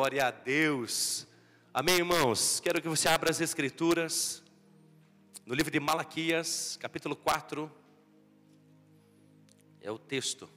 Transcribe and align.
Glória 0.00 0.28
a 0.28 0.30
Deus. 0.30 1.26
Amém, 1.74 1.96
irmãos? 1.96 2.58
Quero 2.58 2.80
que 2.80 2.88
você 2.88 3.06
abra 3.06 3.30
as 3.30 3.38
Escrituras 3.38 4.42
no 5.44 5.52
livro 5.54 5.70
de 5.70 5.78
Malaquias, 5.78 6.78
capítulo 6.80 7.14
4. 7.14 7.70
É 9.82 9.90
o 9.90 9.98
texto 9.98 10.48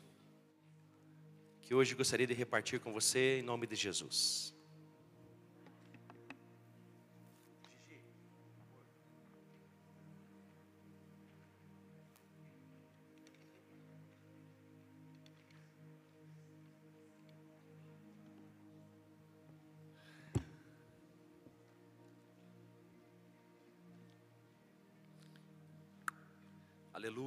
que 1.61 1.75
hoje 1.75 1.93
gostaria 1.93 2.25
de 2.25 2.33
repartir 2.33 2.79
com 2.79 2.93
você 2.93 3.39
em 3.39 3.41
nome 3.41 3.67
de 3.67 3.75
Jesus. 3.75 4.52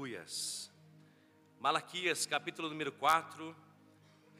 Aleluias. 0.06 0.70
Malaquias, 1.58 2.26
capítulo 2.26 2.68
número 2.68 2.92
4, 2.92 3.56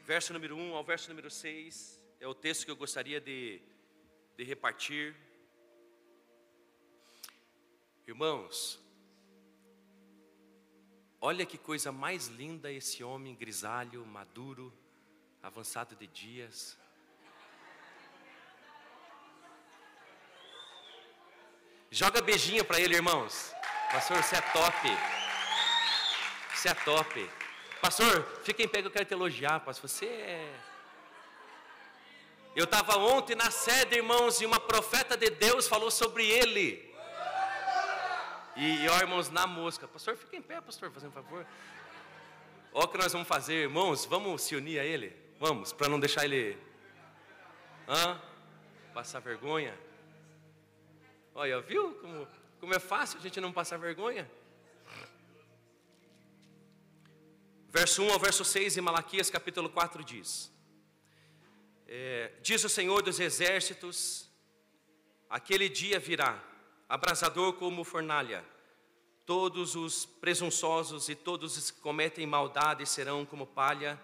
verso 0.05 0.31
número 0.31 0.55
1 0.55 0.73
ao 0.73 0.81
verso 0.81 1.09
número 1.09 1.29
6, 1.29 2.01
é 2.21 2.27
o 2.27 2.33
texto 2.33 2.63
que 2.63 2.71
eu 2.71 2.75
gostaria 2.77 3.19
de, 3.19 3.61
de 4.37 4.45
repartir. 4.45 5.13
Irmãos, 8.07 8.79
olha 11.19 11.45
que 11.45 11.57
coisa 11.57 11.91
mais 11.91 12.27
linda 12.27 12.71
esse 12.71 13.03
homem 13.03 13.35
grisalho, 13.35 14.05
maduro, 14.05 14.73
avançado 15.43 15.97
de 15.97 16.07
dias. 16.07 16.77
Joga 21.91 22.21
beijinho 22.21 22.63
para 22.63 22.79
ele, 22.79 22.95
irmãos. 22.95 23.51
Pastor, 23.91 24.23
você 24.23 24.37
é 24.37 24.41
top. 24.53 25.26
Você 26.57 26.69
é 26.69 26.73
top. 26.73 27.29
Pastor, 27.79 28.23
fica 28.41 28.63
em 28.63 28.67
pé 28.67 28.81
que 28.81 28.87
eu 28.87 28.91
quero 28.91 29.05
te 29.05 29.13
elogiar, 29.13 29.59
pastor. 29.59 29.87
Você 29.87 30.07
é. 30.07 30.51
Eu 32.55 32.63
estava 32.63 32.97
ontem 32.97 33.35
na 33.35 33.51
sede, 33.51 33.95
irmãos, 33.95 34.41
e 34.41 34.45
uma 34.47 34.59
profeta 34.59 35.15
de 35.15 35.29
Deus 35.29 35.67
falou 35.67 35.91
sobre 35.91 36.27
ele. 36.27 36.91
E, 38.55 38.89
ó, 38.89 38.97
irmãos, 38.97 39.29
na 39.29 39.45
mosca. 39.45 39.87
Pastor, 39.87 40.17
fica 40.17 40.35
em 40.35 40.41
pé, 40.41 40.59
pastor, 40.59 40.89
fazendo 40.89 41.11
um 41.11 41.13
favor. 41.13 41.45
Olha 42.73 42.85
o 42.85 42.87
que 42.87 42.97
nós 42.97 43.13
vamos 43.13 43.27
fazer, 43.27 43.53
irmãos. 43.53 44.05
Vamos 44.05 44.41
se 44.41 44.55
unir 44.55 44.79
a 44.79 44.83
ele? 44.83 45.15
Vamos, 45.39 45.71
para 45.71 45.87
não 45.87 45.99
deixar 45.99 46.25
ele. 46.25 46.57
Hã? 47.87 48.19
Passar 48.95 49.19
vergonha. 49.19 49.77
Olha, 51.35 51.61
viu 51.61 51.93
como, 52.01 52.27
como 52.59 52.73
é 52.73 52.79
fácil 52.79 53.19
a 53.19 53.21
gente 53.21 53.39
não 53.39 53.53
passar 53.53 53.77
vergonha? 53.77 54.27
Verso 57.69 58.01
1 58.01 58.13
ao 58.13 58.19
verso 58.19 58.45
6 58.45 58.77
em 58.77 58.81
Malaquias 58.81 59.29
capítulo 59.29 59.69
4 59.69 60.01
diz: 60.01 60.49
é, 61.85 62.31
Diz 62.41 62.63
o 62.63 62.69
Senhor 62.69 63.01
dos 63.01 63.19
exércitos: 63.19 64.29
Aquele 65.29 65.67
dia 65.67 65.99
virá, 65.99 66.41
abrasador 66.87 67.53
como 67.53 67.83
fornalha, 67.83 68.43
todos 69.25 69.75
os 69.75 70.05
presunçosos 70.05 71.09
e 71.09 71.15
todos 71.15 71.57
os 71.57 71.69
que 71.69 71.81
cometem 71.81 72.25
maldade 72.25 72.85
serão 72.85 73.25
como 73.25 73.45
palha, 73.45 74.01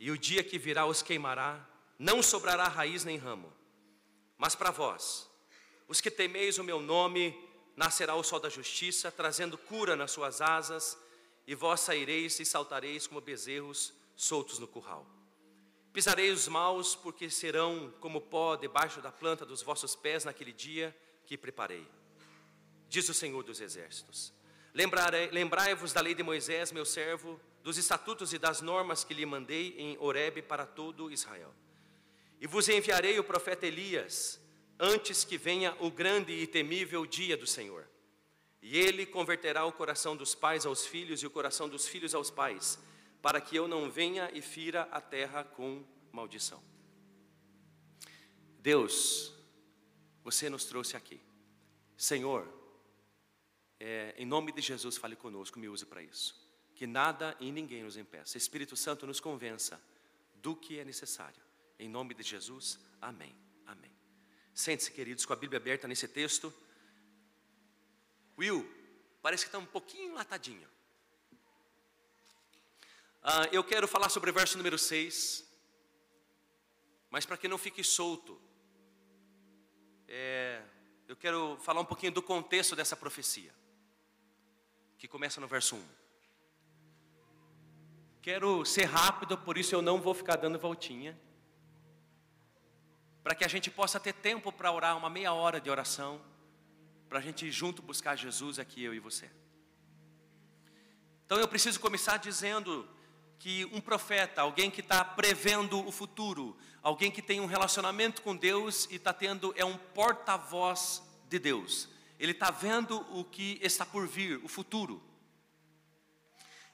e 0.00 0.10
o 0.10 0.16
dia 0.16 0.42
que 0.42 0.58
virá 0.58 0.86
os 0.86 1.02
queimará, 1.02 1.62
não 1.98 2.22
sobrará 2.22 2.68
raiz 2.68 3.04
nem 3.04 3.18
ramo. 3.18 3.52
Mas 4.38 4.54
para 4.54 4.70
vós, 4.70 5.28
os 5.86 6.00
que 6.00 6.10
temeis 6.10 6.56
o 6.56 6.64
meu 6.64 6.80
nome, 6.80 7.38
nascerá 7.76 8.14
o 8.14 8.24
sol 8.24 8.40
da 8.40 8.48
justiça, 8.48 9.12
trazendo 9.12 9.58
cura 9.58 9.94
nas 9.94 10.10
suas 10.10 10.40
asas, 10.40 10.98
e 11.46 11.54
vós 11.54 11.80
saireis 11.80 12.38
e 12.40 12.44
saltareis 12.44 13.06
como 13.06 13.20
bezerros 13.20 13.92
soltos 14.16 14.58
no 14.58 14.66
curral. 14.66 15.06
Pisarei 15.92 16.30
os 16.30 16.48
maus, 16.48 16.96
porque 16.96 17.30
serão 17.30 17.92
como 18.00 18.20
pó 18.20 18.56
debaixo 18.56 19.00
da 19.00 19.12
planta 19.12 19.46
dos 19.46 19.62
vossos 19.62 19.94
pés 19.94 20.24
naquele 20.24 20.52
dia 20.52 20.96
que 21.24 21.38
preparei. 21.38 21.86
Diz 22.88 23.08
o 23.08 23.14
Senhor 23.14 23.42
dos 23.42 23.60
Exércitos. 23.60 24.32
Lembrai-vos 24.74 25.92
da 25.92 26.00
lei 26.00 26.14
de 26.14 26.22
Moisés, 26.22 26.72
meu 26.72 26.84
servo, 26.84 27.40
dos 27.62 27.78
estatutos 27.78 28.32
e 28.32 28.38
das 28.38 28.60
normas 28.60 29.04
que 29.04 29.14
lhe 29.14 29.24
mandei 29.24 29.74
em 29.78 29.96
Horebe 30.00 30.42
para 30.42 30.66
todo 30.66 31.12
Israel. 31.12 31.54
E 32.40 32.46
vos 32.46 32.68
enviarei 32.68 33.18
o 33.18 33.24
profeta 33.24 33.66
Elias, 33.66 34.40
antes 34.78 35.24
que 35.24 35.38
venha 35.38 35.76
o 35.78 35.90
grande 35.90 36.32
e 36.32 36.46
temível 36.46 37.06
dia 37.06 37.36
do 37.36 37.46
Senhor. 37.46 37.88
E 38.66 38.78
ele 38.78 39.04
converterá 39.04 39.66
o 39.66 39.72
coração 39.72 40.16
dos 40.16 40.34
pais 40.34 40.64
aos 40.64 40.86
filhos 40.86 41.22
e 41.22 41.26
o 41.26 41.30
coração 41.30 41.68
dos 41.68 41.86
filhos 41.86 42.14
aos 42.14 42.30
pais, 42.30 42.78
para 43.20 43.38
que 43.38 43.54
eu 43.54 43.68
não 43.68 43.90
venha 43.90 44.30
e 44.32 44.40
fira 44.40 44.88
a 44.90 45.02
terra 45.02 45.44
com 45.44 45.84
maldição. 46.10 46.62
Deus, 48.58 49.34
você 50.22 50.48
nos 50.48 50.64
trouxe 50.64 50.96
aqui. 50.96 51.20
Senhor, 51.94 52.48
é, 53.78 54.14
em 54.16 54.24
nome 54.24 54.50
de 54.50 54.62
Jesus, 54.62 54.96
fale 54.96 55.14
conosco, 55.14 55.58
me 55.58 55.68
use 55.68 55.84
para 55.84 56.02
isso. 56.02 56.34
Que 56.74 56.86
nada 56.86 57.36
e 57.38 57.52
ninguém 57.52 57.82
nos 57.82 57.98
impeça. 57.98 58.38
Espírito 58.38 58.76
Santo 58.76 59.06
nos 59.06 59.20
convença 59.20 59.78
do 60.36 60.56
que 60.56 60.78
é 60.78 60.86
necessário. 60.86 61.42
Em 61.78 61.86
nome 61.90 62.14
de 62.14 62.22
Jesus, 62.22 62.78
amém. 62.98 63.36
Amém. 63.66 63.92
Sente-se, 64.54 64.90
queridos, 64.90 65.26
com 65.26 65.34
a 65.34 65.36
Bíblia 65.36 65.60
aberta 65.60 65.86
nesse 65.86 66.08
texto. 66.08 66.50
Will, 68.38 68.68
parece 69.22 69.44
que 69.44 69.48
está 69.48 69.58
um 69.58 69.66
pouquinho 69.66 70.14
latadinho. 70.14 70.68
Ah, 73.22 73.48
eu 73.52 73.62
quero 73.62 73.86
falar 73.88 74.08
sobre 74.08 74.30
o 74.30 74.34
verso 74.34 74.58
número 74.58 74.76
6, 74.76 75.48
mas 77.10 77.24
para 77.24 77.36
que 77.36 77.48
não 77.48 77.56
fique 77.56 77.82
solto, 77.82 78.40
é, 80.08 80.62
eu 81.08 81.16
quero 81.16 81.56
falar 81.58 81.80
um 81.80 81.84
pouquinho 81.84 82.12
do 82.12 82.20
contexto 82.20 82.74
dessa 82.74 82.96
profecia, 82.96 83.54
que 84.98 85.06
começa 85.06 85.40
no 85.40 85.46
verso 85.46 85.76
1. 85.76 85.88
Quero 88.20 88.64
ser 88.64 88.84
rápido, 88.84 89.38
por 89.38 89.56
isso 89.56 89.74
eu 89.74 89.82
não 89.82 90.00
vou 90.00 90.12
ficar 90.12 90.36
dando 90.36 90.58
voltinha, 90.58 91.18
para 93.22 93.34
que 93.34 93.44
a 93.44 93.48
gente 93.48 93.70
possa 93.70 94.00
ter 94.00 94.12
tempo 94.12 94.52
para 94.52 94.72
orar, 94.72 94.96
uma 94.96 95.08
meia 95.08 95.32
hora 95.32 95.60
de 95.60 95.70
oração 95.70 96.33
para 97.14 97.20
a 97.20 97.22
gente 97.22 97.46
ir 97.46 97.52
junto 97.52 97.80
buscar 97.80 98.16
Jesus 98.16 98.58
aqui, 98.58 98.82
eu 98.82 98.92
e 98.92 98.98
você. 98.98 99.30
Então 101.24 101.38
eu 101.38 101.46
preciso 101.46 101.78
começar 101.78 102.16
dizendo 102.16 102.88
que 103.38 103.64
um 103.66 103.80
profeta, 103.80 104.40
alguém 104.40 104.68
que 104.68 104.80
está 104.80 105.04
prevendo 105.04 105.78
o 105.86 105.92
futuro, 105.92 106.56
alguém 106.82 107.12
que 107.12 107.22
tem 107.22 107.40
um 107.40 107.46
relacionamento 107.46 108.20
com 108.20 108.34
Deus 108.34 108.88
e 108.90 108.96
está 108.96 109.12
tendo, 109.12 109.54
é 109.56 109.64
um 109.64 109.78
porta-voz 109.78 111.04
de 111.28 111.38
Deus. 111.38 111.88
Ele 112.18 112.32
está 112.32 112.50
vendo 112.50 113.06
o 113.16 113.22
que 113.22 113.60
está 113.62 113.86
por 113.86 114.08
vir, 114.08 114.40
o 114.42 114.48
futuro. 114.48 115.00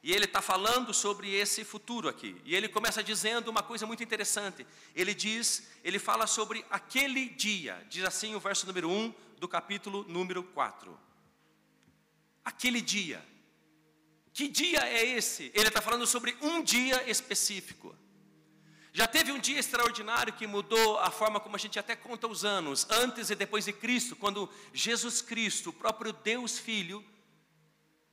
E 0.02 0.12
ele 0.12 0.24
está 0.24 0.40
falando 0.40 0.94
sobre 0.94 1.34
esse 1.34 1.62
futuro 1.62 2.08
aqui. 2.08 2.40
E 2.44 2.54
ele 2.54 2.68
começa 2.68 3.02
dizendo 3.02 3.50
uma 3.50 3.62
coisa 3.62 3.86
muito 3.86 4.02
interessante. 4.02 4.66
Ele 4.94 5.12
diz, 5.12 5.68
ele 5.84 5.98
fala 5.98 6.26
sobre 6.26 6.64
aquele 6.70 7.28
dia. 7.28 7.86
Diz 7.88 8.04
assim 8.04 8.34
o 8.34 8.40
verso 8.40 8.66
número 8.66 8.88
1 8.88 9.14
do 9.38 9.46
capítulo 9.46 10.04
número 10.08 10.42
4. 10.42 10.98
Aquele 12.42 12.80
dia. 12.80 13.22
Que 14.32 14.48
dia 14.48 14.88
é 14.88 15.04
esse? 15.04 15.50
Ele 15.54 15.68
está 15.68 15.82
falando 15.82 16.06
sobre 16.06 16.36
um 16.40 16.62
dia 16.62 17.08
específico. 17.10 17.94
Já 18.92 19.06
teve 19.06 19.30
um 19.30 19.38
dia 19.38 19.58
extraordinário 19.58 20.32
que 20.32 20.46
mudou 20.46 20.98
a 20.98 21.10
forma 21.10 21.38
como 21.38 21.56
a 21.56 21.58
gente 21.58 21.78
até 21.78 21.94
conta 21.94 22.26
os 22.26 22.44
anos, 22.44 22.86
antes 22.90 23.30
e 23.30 23.34
depois 23.34 23.64
de 23.64 23.72
Cristo, 23.72 24.16
quando 24.16 24.50
Jesus 24.72 25.22
Cristo, 25.22 25.70
o 25.70 25.72
próprio 25.72 26.12
Deus 26.12 26.58
Filho, 26.58 27.04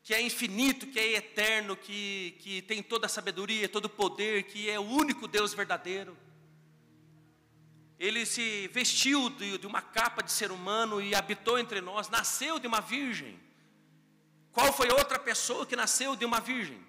que 0.08 0.14
é 0.14 0.22
infinito, 0.22 0.88
que 0.88 0.98
é 0.98 1.16
eterno, 1.18 1.76
que, 1.76 2.34
que 2.40 2.62
tem 2.62 2.82
toda 2.82 3.08
a 3.08 3.10
sabedoria, 3.10 3.68
todo 3.68 3.88
o 3.88 3.90
poder, 3.90 4.44
que 4.44 4.70
é 4.70 4.80
o 4.80 4.84
único 4.84 5.28
Deus 5.28 5.54
verdadeiro. 5.54 6.18
Ele 8.00 8.26
se 8.26 8.70
vestiu 8.70 9.30
de, 9.30 9.58
de 9.58 9.68
uma 9.68 9.82
capa 9.82 10.24
de 10.24 10.32
ser 10.32 10.50
humano 10.50 11.02
e 11.02 11.14
habitou 11.14 11.60
entre 11.60 11.82
nós, 11.82 12.08
nasceu 12.08 12.58
de 12.58 12.66
uma 12.66 12.80
virgem. 12.80 13.38
Qual 14.54 14.72
foi 14.72 14.90
outra 14.92 15.20
pessoa 15.20 15.66
que 15.66 15.76
nasceu 15.76 16.16
de 16.16 16.24
uma 16.24 16.40
virgem? 16.40 16.80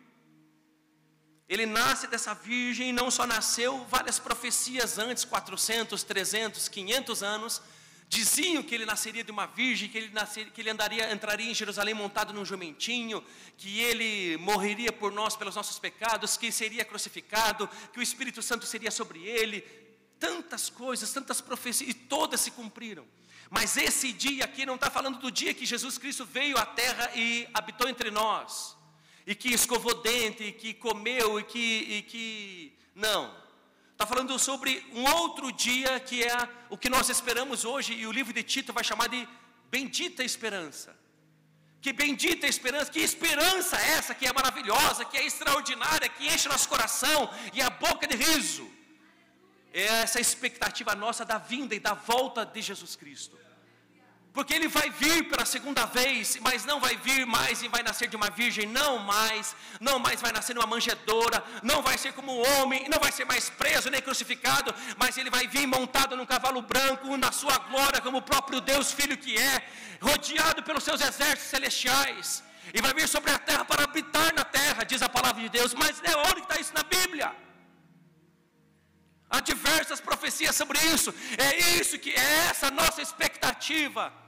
Ele 1.48 1.66
nasce 1.66 2.06
dessa 2.06 2.34
virgem 2.34 2.90
e 2.90 2.92
não 2.92 3.10
só 3.10 3.26
nasceu, 3.26 3.84
várias 3.86 4.20
profecias 4.20 4.96
antes, 4.96 5.24
400, 5.24 6.04
300, 6.04 6.68
500 6.68 7.22
anos, 7.24 7.62
Diziam 8.08 8.62
que 8.62 8.74
ele 8.74 8.86
nasceria 8.86 9.22
de 9.22 9.30
uma 9.30 9.46
virgem, 9.46 9.88
que 9.88 9.98
ele, 9.98 10.08
nasceria, 10.08 10.50
que 10.50 10.60
ele 10.62 10.70
andaria, 10.70 11.12
entraria 11.12 11.50
em 11.50 11.54
Jerusalém 11.54 11.94
montado 11.94 12.32
num 12.32 12.44
jumentinho, 12.44 13.22
que 13.56 13.80
ele 13.80 14.38
morreria 14.38 14.90
por 14.90 15.12
nós 15.12 15.36
pelos 15.36 15.54
nossos 15.54 15.78
pecados, 15.78 16.36
que 16.36 16.50
seria 16.50 16.84
crucificado, 16.84 17.68
que 17.92 17.98
o 17.98 18.02
Espírito 18.02 18.40
Santo 18.40 18.64
seria 18.64 18.90
sobre 18.90 19.20
ele. 19.20 19.62
tantas 20.18 20.68
coisas, 20.68 21.12
tantas 21.12 21.40
profecias, 21.40 21.90
e 21.90 21.94
todas 21.94 22.40
se 22.40 22.50
cumpriram. 22.50 23.06
Mas 23.50 23.76
esse 23.76 24.12
dia 24.12 24.44
aqui 24.44 24.66
não 24.66 24.74
está 24.74 24.90
falando 24.90 25.18
do 25.18 25.30
dia 25.30 25.54
que 25.54 25.64
Jesus 25.64 25.96
Cristo 25.96 26.24
veio 26.24 26.58
à 26.58 26.66
terra 26.66 27.10
e 27.14 27.48
habitou 27.54 27.88
entre 27.88 28.10
nós, 28.10 28.76
e 29.26 29.34
que 29.34 29.48
escovou 29.48 30.02
dente, 30.02 30.44
e 30.44 30.52
que 30.52 30.74
comeu, 30.74 31.38
e 31.40 31.44
que. 31.44 31.58
E 31.58 32.02
que... 32.02 32.72
Não. 32.94 33.47
Está 33.98 34.06
falando 34.06 34.38
sobre 34.38 34.86
um 34.94 35.04
outro 35.16 35.50
dia 35.50 35.98
que 35.98 36.22
é 36.22 36.48
o 36.70 36.78
que 36.78 36.88
nós 36.88 37.08
esperamos 37.08 37.64
hoje, 37.64 37.94
e 37.94 38.06
o 38.06 38.12
livro 38.12 38.32
de 38.32 38.44
Tito 38.44 38.72
vai 38.72 38.84
chamar 38.84 39.08
de 39.08 39.28
Bendita 39.68 40.22
Esperança. 40.22 40.96
Que 41.80 41.92
bendita 41.92 42.46
esperança, 42.46 42.92
que 42.92 43.00
esperança 43.00 43.76
é 43.76 43.88
essa 43.98 44.14
que 44.14 44.24
é 44.24 44.32
maravilhosa, 44.32 45.04
que 45.04 45.16
é 45.16 45.26
extraordinária, 45.26 46.08
que 46.08 46.28
enche 46.28 46.48
nosso 46.48 46.68
coração 46.68 47.28
e 47.52 47.60
a 47.60 47.70
boca 47.70 48.06
de 48.06 48.14
riso 48.14 48.70
é 49.72 49.86
essa 50.04 50.20
expectativa 50.20 50.94
nossa 50.94 51.24
da 51.24 51.38
vinda 51.38 51.74
e 51.74 51.80
da 51.80 51.94
volta 51.94 52.46
de 52.46 52.62
Jesus 52.62 52.94
Cristo. 52.94 53.36
Porque 54.38 54.54
ele 54.54 54.68
vai 54.68 54.88
vir 54.88 55.24
pela 55.28 55.44
segunda 55.44 55.84
vez, 55.84 56.38
mas 56.40 56.64
não 56.64 56.78
vai 56.78 56.94
vir 56.94 57.26
mais 57.26 57.60
e 57.60 57.66
vai 57.66 57.82
nascer 57.82 58.06
de 58.06 58.14
uma 58.14 58.30
virgem, 58.30 58.66
não 58.66 58.96
mais, 58.96 59.56
não 59.80 59.98
mais 59.98 60.20
vai 60.20 60.30
nascer 60.30 60.54
numa 60.54 60.64
manjedoura, 60.64 61.42
não 61.60 61.82
vai 61.82 61.98
ser 61.98 62.12
como 62.12 62.40
homem, 62.50 62.88
não 62.88 63.00
vai 63.00 63.10
ser 63.10 63.24
mais 63.24 63.50
preso 63.50 63.90
nem 63.90 64.00
crucificado, 64.00 64.72
mas 64.96 65.18
ele 65.18 65.28
vai 65.28 65.48
vir 65.48 65.66
montado 65.66 66.16
num 66.16 66.24
cavalo 66.24 66.62
branco, 66.62 67.16
na 67.16 67.32
sua 67.32 67.58
glória, 67.58 68.00
como 68.00 68.18
o 68.18 68.22
próprio 68.22 68.60
Deus 68.60 68.92
Filho 68.92 69.16
que 69.16 69.36
é, 69.36 69.60
rodeado 70.00 70.62
pelos 70.62 70.84
seus 70.84 71.00
exércitos 71.00 71.50
celestiais, 71.50 72.44
e 72.72 72.80
vai 72.80 72.94
vir 72.94 73.08
sobre 73.08 73.32
a 73.32 73.40
terra 73.40 73.64
para 73.64 73.82
habitar 73.82 74.32
na 74.36 74.44
terra, 74.44 74.84
diz 74.84 75.02
a 75.02 75.08
palavra 75.08 75.42
de 75.42 75.48
Deus, 75.48 75.74
mas 75.74 76.00
é 76.04 76.16
onde 76.30 76.42
está 76.42 76.60
isso 76.60 76.72
na 76.72 76.84
Bíblia? 76.84 77.34
Há 79.28 79.40
diversas 79.40 80.00
profecias 80.00 80.54
sobre 80.54 80.78
isso. 80.94 81.12
É 81.36 81.50
isso 81.80 81.98
que 81.98 82.12
é 82.12 82.46
essa 82.50 82.70
nossa 82.70 83.02
expectativa. 83.02 84.27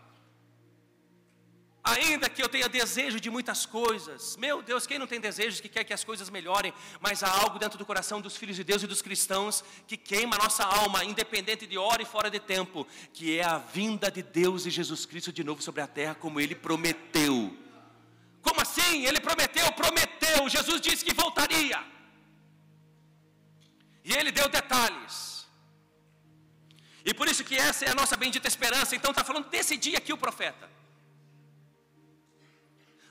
Ainda 1.82 2.28
que 2.28 2.42
eu 2.42 2.48
tenha 2.48 2.68
desejo 2.68 3.18
de 3.18 3.30
muitas 3.30 3.64
coisas, 3.64 4.36
meu 4.36 4.60
Deus, 4.60 4.86
quem 4.86 4.98
não 4.98 5.06
tem 5.06 5.18
desejos 5.18 5.60
que 5.60 5.68
quer 5.68 5.82
que 5.82 5.94
as 5.94 6.04
coisas 6.04 6.28
melhorem, 6.28 6.74
mas 7.00 7.22
há 7.22 7.30
algo 7.30 7.58
dentro 7.58 7.78
do 7.78 7.86
coração 7.86 8.20
dos 8.20 8.36
filhos 8.36 8.54
de 8.54 8.62
Deus 8.62 8.82
e 8.82 8.86
dos 8.86 9.00
cristãos 9.00 9.64
que 9.86 9.96
queima 9.96 10.36
a 10.36 10.42
nossa 10.42 10.62
alma, 10.62 11.04
independente 11.04 11.66
de 11.66 11.78
hora 11.78 12.02
e 12.02 12.04
fora 12.04 12.30
de 12.30 12.38
tempo, 12.38 12.86
que 13.14 13.38
é 13.38 13.44
a 13.44 13.56
vinda 13.56 14.10
de 14.10 14.22
Deus 14.22 14.66
e 14.66 14.70
Jesus 14.70 15.06
Cristo 15.06 15.32
de 15.32 15.42
novo 15.42 15.62
sobre 15.62 15.80
a 15.80 15.86
terra, 15.86 16.14
como 16.14 16.38
ele 16.38 16.54
prometeu. 16.54 17.56
Como 18.42 18.60
assim? 18.60 19.06
Ele 19.06 19.20
prometeu, 19.20 19.72
prometeu. 19.72 20.48
Jesus 20.50 20.80
disse 20.82 21.02
que 21.02 21.14
voltaria. 21.14 21.82
E 24.04 24.12
ele 24.12 24.30
deu 24.30 24.48
detalhes. 24.50 25.46
E 27.04 27.14
por 27.14 27.26
isso 27.26 27.42
que 27.42 27.56
essa 27.56 27.86
é 27.86 27.90
a 27.90 27.94
nossa 27.94 28.18
bendita 28.18 28.48
esperança. 28.48 28.94
Então 28.94 29.12
está 29.12 29.24
falando 29.24 29.48
desse 29.48 29.78
dia 29.78 29.96
aqui 29.96 30.12
o 30.12 30.18
profeta. 30.18 30.79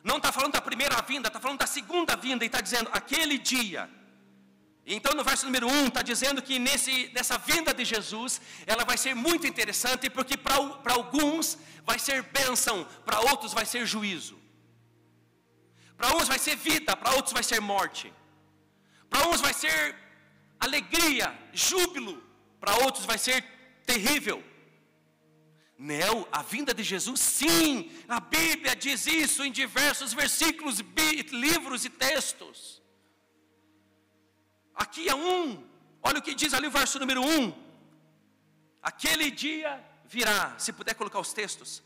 Não 0.04 0.18
está 0.18 0.32
falando 0.32 0.54
da 0.54 0.62
primeira 0.62 1.02
vinda, 1.02 1.28
está 1.28 1.40
falando 1.40 1.60
da 1.60 1.68
segunda 1.68 2.16
vinda 2.16 2.44
e 2.44 2.48
está 2.48 2.62
dizendo 2.62 2.90
aquele 2.94 3.38
dia. 3.38 3.90
Então 4.86 5.14
no 5.14 5.24
verso 5.24 5.46
número 5.46 5.68
1 5.68 5.88
está 5.88 6.02
dizendo 6.02 6.42
que 6.42 6.58
nesse, 6.58 7.12
nessa 7.14 7.38
vinda 7.38 7.74
de 7.74 7.86
Jesus, 7.86 8.42
ela 8.66 8.84
vai 8.84 8.98
ser 8.98 9.14
muito 9.14 9.46
interessante, 9.46 10.10
porque 10.10 10.36
para 10.36 10.94
alguns 10.94 11.58
vai 11.86 12.00
ser 12.00 12.24
bênção, 12.24 12.88
para 13.06 13.20
outros 13.20 13.54
vai 13.54 13.66
ser 13.66 13.86
juízo. 13.86 14.40
Para 15.96 16.16
uns 16.16 16.28
vai 16.28 16.40
ser 16.40 16.56
vida, 16.56 16.96
para 16.96 17.12
outros 17.12 17.34
vai 17.34 17.44
ser 17.44 17.60
morte. 17.60 18.12
Para 19.10 19.28
uns 19.28 19.42
vai 19.42 19.54
ser 19.54 19.96
alegria, 20.60 21.38
júbilo, 21.54 22.24
para 22.60 22.76
outros 22.78 23.06
vai 23.06 23.18
ser 23.18 23.44
terrível. 23.86 24.44
Não, 25.80 26.28
a 26.30 26.42
vinda 26.42 26.74
de 26.74 26.84
Jesus, 26.84 27.22
sim, 27.22 27.90
a 28.08 28.20
Bíblia 28.20 28.76
diz 28.76 29.08
isso 29.08 29.46
em 29.46 29.52
diversos 29.52 30.12
versículos, 30.12 30.80
livros 31.32 31.86
e 31.86 31.90
textos. 31.90 32.82
Aqui 34.76 35.08
é 35.08 35.16
um, 35.16 35.64
olha 36.04 36.20
o 36.20 36.22
que 36.22 36.36
diz 36.36 36.54
ali 36.54 36.68
o 36.68 36.72
verso 36.72 37.00
número 37.00 37.22
um. 37.22 37.54
Aquele 38.82 39.32
dia 39.32 39.82
virá, 40.06 40.56
se 40.58 40.74
puder 40.74 40.96
colocar 40.96 41.20
os 41.20 41.32
textos. 41.32 41.82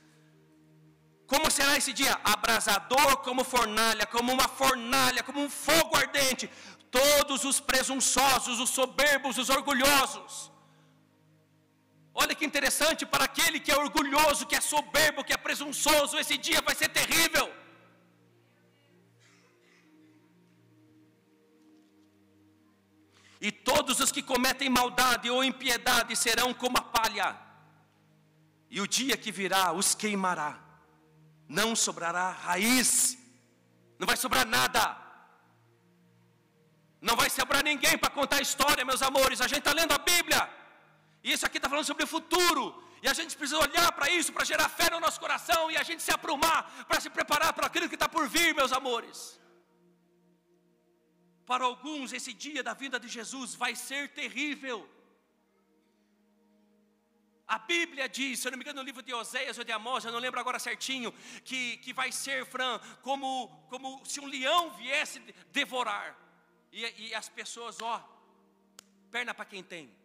Como 1.28 1.52
será 1.52 1.78
esse 1.78 1.94
dia? 1.94 2.20
Abrasador 2.24 3.18
como 3.18 3.44
fornalha, 3.44 4.08
como 4.08 4.32
uma 4.32 4.48
fornalha, 4.48 5.22
como 5.22 5.40
um 5.40 5.50
fogo 5.50 5.96
ardente 5.96 6.50
todos 6.90 7.44
os 7.44 7.60
presunçosos, 7.60 8.60
os 8.60 8.72
soberbos, 8.72 9.38
os 9.38 9.50
orgulhosos. 9.50 10.52
Olha 12.14 12.36
que 12.36 12.46
interessante, 12.46 13.06
para 13.06 13.26
aquele 13.26 13.60
que 13.60 13.72
é 13.72 13.78
orgulhoso, 13.78 14.46
que 14.46 14.56
é 14.56 14.62
soberbo, 14.62 15.24
que 15.24 15.34
é 15.34 15.38
presunçoso, 15.38 16.18
esse 16.18 16.38
dia 16.38 16.62
vai 16.62 16.76
ser 16.76 16.90
terrível. 16.90 17.52
E 23.42 23.52
todos 23.52 24.00
os 24.00 24.12
que 24.12 24.22
cometem 24.22 24.70
maldade 24.70 25.30
ou 25.30 25.44
impiedade 25.44 26.16
serão 26.16 26.54
como 26.54 26.78
a 26.78 26.82
palha, 26.82 27.30
e 28.70 28.80
o 28.80 28.88
dia 28.88 29.18
que 29.18 29.32
virá 29.32 29.74
os 29.74 29.94
queimará, 29.96 30.60
não 31.48 31.76
sobrará 31.76 32.30
raiz, 32.30 33.18
não 34.00 34.08
vai 34.08 34.18
sobrar 34.18 34.46
nada. 34.46 35.04
Não 37.08 37.16
vai 37.18 37.30
sobrar 37.30 37.62
ninguém 37.64 37.98
para 37.98 38.10
contar 38.10 38.38
a 38.38 38.42
história, 38.42 38.86
meus 38.86 39.02
amores. 39.02 39.42
A 39.42 39.48
gente 39.48 39.60
está 39.60 39.74
lendo 39.74 39.94
a 39.94 39.98
Bíblia. 39.98 40.42
E 41.24 41.32
isso 41.32 41.46
aqui 41.46 41.58
está 41.58 41.70
falando 41.70 41.86
sobre 41.86 42.04
o 42.04 42.08
futuro. 42.08 42.64
E 43.02 43.08
a 43.08 43.14
gente 43.14 43.36
precisa 43.36 43.60
olhar 43.60 43.92
para 43.92 44.10
isso, 44.10 44.32
para 44.32 44.46
gerar 44.46 44.70
fé 44.70 44.90
no 44.90 45.00
nosso 45.00 45.20
coração 45.20 45.70
e 45.72 45.78
a 45.78 45.84
gente 45.84 46.02
se 46.02 46.12
aprumar, 46.12 46.86
para 46.86 47.00
se 47.00 47.10
preparar 47.10 47.52
para 47.54 47.68
aquilo 47.68 47.90
que 47.90 47.96
está 47.96 48.08
por 48.08 48.28
vir, 48.28 48.54
meus 48.56 48.72
amores. 48.72 49.40
Para 51.46 51.66
alguns, 51.66 52.14
esse 52.14 52.34
dia 52.34 52.64
da 52.64 52.74
vinda 52.74 53.00
de 53.00 53.08
Jesus 53.08 53.56
vai 53.56 53.76
ser 53.76 54.10
terrível. 54.10 54.90
A 57.46 57.60
Bíblia 57.60 58.08
diz, 58.08 58.40
se 58.40 58.48
eu 58.48 58.52
não 58.52 58.58
me 58.58 58.64
engano, 58.64 58.80
no 58.80 58.86
livro 58.86 59.04
de 59.04 59.14
Oséias 59.14 59.58
ou 59.58 59.66
de 59.66 59.72
Amós, 59.72 60.06
eu 60.06 60.12
não 60.12 60.20
lembro 60.20 60.40
agora 60.40 60.58
certinho, 60.58 61.12
que, 61.44 61.78
que 61.78 61.92
vai 61.94 62.12
ser, 62.12 62.46
Fran, 62.46 62.80
como, 63.02 63.50
como 63.70 64.04
se 64.06 64.20
um 64.22 64.26
leão 64.26 64.72
viesse 64.72 65.20
devorar. 65.52 66.18
E, 66.72 67.10
e 67.10 67.14
as 67.14 67.28
pessoas, 67.28 67.82
ó, 67.82 68.02
perna 69.12 69.34
para 69.34 69.46
quem 69.46 69.62
tem. 69.62 70.03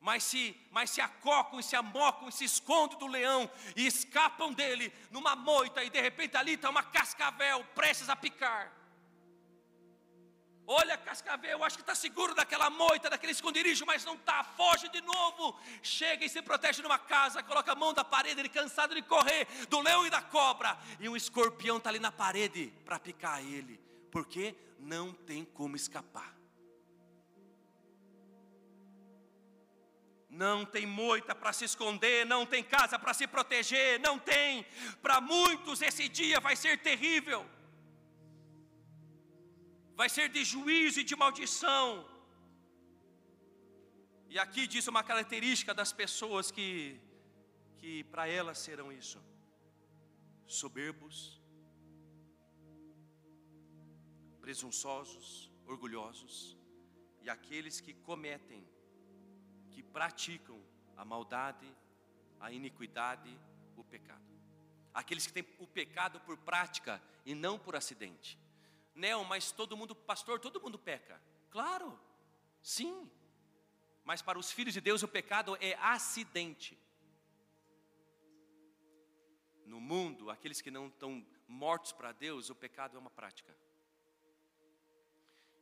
Mas 0.00 0.24
se, 0.24 0.56
mas 0.70 0.90
se 0.90 1.00
acocam, 1.00 1.60
se 1.60 1.76
amocam, 1.76 2.30
se 2.30 2.44
escondem 2.44 2.98
do 2.98 3.06
leão 3.06 3.50
e 3.76 3.86
escapam 3.86 4.52
dele 4.52 4.92
numa 5.10 5.36
moita, 5.36 5.84
e 5.84 5.90
de 5.90 6.00
repente 6.00 6.36
ali 6.36 6.54
está 6.54 6.70
uma 6.70 6.82
cascavel 6.82 7.62
prestes 7.74 8.08
a 8.08 8.16
picar. 8.16 8.72
Olha 10.66 10.96
cascavel, 10.96 11.64
acho 11.64 11.76
que 11.76 11.82
está 11.82 11.94
seguro 11.94 12.34
daquela 12.34 12.70
moita, 12.70 13.10
daquele 13.10 13.32
esconderijo, 13.32 13.84
mas 13.84 14.04
não 14.04 14.14
está, 14.14 14.44
foge 14.44 14.88
de 14.88 15.00
novo. 15.02 15.58
Chega 15.82 16.24
e 16.24 16.28
se 16.28 16.40
protege 16.40 16.80
numa 16.80 16.98
casa, 16.98 17.42
coloca 17.42 17.72
a 17.72 17.74
mão 17.74 17.92
da 17.92 18.04
parede, 18.04 18.40
ele 18.40 18.48
cansado 18.48 18.94
de 18.94 19.02
correr 19.02 19.46
do 19.68 19.80
leão 19.80 20.06
e 20.06 20.10
da 20.10 20.22
cobra, 20.22 20.78
e 20.98 21.08
um 21.08 21.16
escorpião 21.16 21.76
está 21.76 21.90
ali 21.90 21.98
na 21.98 22.12
parede 22.12 22.72
para 22.84 22.98
picar 22.98 23.42
ele 23.42 23.90
porque 24.10 24.54
não 24.78 25.12
tem 25.12 25.44
como 25.44 25.76
escapar. 25.76 26.34
Não 30.30 30.64
tem 30.64 30.86
moita 30.86 31.34
para 31.34 31.52
se 31.52 31.64
esconder, 31.64 32.24
não 32.24 32.46
tem 32.46 32.62
casa 32.62 32.98
para 32.98 33.12
se 33.12 33.26
proteger, 33.26 33.98
não 34.00 34.18
tem. 34.18 34.64
Para 35.02 35.20
muitos 35.20 35.82
esse 35.82 36.08
dia 36.08 36.38
vai 36.40 36.54
ser 36.54 36.78
terrível. 36.78 37.44
Vai 39.96 40.08
ser 40.08 40.28
de 40.28 40.44
juízo 40.44 41.00
e 41.00 41.04
de 41.04 41.16
maldição. 41.16 42.08
E 44.28 44.38
aqui 44.38 44.66
diz 44.66 44.86
uma 44.86 45.02
característica 45.02 45.74
das 45.74 45.92
pessoas 45.92 46.50
que 46.50 47.00
que 47.80 48.04
para 48.04 48.28
elas 48.28 48.58
serão 48.58 48.88
isso: 48.92 49.18
soberbos, 50.46 51.16
presunçosos, 54.40 55.50
orgulhosos 55.66 56.34
e 57.22 57.30
aqueles 57.30 57.80
que 57.80 57.94
cometem, 58.08 58.62
que 59.70 59.82
praticam 59.82 60.60
a 60.96 61.04
maldade, 61.04 61.66
a 62.38 62.52
iniquidade, 62.52 63.38
o 63.76 63.84
pecado. 63.84 64.30
Aqueles 64.92 65.26
que 65.26 65.32
têm 65.32 65.46
o 65.58 65.66
pecado 65.66 66.20
por 66.20 66.36
prática 66.36 67.02
e 67.24 67.34
não 67.34 67.58
por 67.58 67.76
acidente. 67.76 68.38
Não, 68.94 69.24
mas 69.24 69.52
todo 69.52 69.76
mundo, 69.76 69.94
pastor, 69.94 70.40
todo 70.40 70.60
mundo 70.60 70.78
peca. 70.78 71.20
Claro, 71.50 71.98
sim. 72.62 73.10
Mas 74.04 74.20
para 74.20 74.38
os 74.38 74.50
filhos 74.50 74.74
de 74.74 74.80
Deus 74.80 75.02
o 75.02 75.08
pecado 75.08 75.56
é 75.60 75.74
acidente. 75.74 76.78
No 79.64 79.80
mundo, 79.80 80.30
aqueles 80.30 80.60
que 80.60 80.70
não 80.70 80.88
estão 80.88 81.24
mortos 81.46 81.92
para 81.92 82.12
Deus, 82.12 82.50
o 82.50 82.54
pecado 82.54 82.96
é 82.96 83.00
uma 83.00 83.10
prática. 83.10 83.56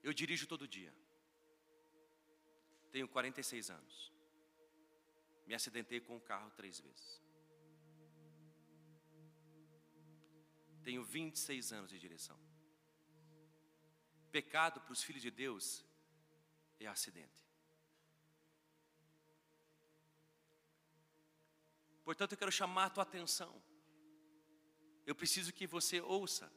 Eu 0.02 0.12
dirijo 0.14 0.46
todo 0.46 0.66
dia. 0.66 0.94
Tenho 2.90 3.08
46 3.08 3.70
anos. 3.70 4.12
Me 5.46 5.54
acidentei 5.54 6.00
com 6.00 6.16
o 6.16 6.20
carro 6.20 6.50
três 6.50 6.78
vezes. 6.80 7.22
Tenho 10.82 11.04
26 11.04 11.72
anos 11.72 11.90
de 11.90 11.98
direção. 11.98 12.38
Pecado 14.30 14.80
para 14.80 14.92
os 14.92 15.02
filhos 15.02 15.22
de 15.22 15.30
Deus 15.30 15.84
é 16.80 16.86
acidente. 16.86 17.46
Portanto, 22.04 22.32
eu 22.32 22.38
quero 22.38 22.50
chamar 22.50 22.86
a 22.86 22.90
tua 22.90 23.02
atenção. 23.02 23.62
Eu 25.06 25.14
preciso 25.14 25.52
que 25.52 25.66
você 25.66 26.00
ouça. 26.00 26.50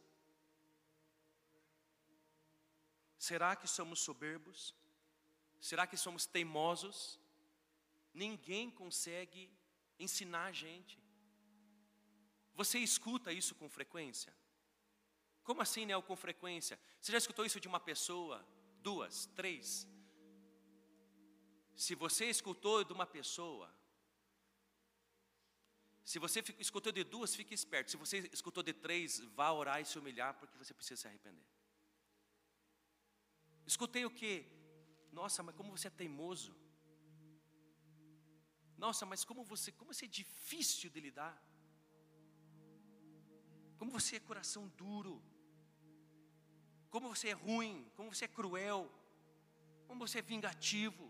Será 3.17 3.55
que 3.55 3.67
somos 3.67 3.99
soberbos? 3.99 4.73
Será 5.61 5.85
que 5.85 5.95
somos 5.95 6.25
teimosos? 6.25 7.19
Ninguém 8.13 8.69
consegue 8.69 9.49
ensinar 9.99 10.45
a 10.45 10.51
gente. 10.51 10.99
Você 12.55 12.79
escuta 12.79 13.31
isso 13.31 13.53
com 13.55 13.69
frequência? 13.69 14.35
Como 15.43 15.61
assim, 15.61 15.85
Nel, 15.85 16.01
com 16.01 16.15
frequência? 16.15 16.79
Você 16.99 17.11
já 17.11 17.17
escutou 17.19 17.45
isso 17.45 17.59
de 17.59 17.67
uma 17.67 17.79
pessoa, 17.79 18.45
duas, 18.81 19.27
três? 19.27 19.87
Se 21.75 21.93
você 21.95 22.25
escutou 22.25 22.83
de 22.83 22.91
uma 22.91 23.05
pessoa, 23.05 23.73
se 26.03 26.19
você 26.19 26.43
escutou 26.59 26.91
de 26.91 27.03
duas, 27.03 27.35
fique 27.35 27.53
esperto. 27.53 27.91
Se 27.91 27.97
você 27.97 28.29
escutou 28.33 28.63
de 28.63 28.73
três, 28.73 29.19
vá 29.19 29.51
orar 29.51 29.79
e 29.79 29.85
se 29.85 29.97
humilhar, 29.97 30.33
porque 30.39 30.57
você 30.57 30.73
precisa 30.73 31.01
se 31.01 31.07
arrepender. 31.07 31.45
Escutei 33.65 34.05
o 34.05 34.11
que? 34.11 34.60
Nossa, 35.19 35.43
mas 35.43 35.55
como 35.55 35.75
você 35.75 35.87
é 35.89 35.99
teimoso. 36.01 36.53
Nossa, 38.83 39.05
mas 39.05 39.23
como 39.29 39.43
você, 39.43 39.71
como 39.79 39.93
você 39.93 40.05
é 40.05 40.17
difícil 40.21 40.89
de 40.93 40.99
lidar. 41.07 41.35
Como 43.79 43.91
você 43.97 44.15
é 44.17 44.27
coração 44.31 44.63
duro. 44.83 45.15
Como 46.93 47.09
você 47.13 47.29
é 47.29 47.37
ruim, 47.47 47.75
como 47.95 48.13
você 48.13 48.25
é 48.25 48.35
cruel. 48.39 48.81
Como 49.87 49.99
você 50.05 50.19
é 50.19 50.29
vingativo. 50.33 51.05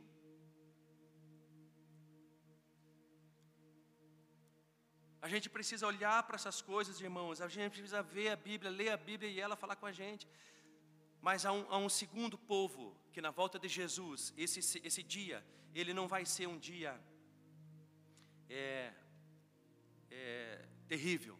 A 5.26 5.28
gente 5.34 5.48
precisa 5.56 5.86
olhar 5.86 6.20
para 6.24 6.36
essas 6.40 6.60
coisas, 6.70 7.00
irmãos. 7.08 7.42
A 7.42 7.50
gente 7.56 7.74
precisa 7.74 8.02
ver 8.02 8.30
a 8.30 8.36
Bíblia, 8.36 8.72
ler 8.72 8.90
a 8.90 8.98
Bíblia 8.98 9.30
e 9.30 9.40
ela 9.40 9.56
falar 9.56 9.76
com 9.76 9.86
a 9.86 9.92
gente. 9.92 10.28
Mas 11.22 11.46
há 11.46 11.52
um, 11.52 11.66
há 11.70 11.78
um 11.78 11.90
segundo 11.90 12.38
povo 12.38 12.98
que 13.14 13.22
na 13.22 13.30
volta 13.30 13.60
de 13.60 13.68
Jesus, 13.68 14.34
esse, 14.36 14.60
esse 14.84 15.04
dia, 15.04 15.46
ele 15.74 15.94
não 15.94 16.08
vai 16.08 16.26
ser 16.26 16.48
um 16.48 16.58
dia 16.58 17.00
é, 18.50 18.94
é, 20.10 20.66
terrível. 20.88 21.38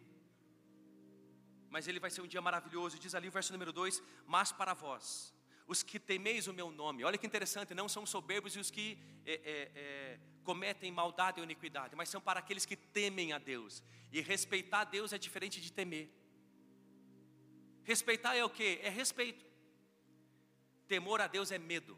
Mas 1.68 1.88
ele 1.88 1.98
vai 1.98 2.10
ser 2.10 2.20
um 2.20 2.26
dia 2.26 2.40
maravilhoso. 2.40 2.98
Diz 2.98 3.14
ali 3.14 3.28
o 3.28 3.32
verso 3.32 3.52
número 3.52 3.72
2: 3.72 4.02
Mas 4.26 4.52
para 4.52 4.72
vós, 4.72 5.34
os 5.66 5.82
que 5.82 5.98
temeis 5.98 6.46
o 6.46 6.52
meu 6.52 6.70
nome. 6.70 7.02
Olha 7.02 7.18
que 7.18 7.26
interessante, 7.26 7.74
não 7.74 7.88
são 7.88 8.04
soberbos 8.06 8.54
e 8.54 8.60
os 8.60 8.70
que 8.70 8.98
é, 9.24 9.32
é, 9.32 9.72
é, 9.74 10.20
cometem 10.44 10.92
maldade 10.92 11.40
ou 11.40 11.44
iniquidade, 11.44 11.96
mas 11.96 12.08
são 12.08 12.20
para 12.20 12.40
aqueles 12.40 12.66
que 12.66 12.76
temem 12.76 13.32
a 13.32 13.38
Deus. 13.38 13.82
E 14.12 14.20
respeitar 14.20 14.80
a 14.80 14.84
Deus 14.84 15.12
é 15.12 15.18
diferente 15.18 15.60
de 15.60 15.72
temer. 15.72 16.08
Respeitar 17.84 18.36
é 18.36 18.44
o 18.44 18.50
que? 18.50 18.78
É 18.82 18.88
respeito. 18.88 19.51
Temor 20.92 21.20
a 21.22 21.26
Deus 21.26 21.50
é 21.50 21.58
medo. 21.58 21.94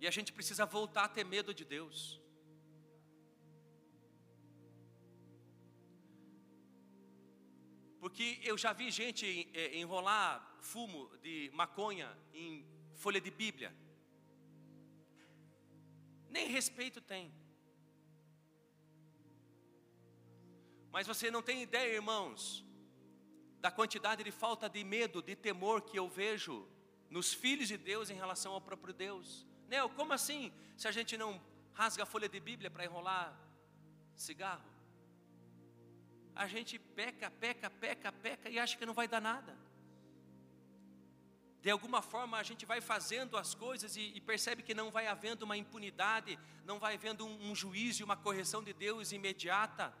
E 0.00 0.06
a 0.10 0.10
gente 0.16 0.30
precisa 0.32 0.64
voltar 0.66 1.04
a 1.04 1.12
ter 1.16 1.24
medo 1.24 1.54
de 1.58 1.64
Deus. 1.64 1.98
Porque 8.00 8.26
eu 8.50 8.56
já 8.58 8.72
vi 8.72 8.90
gente 8.90 9.48
é, 9.54 9.78
enrolar 9.82 10.30
fumo 10.70 11.00
de 11.18 11.36
maconha 11.60 12.08
em 12.34 12.66
folha 12.96 13.20
de 13.20 13.30
Bíblia. 13.30 13.70
Nem 16.36 16.48
respeito 16.48 17.00
tem. 17.00 17.32
Mas 20.90 21.06
você 21.06 21.30
não 21.30 21.42
tem 21.50 21.62
ideia, 21.62 21.94
irmãos, 21.94 22.42
da 23.62 23.70
quantidade 23.70 24.22
de 24.22 24.30
falta 24.30 24.68
de 24.68 24.84
medo, 24.84 25.22
de 25.22 25.34
temor 25.34 25.80
que 25.80 25.98
eu 25.98 26.06
vejo 26.08 26.68
nos 27.08 27.32
filhos 27.32 27.68
de 27.68 27.78
Deus 27.78 28.10
em 28.10 28.14
relação 28.14 28.52
ao 28.52 28.60
próprio 28.60 28.92
Deus. 28.92 29.46
Neo, 29.68 29.88
como 29.88 30.12
assim? 30.12 30.52
Se 30.76 30.86
a 30.86 30.92
gente 30.92 31.16
não 31.16 31.40
rasga 31.72 32.02
a 32.02 32.06
folha 32.06 32.28
de 32.28 32.38
Bíblia 32.38 32.70
para 32.70 32.84
enrolar 32.84 33.26
cigarro? 34.14 34.72
a 36.34 36.46
gente 36.46 36.78
peca, 36.78 37.30
peca, 37.30 37.70
peca, 37.70 38.10
peca 38.10 38.48
e 38.48 38.58
acha 38.58 38.76
que 38.76 38.86
não 38.86 38.94
vai 38.94 39.06
dar 39.06 39.20
nada. 39.20 39.56
De 41.60 41.70
alguma 41.70 42.02
forma 42.02 42.38
a 42.38 42.42
gente 42.42 42.66
vai 42.66 42.80
fazendo 42.80 43.36
as 43.36 43.54
coisas 43.54 43.96
e, 43.96 44.12
e 44.14 44.20
percebe 44.20 44.62
que 44.62 44.74
não 44.74 44.90
vai 44.90 45.06
havendo 45.06 45.44
uma 45.44 45.56
impunidade, 45.56 46.38
não 46.64 46.78
vai 46.78 46.94
havendo 46.94 47.24
um, 47.24 47.50
um 47.50 47.54
juízo 47.54 48.04
uma 48.04 48.16
correção 48.16 48.62
de 48.62 48.72
Deus 48.72 49.12
imediata. 49.12 49.94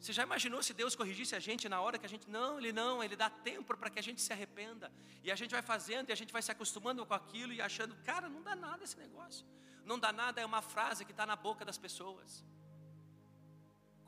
Você 0.00 0.12
já 0.12 0.22
imaginou 0.22 0.62
se 0.62 0.72
Deus 0.72 0.94
corrigisse 0.94 1.34
a 1.34 1.40
gente 1.40 1.68
na 1.68 1.80
hora 1.80 1.98
que 1.98 2.06
a 2.06 2.08
gente. 2.08 2.30
Não, 2.30 2.58
Ele 2.58 2.72
não, 2.72 3.02
Ele 3.02 3.16
dá 3.16 3.28
tempo 3.28 3.76
para 3.76 3.90
que 3.90 3.98
a 3.98 4.02
gente 4.02 4.20
se 4.20 4.32
arrependa. 4.32 4.92
E 5.24 5.30
a 5.30 5.34
gente 5.34 5.50
vai 5.50 5.62
fazendo 5.62 6.10
e 6.10 6.12
a 6.12 6.14
gente 6.16 6.32
vai 6.32 6.40
se 6.40 6.52
acostumando 6.52 7.04
com 7.04 7.14
aquilo 7.14 7.52
e 7.52 7.60
achando, 7.60 7.96
cara, 8.04 8.28
não 8.28 8.42
dá 8.42 8.54
nada 8.54 8.84
esse 8.84 8.96
negócio. 8.96 9.44
Não 9.84 9.98
dá 9.98 10.12
nada 10.12 10.40
é 10.40 10.46
uma 10.46 10.62
frase 10.62 11.04
que 11.04 11.10
está 11.10 11.26
na 11.26 11.34
boca 11.34 11.64
das 11.64 11.78
pessoas. 11.78 12.44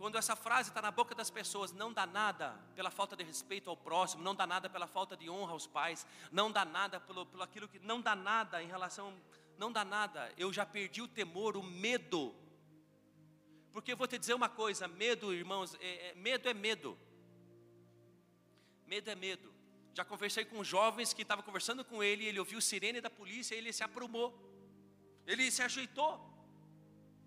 Quando 0.00 0.16
essa 0.16 0.34
frase 0.34 0.70
está 0.70 0.80
na 0.80 0.90
boca 0.90 1.14
das 1.14 1.28
pessoas, 1.28 1.72
não 1.72 1.92
dá 1.92 2.06
nada 2.06 2.58
pela 2.74 2.90
falta 2.90 3.14
de 3.14 3.22
respeito 3.22 3.68
ao 3.68 3.76
próximo, 3.76 4.22
não 4.22 4.34
dá 4.34 4.46
nada 4.46 4.70
pela 4.70 4.86
falta 4.86 5.14
de 5.14 5.28
honra 5.28 5.52
aos 5.52 5.66
pais, 5.66 6.06
não 6.32 6.50
dá 6.50 6.64
nada 6.64 6.98
pelo, 6.98 7.26
pelo 7.26 7.42
aquilo 7.42 7.68
que. 7.68 7.78
Não 7.80 8.00
dá 8.00 8.14
nada 8.14 8.62
em 8.62 8.66
relação. 8.66 9.12
Não 9.58 9.70
dá 9.70 9.84
nada. 9.84 10.32
Eu 10.38 10.50
já 10.52 10.64
perdi 10.64 11.02
o 11.02 11.08
temor, 11.08 11.54
o 11.54 11.62
medo. 11.62 12.34
Porque 13.72 13.92
eu 13.92 13.96
vou 13.96 14.06
te 14.06 14.18
dizer 14.18 14.34
uma 14.34 14.48
coisa: 14.48 14.88
medo, 14.88 15.32
irmãos, 15.32 15.74
é, 15.80 16.08
é, 16.08 16.14
medo 16.14 16.48
é 16.48 16.54
medo. 16.54 16.98
Medo 18.86 19.10
é 19.10 19.14
medo. 19.14 19.52
Já 19.94 20.04
conversei 20.04 20.44
com 20.44 20.62
jovens 20.62 21.12
que 21.12 21.22
estavam 21.22 21.44
conversando 21.44 21.84
com 21.84 22.02
ele, 22.02 22.24
ele 22.24 22.38
ouviu 22.38 22.60
sirene 22.60 23.00
da 23.00 23.10
polícia 23.10 23.54
ele 23.54 23.72
se 23.72 23.82
aprumou. 23.82 24.28
Ele 25.26 25.50
se 25.50 25.62
ajeitou. 25.62 26.28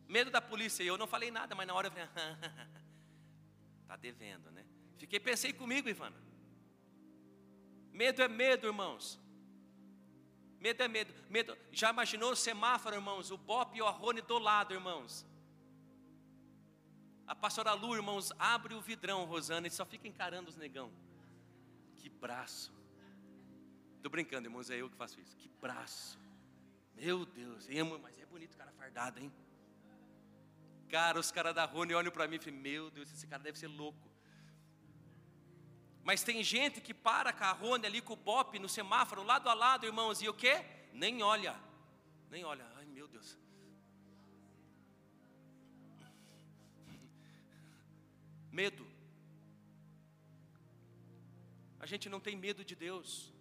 Medo 0.07 0.29
da 0.29 0.41
polícia, 0.41 0.83
e 0.83 0.87
eu 0.87 0.97
não 0.97 1.07
falei 1.07 1.31
nada, 1.31 1.55
mas 1.55 1.65
na 1.65 1.73
hora 1.73 1.87
eu 1.87 1.91
falei, 1.91 2.07
tá 3.87 3.95
devendo, 3.95 4.51
né? 4.51 4.65
Fiquei, 4.97 5.19
pensei 5.19 5.53
comigo, 5.53 5.89
Ivana. 5.89 6.21
Medo 7.91 8.21
é 8.21 8.27
medo, 8.27 8.67
irmãos. 8.67 9.19
Medo 10.59 10.81
é 10.83 10.87
medo. 10.87 11.13
medo. 11.29 11.57
Já 11.71 11.89
imaginou 11.89 12.31
o 12.31 12.35
semáforo, 12.35 12.95
irmãos? 12.95 13.31
O 13.31 13.37
Bop 13.37 13.77
e 13.77 13.81
o 13.81 13.87
Arrone 13.87 14.21
do 14.21 14.37
lado, 14.39 14.73
irmãos. 14.73 15.25
A 17.25 17.35
pastora 17.35 17.73
Lu, 17.73 17.95
irmãos, 17.95 18.31
abre 18.37 18.73
o 18.73 18.81
vidrão, 18.81 19.25
Rosana, 19.25 19.67
e 19.67 19.71
só 19.71 19.85
fica 19.85 20.07
encarando 20.07 20.49
os 20.49 20.57
negão. 20.57 20.91
Que 21.95 22.09
braço. 22.09 22.73
Estou 23.95 24.11
brincando, 24.11 24.47
irmãos, 24.47 24.69
é 24.69 24.75
eu 24.75 24.89
que 24.89 24.95
faço 24.95 25.19
isso. 25.21 25.35
Que 25.37 25.47
braço. 25.61 26.19
Meu 26.95 27.25
Deus, 27.25 27.67
mas 28.01 28.19
é 28.19 28.25
bonito 28.25 28.53
o 28.53 28.57
cara 28.57 28.71
fardado, 28.73 29.19
hein? 29.19 29.31
Cara, 30.89 31.19
os 31.19 31.31
caras 31.31 31.55
da 31.55 31.65
Rony 31.65 31.93
olham 31.93 32.11
para 32.11 32.27
mim 32.27 32.35
e 32.35 32.39
falam, 32.39 32.59
meu 32.59 32.91
Deus, 32.91 33.11
esse 33.11 33.25
cara 33.25 33.41
deve 33.41 33.57
ser 33.57 33.67
louco. 33.67 34.11
Mas 36.03 36.21
tem 36.21 36.43
gente 36.43 36.81
que 36.81 36.93
para 36.93 37.31
com 37.31 37.45
a 37.45 37.51
Rony 37.51 37.85
ali 37.85 38.01
com 38.01 38.13
o 38.13 38.17
Bop 38.17 38.59
no 38.59 38.67
semáforo, 38.67 39.23
lado 39.23 39.49
a 39.49 39.53
lado, 39.53 39.85
irmãos, 39.85 40.21
e 40.21 40.27
o 40.27 40.33
quê? 40.33 40.63
Nem 40.91 41.23
olha. 41.23 41.55
Nem 42.29 42.43
olha. 42.43 42.69
Ai, 42.75 42.85
meu 42.85 43.07
Deus. 43.07 43.37
Medo. 48.59 48.85
A 51.79 51.87
gente 51.91 52.07
não 52.07 52.19
tem 52.19 52.35
medo 52.35 52.63
de 52.63 52.75
Deus. 52.75 53.33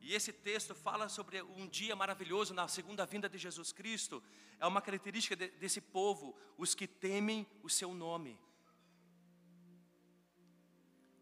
E 0.00 0.14
esse 0.14 0.32
texto 0.32 0.72
fala 0.72 1.08
sobre 1.08 1.42
um 1.42 1.66
dia 1.66 1.96
maravilhoso 1.96 2.54
na 2.54 2.68
segunda 2.68 3.04
vinda 3.04 3.28
de 3.28 3.38
Jesus 3.38 3.72
Cristo. 3.72 4.22
É 4.60 4.66
uma 4.66 4.80
característica 4.80 5.34
de, 5.34 5.48
desse 5.62 5.80
povo, 5.80 6.36
os 6.56 6.76
que 6.76 6.86
temem 6.86 7.44
o 7.64 7.68
seu 7.68 7.92
nome. 7.92 8.38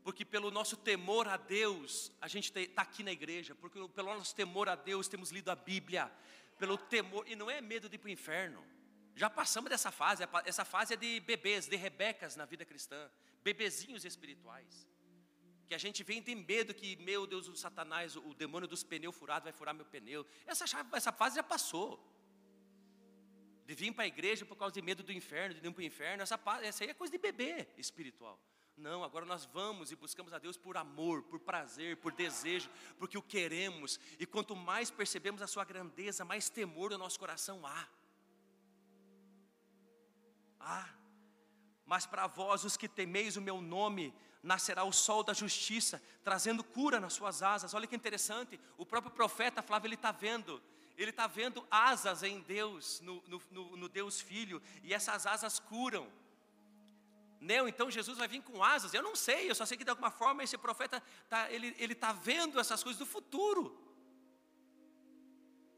Porque 0.02 0.25
pelo 0.25 0.50
nosso 0.50 0.76
temor 0.76 1.26
a 1.28 1.38
Deus, 1.38 2.12
a 2.20 2.28
gente 2.28 2.52
está 2.59 2.82
aqui 2.82 3.02
na 3.02 3.12
igreja, 3.12 3.54
porque 3.54 3.78
pelo 3.88 4.14
nosso 4.14 4.35
temor 4.35 4.68
a 4.68 4.75
Deus 4.75 5.09
temos 5.09 5.30
lido 5.30 5.50
a 5.50 5.56
Bíblia, 5.56 6.12
pelo 6.59 6.76
temor, 6.76 7.26
e 7.26 7.35
não 7.35 7.50
é 7.50 7.62
medo 7.62 7.88
de 7.88 7.97
ir 7.97 7.99
para 7.99 8.09
o 8.09 8.12
inferno. 8.12 8.62
Já 9.23 9.29
passamos 9.29 9.69
dessa 9.69 9.91
fase, 9.91 10.23
essa 10.47 10.65
fase 10.65 10.95
é 10.95 10.97
de 10.97 11.21
bebês, 11.21 11.67
de 11.67 11.77
rebecas 11.77 12.37
na 12.37 12.47
vida 12.53 12.65
cristã, 12.65 13.00
bebezinhos 13.49 14.05
espirituais 14.11 14.75
que 15.71 15.75
a 15.75 15.79
gente 15.79 16.03
vem 16.03 16.21
de 16.21 16.35
medo 16.35 16.75
que, 16.75 16.97
meu 16.97 17.29
Deus, 17.29 17.47
o 17.47 17.55
Satanás, 17.55 18.17
o 18.17 18.35
demônio 18.35 18.67
dos 18.67 18.83
pneus 18.83 19.15
furados 19.15 19.45
vai 19.45 19.53
furar 19.53 19.73
meu 19.73 19.85
pneu. 19.85 20.27
Essa, 20.45 20.65
essa 20.93 21.12
fase 21.12 21.37
já 21.37 21.45
passou. 21.45 21.89
De 23.67 23.75
vir 23.81 23.93
para 23.93 24.03
a 24.03 24.07
igreja 24.09 24.45
por 24.45 24.57
causa 24.57 24.75
de 24.75 24.83
medo 24.83 25.05
do 25.05 25.12
inferno, 25.12 25.55
de 25.55 25.65
ir 25.65 25.71
para 25.71 25.81
o 25.81 25.85
inferno, 25.85 26.25
essa, 26.25 26.41
essa 26.62 26.83
aí 26.83 26.91
é 26.91 26.95
coisa 26.95 27.12
de 27.12 27.19
bebê 27.19 27.69
espiritual. 27.79 28.37
Não, 28.77 29.05
agora 29.05 29.25
nós 29.25 29.45
vamos 29.45 29.93
e 29.93 29.97
buscamos 29.97 30.33
a 30.33 30.39
Deus 30.39 30.57
por 30.57 30.77
amor, 30.77 31.23
por 31.23 31.39
prazer, 31.39 31.99
por 31.99 32.11
desejo, 32.11 32.69
porque 32.99 33.17
o 33.17 33.23
queremos. 33.23 34.00
E 34.19 34.27
quanto 34.27 34.57
mais 34.57 34.91
percebemos 34.91 35.41
a 35.41 35.47
Sua 35.47 35.65
grandeza, 35.65 36.25
mais 36.25 36.50
temor 36.50 36.91
no 36.91 36.99
nosso 36.99 37.17
coração 37.17 37.65
há. 37.65 37.87
Há. 40.61 40.88
Mas 41.87 42.07
para 42.07 42.26
vós, 42.26 42.64
os 42.64 42.76
que 42.76 42.88
temeis 42.88 43.37
o 43.37 43.40
meu 43.40 43.61
nome, 43.61 44.14
nascerá 44.43 44.85
o 44.85 44.93
sol 44.93 45.23
da 45.23 45.33
justiça, 45.33 46.02
trazendo 46.23 46.62
cura 46.62 47.00
nas 47.00 47.14
suas 47.14 47.43
asas. 47.43 47.75
Olha 47.75 47.87
que 47.87 47.97
interessante, 47.97 48.61
o 48.76 48.87
próprio 48.87 49.12
profeta 49.12 49.62
Flávio, 49.62 49.88
ele 49.88 49.95
está 49.95 50.12
vendo, 50.12 50.62
ele 50.97 51.11
está 51.11 51.26
vendo 51.26 51.67
asas 51.71 52.23
em 52.23 52.40
Deus, 52.40 53.00
no, 53.00 53.23
no, 53.26 53.76
no, 53.76 53.88
Deus 53.88 54.21
Filho, 54.21 54.62
e 54.83 54.95
essas 54.95 55.26
asas 55.26 55.59
curam. 55.59 56.07
Neo, 57.40 57.67
então 57.67 57.90
Jesus 57.90 58.19
vai 58.19 58.29
vir 58.29 58.43
com 58.43 58.62
asas, 58.62 58.93
eu 58.93 59.02
não 59.02 59.17
sei, 59.17 59.50
eu 59.50 59.55
só 59.55 59.64
sei 59.64 59.76
que 59.76 59.85
de 59.85 59.90
alguma 59.90 60.11
forma 60.11 60.45
esse 60.45 60.59
profeta, 60.59 61.02
tá, 61.29 61.50
ele 61.50 61.75
está 61.79 62.12
vendo 62.12 62.61
essas 62.61 62.83
coisas 62.83 62.99
do 62.99 63.07
futuro. 63.07 63.90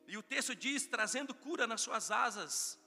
E 0.06 0.18
o 0.18 0.22
texto 0.22 0.54
diz, 0.54 0.86
trazendo 0.86 1.32
cura 1.32 1.66
nas 1.66 1.80
suas 1.80 2.10
asas. 2.10 2.78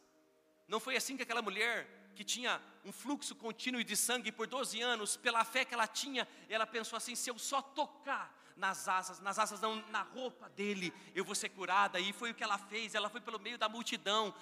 Não 0.67 0.79
foi 0.79 0.95
assim 0.95 1.15
que 1.15 1.23
aquela 1.23 1.41
mulher 1.41 1.87
que 2.15 2.23
tinha 2.23 2.61
um 2.83 2.91
fluxo 2.91 3.35
contínuo 3.35 3.83
de 3.83 3.95
sangue 3.95 4.31
por 4.31 4.47
12 4.47 4.81
anos, 4.81 5.17
pela 5.17 5.43
fé 5.43 5.65
que 5.65 5.73
ela 5.73 5.87
tinha, 5.87 6.27
ela 6.49 6.65
pensou 6.65 6.97
assim: 6.97 7.15
se 7.15 7.29
eu 7.29 7.37
só 7.37 7.61
tocar 7.61 8.33
nas 8.55 8.87
asas, 8.87 9.19
nas 9.19 9.37
asas 9.37 9.61
não, 9.61 9.75
na 9.89 10.01
roupa 10.01 10.49
dele, 10.49 10.93
eu 11.13 11.25
vou 11.25 11.35
ser 11.35 11.49
curada. 11.49 11.99
E 11.99 12.13
foi 12.13 12.31
o 12.31 12.33
que 12.33 12.43
ela 12.43 12.57
fez, 12.57 12.95
ela 12.95 13.09
foi 13.09 13.21
pelo 13.21 13.39
meio 13.39 13.57
da 13.57 13.67
multidão, 13.67 14.33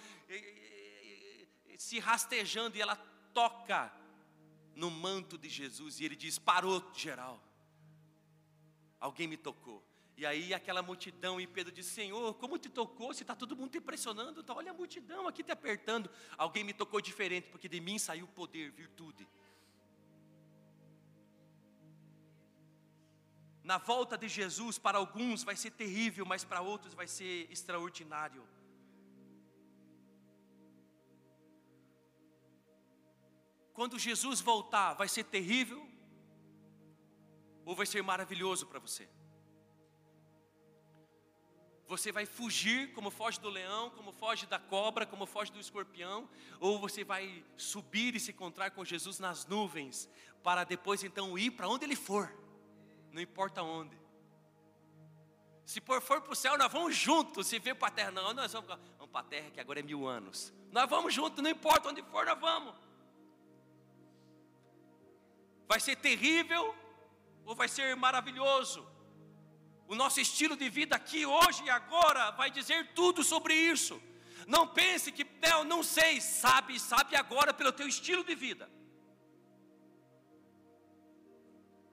se 1.78 2.00
rastejando, 2.00 2.78
e 2.78 2.82
ela 2.82 2.96
toca 3.34 3.92
no 4.76 4.90
manto 4.90 5.38
de 5.38 5.50
Jesus, 5.50 6.00
e 6.00 6.06
ele 6.06 6.16
diz: 6.16 6.38
parou 6.40 6.92
geral. 6.94 7.42
Alguém 9.00 9.28
me 9.28 9.36
tocou. 9.36 9.84
E 10.16 10.26
aí 10.26 10.54
aquela 10.54 10.82
multidão, 10.82 11.42
e 11.42 11.48
Pedro 11.48 11.72
disse: 11.72 11.90
Senhor, 11.90 12.36
como 12.36 12.58
te 12.58 12.70
tocou? 12.70 13.14
Se 13.14 13.24
está 13.24 13.36
todo 13.36 13.56
mundo 13.56 13.72
te 13.72 13.80
impressionando, 13.80 14.42
então 14.42 14.56
olha 14.56 14.72
a 14.72 14.74
multidão 14.74 15.28
aqui 15.28 15.44
te 15.44 15.52
apertando. 15.52 16.10
Alguém 16.38 16.64
me 16.64 16.74
tocou 16.74 17.02
diferente, 17.02 17.50
porque 17.50 17.68
de 17.68 17.80
mim 17.82 17.98
saiu 17.98 18.28
poder, 18.28 18.72
virtude. 18.72 19.28
Na 23.64 23.78
volta 23.78 24.18
de 24.18 24.28
Jesus, 24.28 24.78
para 24.78 24.98
alguns 24.98 25.44
vai 25.44 25.56
ser 25.56 25.72
terrível, 25.72 26.26
mas 26.26 26.44
para 26.44 26.62
outros 26.62 26.94
vai 26.94 27.08
ser 27.08 27.50
extraordinário. 27.50 28.46
Quando 33.74 33.98
Jesus 33.98 34.40
voltar, 34.42 34.94
vai 34.94 35.08
ser 35.08 35.24
terrível 35.24 35.90
ou 37.66 37.74
vai 37.74 37.86
ser 37.86 38.04
maravilhoso 38.04 38.68
para 38.68 38.80
você? 38.80 39.10
Você 41.88 42.12
vai 42.12 42.26
fugir 42.26 42.94
como 42.94 43.12
foge 43.12 43.40
do 43.40 43.50
leão, 43.50 43.90
como 43.92 44.12
foge 44.12 44.46
da 44.46 44.58
cobra, 44.58 45.06
como 45.06 45.26
foge 45.26 45.52
do 45.52 45.60
escorpião, 45.60 46.30
ou 46.60 46.80
você 46.80 47.04
vai 47.04 47.44
subir 47.58 48.16
e 48.16 48.20
se 48.20 48.32
encontrar 48.32 48.72
com 48.72 48.86
Jesus 48.86 49.20
nas 49.20 49.46
nuvens, 49.46 50.10
para 50.42 50.64
depois 50.64 51.04
então 51.04 51.38
ir 51.38 51.52
para 51.52 51.68
onde 51.68 51.86
ele 51.86 51.96
for, 51.96 52.34
não 53.12 53.22
importa 53.22 53.62
onde. 53.62 54.04
Se 55.66 55.80
for, 55.82 56.02
para 56.02 56.32
o 56.32 56.36
céu, 56.36 56.58
nós 56.58 56.72
vamos 56.72 56.96
juntos. 56.96 57.48
Se 57.48 57.58
vir 57.58 57.76
para 57.76 57.88
a 57.88 57.92
terra, 57.92 58.12
não, 58.12 58.34
nós 58.34 58.52
vamos, 58.52 58.68
vamos 58.98 59.12
para 59.12 59.22
a 59.22 59.24
terra 59.24 59.50
que 59.50 59.60
agora 59.60 59.80
é 59.80 59.84
mil 59.84 60.08
anos. 60.08 60.54
Nós 60.72 60.90
vamos 60.90 61.14
juntos, 61.14 61.42
não 61.42 61.50
importa 61.50 61.90
onde 61.90 62.02
for, 62.04 62.26
nós 62.26 62.40
vamos. 62.40 62.76
Vai 65.68 65.80
ser 65.80 65.96
terrível 65.96 66.76
ou 67.46 67.56
vai 67.56 67.68
ser 67.68 67.96
maravilhoso? 67.96 68.86
O 69.88 69.96
nosso 69.96 70.20
estilo 70.20 70.56
de 70.56 70.70
vida 70.70 70.96
aqui, 70.96 71.26
hoje 71.26 71.64
e 71.64 71.70
agora, 71.70 72.32
vai 72.32 72.50
dizer 72.50 72.94
tudo 72.94 73.24
sobre 73.24 73.54
isso. 73.54 74.02
Não 74.48 74.68
pense 74.68 75.12
que, 75.12 75.26
não, 75.42 75.64
não 75.64 75.84
sei, 75.84 76.20
sabe, 76.20 76.80
sabe 76.80 77.16
agora 77.16 77.54
pelo 77.54 77.72
teu 77.72 77.88
estilo 77.88 78.24
de 78.24 78.36
vida. 78.36 78.70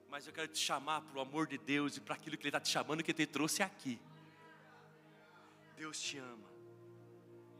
Mas 0.09 0.27
eu 0.27 0.33
quero 0.33 0.49
te 0.49 0.59
chamar 0.59 1.03
para 1.03 1.19
o 1.19 1.21
amor 1.21 1.47
de 1.47 1.57
Deus 1.57 1.97
e 1.97 2.01
para 2.01 2.15
aquilo 2.15 2.37
que 2.37 2.43
Ele 2.43 2.49
está 2.49 2.61
te 2.61 2.69
chamando, 2.69 3.03
que 3.03 3.13
Ele 3.13 3.27
te 3.27 3.27
trouxe 3.27 3.63
aqui. 3.63 4.01
Deus 5.77 6.01
te 6.01 6.19
ama. 6.19 6.51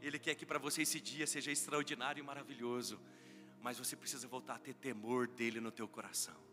Ele 0.01 0.19
quer 0.19 0.35
que 0.35 0.45
para 0.45 0.59
você 0.59 0.83
esse 0.83 1.01
dia 1.01 1.27
seja 1.27 1.53
extraordinário 1.53 2.21
e 2.21 2.25
maravilhoso. 2.25 3.01
Mas 3.61 3.79
você 3.79 3.95
precisa 3.95 4.27
voltar 4.27 4.55
a 4.55 4.59
ter 4.59 4.75
temor 4.75 5.29
dEle 5.29 5.61
no 5.61 5.71
teu 5.71 5.87
coração. 5.87 6.50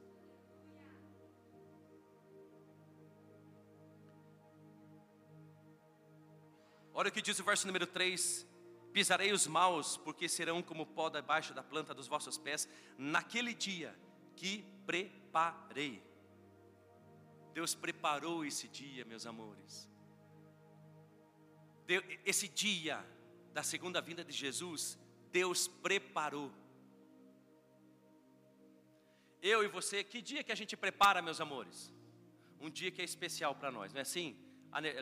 Olha 6.99 7.10
o 7.10 7.12
que 7.12 7.21
diz 7.21 7.38
o 7.38 7.43
verso 7.43 7.67
número 7.67 7.86
3: 7.86 8.43
Pisarei 8.91 9.31
os 9.31 9.45
maus, 9.45 9.97
porque 9.97 10.27
serão 10.27 10.63
como 10.63 10.83
pó 10.83 11.10
debaixo 11.10 11.53
da 11.53 11.62
planta 11.62 11.93
dos 11.93 12.07
vossos 12.07 12.39
pés, 12.39 12.67
naquele 12.97 13.53
dia 13.53 13.95
que 14.36 14.65
preparei. 14.83 16.01
Deus 17.53 17.75
preparou 17.75 18.43
esse 18.43 18.67
dia, 18.67 19.05
meus 19.05 19.27
amores. 19.27 19.88
esse 22.25 22.47
dia 22.47 23.05
da 23.53 23.62
segunda 23.62 24.01
vinda 24.01 24.25
de 24.25 24.33
Jesus, 24.33 24.97
Deus 25.31 25.67
preparou. 25.67 26.51
Eu 29.39 29.63
e 29.63 29.67
você, 29.67 30.03
que 30.03 30.19
dia 30.19 30.43
que 30.43 30.51
a 30.51 30.55
gente 30.55 30.75
prepara, 30.75 31.21
meus 31.21 31.39
amores? 31.39 31.93
Um 32.60 32.71
dia 32.71 32.89
que 32.89 33.03
é 33.03 33.05
especial 33.05 33.53
para 33.53 33.71
nós, 33.71 33.93
não 33.93 33.99
é 33.99 34.01
assim? 34.01 34.36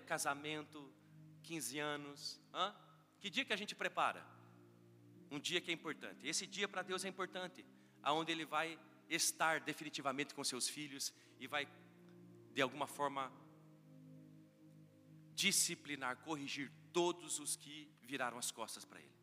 Casamento, 0.05 0.93
15 1.45 1.79
anos. 1.79 2.39
Hã? 2.53 2.75
Que 3.19 3.29
dia 3.29 3.45
que 3.45 3.53
a 3.53 3.62
gente 3.62 3.75
prepara? 3.75 4.25
Um 5.31 5.39
dia 5.39 5.62
que 5.62 5.71
é 5.71 5.73
importante. 5.73 6.27
Esse 6.27 6.45
dia 6.45 6.67
para 6.67 6.81
Deus 6.81 7.03
é 7.05 7.08
importante, 7.08 7.65
aonde 8.01 8.31
Ele 8.31 8.45
vai 8.45 8.79
estar 9.10 9.60
definitivamente 9.60 10.34
com 10.34 10.43
seus 10.43 10.67
filhos 10.67 11.13
e 11.39 11.47
vai, 11.47 11.67
de 12.53 12.62
alguma 12.62 12.88
forma, 12.88 13.31
disciplinar, 15.34 16.17
corrigir 16.17 16.71
todos 16.91 17.39
os 17.39 17.55
que 17.55 17.75
viraram 18.01 18.38
as 18.38 18.51
costas 18.51 18.86
para 18.86 18.99
Ele. 18.99 19.15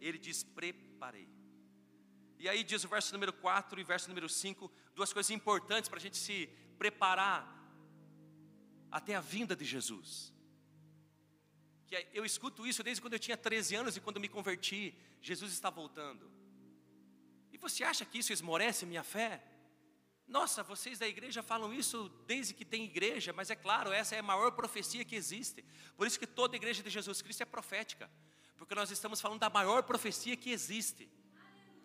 Ele 0.00 0.18
diz: 0.18 0.42
preparei. 0.42 1.28
E 2.38 2.48
aí 2.48 2.62
diz 2.62 2.84
o 2.84 2.88
verso 2.88 3.12
número 3.14 3.32
4 3.32 3.80
e 3.80 3.84
verso 3.84 4.08
número 4.08 4.28
5, 4.28 4.70
duas 4.94 5.12
coisas 5.12 5.30
importantes 5.30 5.88
para 5.88 5.98
a 5.98 6.02
gente 6.02 6.18
se 6.18 6.48
preparar 6.78 7.55
até 8.96 9.14
a 9.14 9.20
vinda 9.20 9.54
de 9.54 9.64
Jesus. 9.64 10.32
Que 11.86 12.08
eu 12.14 12.24
escuto 12.24 12.66
isso 12.66 12.82
desde 12.82 13.02
quando 13.02 13.12
eu 13.12 13.18
tinha 13.18 13.36
13 13.36 13.76
anos 13.76 13.94
e 13.94 14.00
quando 14.00 14.18
me 14.18 14.26
converti, 14.26 14.94
Jesus 15.20 15.52
está 15.52 15.68
voltando. 15.68 16.30
E 17.52 17.58
você 17.58 17.84
acha 17.84 18.06
que 18.06 18.18
isso 18.18 18.32
esmorece 18.32 18.86
minha 18.86 19.04
fé? 19.04 19.44
Nossa, 20.26 20.62
vocês 20.62 20.98
da 20.98 21.06
igreja 21.06 21.42
falam 21.42 21.74
isso 21.74 22.08
desde 22.26 22.54
que 22.54 22.64
tem 22.64 22.84
igreja, 22.84 23.34
mas 23.34 23.50
é 23.50 23.54
claro, 23.54 23.92
essa 23.92 24.16
é 24.16 24.20
a 24.20 24.22
maior 24.22 24.52
profecia 24.52 25.04
que 25.04 25.14
existe. 25.14 25.62
Por 25.94 26.06
isso 26.06 26.18
que 26.18 26.26
toda 26.26 26.56
igreja 26.56 26.82
de 26.82 26.88
Jesus 26.88 27.20
Cristo 27.20 27.42
é 27.42 27.44
profética, 27.46 28.10
porque 28.56 28.74
nós 28.74 28.90
estamos 28.90 29.20
falando 29.20 29.40
da 29.40 29.50
maior 29.50 29.82
profecia 29.82 30.38
que 30.38 30.50
existe, 30.50 31.06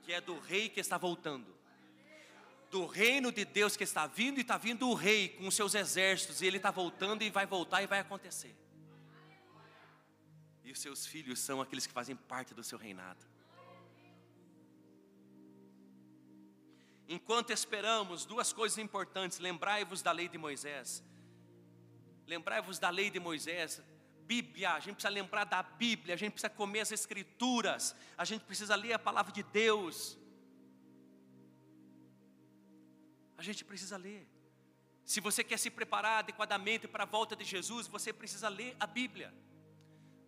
que 0.02 0.14
é 0.14 0.22
do 0.22 0.40
rei 0.40 0.70
que 0.70 0.80
está 0.80 0.98
voltando 0.98 1.61
do 2.72 2.86
reino 2.86 3.32
de 3.32 3.44
Deus 3.44 3.76
que 3.76 3.84
está 3.84 4.08
vindo 4.08 4.38
e 4.38 4.42
está 4.42 4.58
vindo 4.58 4.88
o 4.88 4.94
rei 4.94 5.30
com 5.30 5.48
os 5.48 5.54
seus 5.54 5.76
exércitos, 5.76 6.42
e 6.42 6.46
ele 6.48 6.58
está 6.58 6.72
voltando 6.72 7.22
e 7.22 7.30
vai 7.30 7.46
voltar 7.46 7.84
e 7.84 7.88
vai 7.88 8.00
acontecer. 8.00 8.56
E 10.64 10.72
os 10.72 10.80
seus 10.80 11.06
filhos 11.06 11.40
são 11.40 11.62
aqueles 11.62 11.86
que 11.86 11.92
fazem 11.92 12.16
parte 12.16 12.54
do 12.54 12.64
seu 12.64 12.78
reinado. 12.78 13.26
Enquanto 17.10 17.52
esperamos, 17.52 18.26
duas 18.26 18.54
coisas 18.54 18.78
importantes: 18.78 19.40
lembrai-vos 19.40 20.02
da 20.02 20.14
lei 20.14 20.30
de 20.30 20.38
Moisés. 20.38 21.04
Lembrai-vos 22.26 22.80
da 22.80 22.90
lei 22.90 23.10
de 23.10 23.20
Moisés. 23.20 23.82
Bíblia, 24.26 24.72
a 24.72 24.80
gente 24.80 24.94
precisa 24.94 25.10
lembrar 25.10 25.44
da 25.44 25.62
Bíblia, 25.62 26.16
a 26.16 26.18
gente 26.18 26.32
precisa 26.32 26.50
comer 26.50 26.80
as 26.80 26.92
Escrituras, 26.94 27.94
a 28.18 28.24
gente 28.24 28.46
precisa 28.46 28.76
ler 28.76 28.94
a 28.94 29.00
palavra 29.00 29.34
de 29.34 29.44
Deus. 29.44 30.18
A 33.42 33.44
gente 33.44 33.66
precisa 33.66 33.98
ler. 33.98 34.30
Se 35.04 35.20
você 35.20 35.44
quer 35.44 35.58
se 35.58 35.72
preparar 35.72 36.20
adequadamente 36.20 36.88
para 36.88 37.06
a 37.06 37.08
volta 37.08 37.36
de 37.36 37.44
Jesus, 37.44 37.88
você 37.88 38.14
precisa 38.14 38.48
ler 38.48 38.76
a 38.80 38.86
Bíblia. 38.86 39.34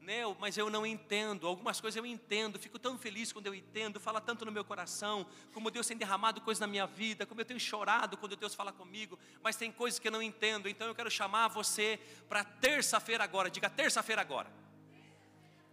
Neo, 0.02 0.36
mas 0.40 0.58
eu 0.58 0.68
não 0.68 0.84
entendo. 0.84 1.46
Algumas 1.46 1.80
coisas 1.80 1.96
eu 1.96 2.08
entendo, 2.08 2.58
fico 2.58 2.80
tão 2.80 2.98
feliz 2.98 3.32
quando 3.32 3.46
eu 3.46 3.54
entendo, 3.54 4.00
fala 4.00 4.20
tanto 4.20 4.44
no 4.46 4.52
meu 4.52 4.66
coração, 4.66 5.28
como 5.54 5.70
Deus 5.70 5.86
tem 5.86 5.96
derramado 5.96 6.42
coisas 6.42 6.60
na 6.60 6.66
minha 6.66 6.88
vida, 6.88 7.24
como 7.24 7.40
eu 7.40 7.46
tenho 7.46 7.60
chorado 7.60 8.18
quando 8.18 8.36
Deus 8.36 8.56
fala 8.56 8.74
comigo, 8.74 9.20
mas 9.44 9.56
tem 9.56 9.72
coisas 9.72 10.00
que 10.00 10.08
eu 10.08 10.12
não 10.12 10.22
entendo. 10.22 10.68
Então 10.68 10.88
eu 10.88 10.96
quero 10.96 11.12
chamar 11.12 11.50
você 11.50 12.00
para 12.28 12.44
terça-feira 12.44 13.24
agora, 13.24 13.48
diga 13.48 13.70
terça-feira 13.70 14.24
agora. 14.24 14.52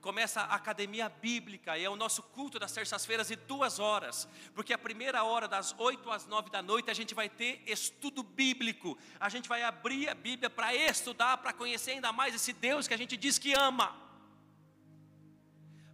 Começa 0.01 0.41
a 0.41 0.55
academia 0.55 1.09
bíblica, 1.09 1.77
e 1.77 1.85
é 1.85 1.91
o 1.91 1.97
nosso 1.97 2.23
culto 2.23 2.59
das 2.59 2.73
terças-feiras 2.73 3.29
de 3.29 3.37
duas 3.37 3.79
horas, 3.79 4.27
porque 4.55 4.73
a 4.73 4.79
primeira 4.79 5.23
hora, 5.25 5.47
das 5.47 5.75
oito 5.79 6.11
às 6.11 6.27
nove 6.27 6.49
da 6.49 6.63
noite, 6.63 6.91
a 6.91 6.95
gente 6.95 7.15
vai 7.15 7.29
ter 7.29 7.63
estudo 7.67 8.23
bíblico, 8.23 8.97
a 9.19 9.29
gente 9.29 9.49
vai 9.49 9.63
abrir 9.63 10.09
a 10.09 10.15
Bíblia 10.15 10.49
para 10.49 10.75
estudar, 10.75 11.37
para 11.39 11.53
conhecer 11.53 11.93
ainda 11.93 12.13
mais 12.13 12.35
esse 12.35 12.53
Deus 12.53 12.89
que 12.89 12.95
a 12.95 12.97
gente 12.97 13.17
diz 13.17 13.39
que 13.39 13.53
ama 13.53 14.11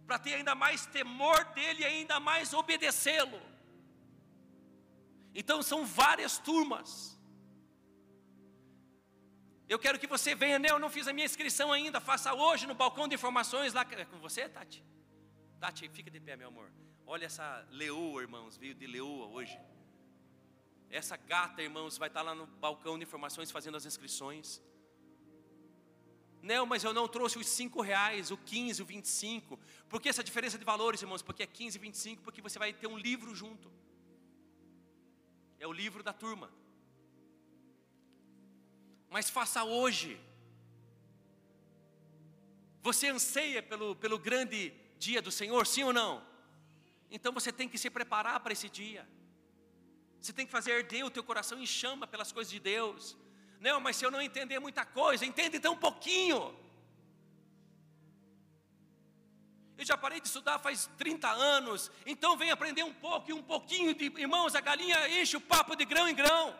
para 0.07 0.17
ter 0.17 0.35
ainda 0.35 0.55
mais 0.55 0.85
temor 0.85 1.43
dele 1.53 1.81
e 1.81 1.85
ainda 1.85 2.17
mais 2.17 2.53
obedecê-lo. 2.53 3.41
Então 5.35 5.61
são 5.61 5.85
várias 5.85 6.37
turmas. 6.37 7.16
Eu 9.69 9.77
quero 9.77 9.99
que 9.99 10.07
você 10.07 10.33
venha, 10.33 10.57
né? 10.57 10.69
Eu 10.69 10.79
não 10.79 10.89
fiz 10.89 11.07
a 11.07 11.13
minha 11.13 11.25
inscrição 11.25 11.71
ainda, 11.71 11.99
faça 11.99 12.33
hoje 12.33 12.65
no 12.65 12.73
balcão 12.73 13.07
de 13.07 13.15
informações 13.15 13.73
lá. 13.73 13.85
É 13.91 14.05
com 14.05 14.17
você, 14.17 14.47
Tati? 14.47 14.83
Tati, 15.59 15.89
fica 15.89 16.09
de 16.09 16.19
pé, 16.19 16.35
meu 16.35 16.47
amor. 16.47 16.71
Olha 17.05 17.25
essa 17.25 17.65
leoa, 17.71 18.21
irmãos, 18.21 18.57
veio 18.57 18.73
de 18.73 18.87
leoa 18.87 19.27
hoje. 19.27 19.59
Essa 20.89 21.17
gata, 21.17 21.61
irmãos, 21.61 21.97
vai 21.97 22.07
estar 22.07 22.21
lá 22.21 22.33
no 22.33 22.47
balcão 22.47 22.97
de 22.97 23.03
informações 23.03 23.51
fazendo 23.51 23.75
as 23.75 23.85
inscrições. 23.85 24.61
Não, 26.41 26.65
mas 26.65 26.83
eu 26.85 26.93
não 26.93 27.07
trouxe 27.07 27.37
os 27.37 27.47
cinco 27.47 27.81
reais, 27.81 28.31
o 28.31 28.37
15, 28.37 28.81
o 28.81 28.85
25. 28.85 29.59
Por 29.89 30.01
que 30.01 30.07
essa 30.07 30.23
diferença 30.23 30.57
de 30.57 30.63
valores, 30.63 31.01
irmãos? 31.01 31.21
Porque 31.21 31.43
é 31.43 31.47
15 31.47 31.77
e 31.77 31.81
25, 31.81 32.23
porque 32.23 32.41
você 32.41 32.57
vai 32.57 32.71
ter 32.71 32.87
um 32.87 32.97
livro 32.97 33.35
junto. 33.35 33.69
É 35.59 35.67
o 35.67 35.73
livro 35.73 36.01
da 36.01 36.13
turma. 36.13 36.49
Mas 39.09 39.29
faça 39.29 39.63
hoje. 39.63 40.19
Você 42.81 43.07
anseia 43.07 43.61
pelo, 43.61 43.95
pelo 43.95 44.17
grande 44.17 44.73
dia 44.97 45.21
do 45.21 45.31
Senhor, 45.31 45.65
sim 45.65 45.83
ou 45.83 45.93
não? 45.93 46.25
Então 47.09 47.31
você 47.31 47.51
tem 47.51 47.67
que 47.69 47.77
se 47.77 47.89
preparar 47.89 48.39
para 48.39 48.53
esse 48.53 48.69
dia. 48.69 49.07
Você 50.19 50.33
tem 50.33 50.45
que 50.45 50.51
fazer 50.51 50.73
arder 50.73 51.05
o 51.05 51.11
teu 51.11 51.23
coração 51.23 51.59
em 51.59 51.65
chama 51.65 52.07
pelas 52.07 52.31
coisas 52.31 52.51
de 52.51 52.59
Deus. 52.59 53.17
Não, 53.59 53.79
mas 53.79 53.95
se 53.95 54.05
eu 54.05 54.11
não 54.11 54.21
entender 54.21 54.59
muita 54.59 54.85
coisa, 54.85 55.25
entende 55.25 55.57
então 55.57 55.73
um 55.73 55.77
pouquinho. 55.77 56.55
Eu 59.77 59.85
já 59.85 59.95
parei 59.95 60.19
de 60.19 60.27
estudar 60.27 60.57
faz 60.57 60.89
30 60.97 61.29
anos, 61.29 61.91
então 62.05 62.35
vem 62.35 62.49
aprender 62.49 62.83
um 62.83 62.93
pouco 62.93 63.29
e 63.29 63.33
um 63.33 63.43
pouquinho 63.43 63.93
de 63.93 64.05
irmãos, 64.05 64.55
a 64.55 64.61
galinha 64.61 65.07
enche 65.21 65.37
o 65.37 65.41
papo 65.41 65.75
de 65.75 65.85
grão 65.85 66.09
em 66.09 66.15
grão. 66.15 66.57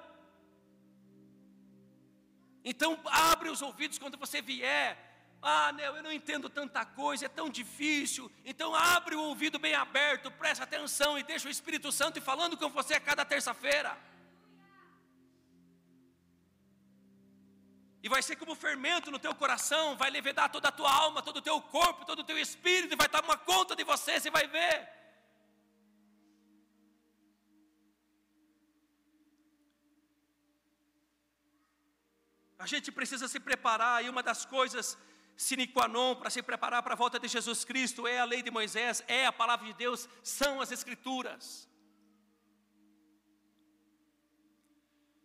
Então 2.63 2.99
abre 3.05 3.49
os 3.49 3.61
ouvidos 3.61 3.97
quando 3.97 4.17
você 4.17 4.41
vier. 4.41 4.97
Ah, 5.41 5.71
não, 5.71 5.95
eu 5.95 6.03
não 6.03 6.11
entendo 6.11 6.49
tanta 6.49 6.83
coisa, 6.85 7.25
é 7.25 7.29
tão 7.29 7.49
difícil. 7.49 8.31
Então 8.43 8.75
abre 8.75 9.15
o 9.15 9.21
ouvido 9.21 9.59
bem 9.59 9.75
aberto, 9.75 10.31
presta 10.31 10.63
atenção 10.63 11.17
e 11.17 11.23
deixa 11.23 11.47
o 11.47 11.51
Espírito 11.51 11.91
Santo 11.91 12.21
falando 12.21 12.57
com 12.57 12.69
você 12.69 12.95
a 12.95 12.99
cada 12.99 13.23
terça-feira. 13.23 13.97
E 18.01 18.09
vai 18.09 18.21
ser 18.21 18.35
como 18.35 18.55
fermento 18.55 19.11
no 19.11 19.19
teu 19.19 19.35
coração, 19.35 19.97
vai 19.97 20.09
levedar 20.09 20.49
toda 20.49 20.69
a 20.69 20.71
tua 20.71 20.91
alma, 20.91 21.21
todo 21.21 21.37
o 21.37 21.41
teu 21.41 21.61
corpo, 21.61 22.05
todo 22.05 22.19
o 22.19 22.23
teu 22.23 22.37
espírito, 22.37 22.93
e 22.93 22.95
vai 22.95 23.09
tomar 23.09 23.37
conta 23.39 23.75
de 23.75 23.83
você, 23.83 24.19
você 24.19 24.29
vai 24.29 24.47
ver. 24.47 24.96
A 32.67 32.69
gente 32.69 32.91
precisa 32.91 33.29
se 33.29 33.39
preparar, 33.39 34.03
e 34.03 34.09
uma 34.09 34.21
das 34.21 34.45
coisas 34.45 34.97
sine 35.37 35.67
qua 35.67 35.87
non 35.87 36.15
para 36.15 36.29
se 36.29 36.41
preparar 36.43 36.83
para 36.83 36.95
a 36.95 36.97
volta 36.97 37.17
de 37.17 37.25
Jesus 37.25 37.63
Cristo 37.63 38.05
é 38.05 38.19
a 38.19 38.25
lei 38.25 38.41
de 38.43 38.51
Moisés, 38.51 39.01
é 39.07 39.25
a 39.25 39.31
palavra 39.31 39.65
de 39.67 39.73
Deus, 39.73 40.09
são 40.21 40.59
as 40.59 40.69
Escrituras. 40.69 41.65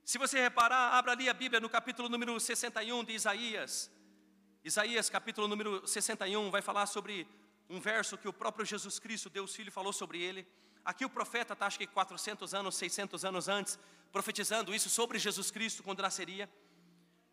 Se 0.04 0.18
você 0.18 0.40
reparar, 0.40 0.94
abra 0.94 1.10
ali 1.10 1.28
a 1.28 1.34
Bíblia 1.34 1.58
no 1.58 1.68
capítulo 1.68 2.08
número 2.08 2.38
61 2.38 3.02
de 3.02 3.14
Isaías. 3.14 3.90
Isaías, 4.62 5.10
capítulo 5.10 5.48
número 5.48 5.84
61, 5.84 6.48
vai 6.48 6.62
falar 6.62 6.86
sobre 6.86 7.26
um 7.68 7.80
verso 7.80 8.16
que 8.16 8.28
o 8.28 8.32
próprio 8.32 8.64
Jesus 8.64 9.00
Cristo, 9.00 9.28
Deus 9.28 9.52
Filho, 9.52 9.72
falou 9.72 9.92
sobre 9.92 10.22
ele. 10.22 10.46
Aqui 10.84 11.04
o 11.04 11.10
profeta 11.10 11.54
está, 11.54 11.66
acho 11.66 11.76
que 11.76 11.88
400 11.88 12.54
anos, 12.54 12.76
600 12.76 13.24
anos 13.24 13.48
antes, 13.48 13.76
profetizando 14.12 14.72
isso 14.72 14.88
sobre 14.88 15.18
Jesus 15.18 15.50
Cristo 15.50 15.82
quando 15.82 16.02
nasceria. 16.02 16.48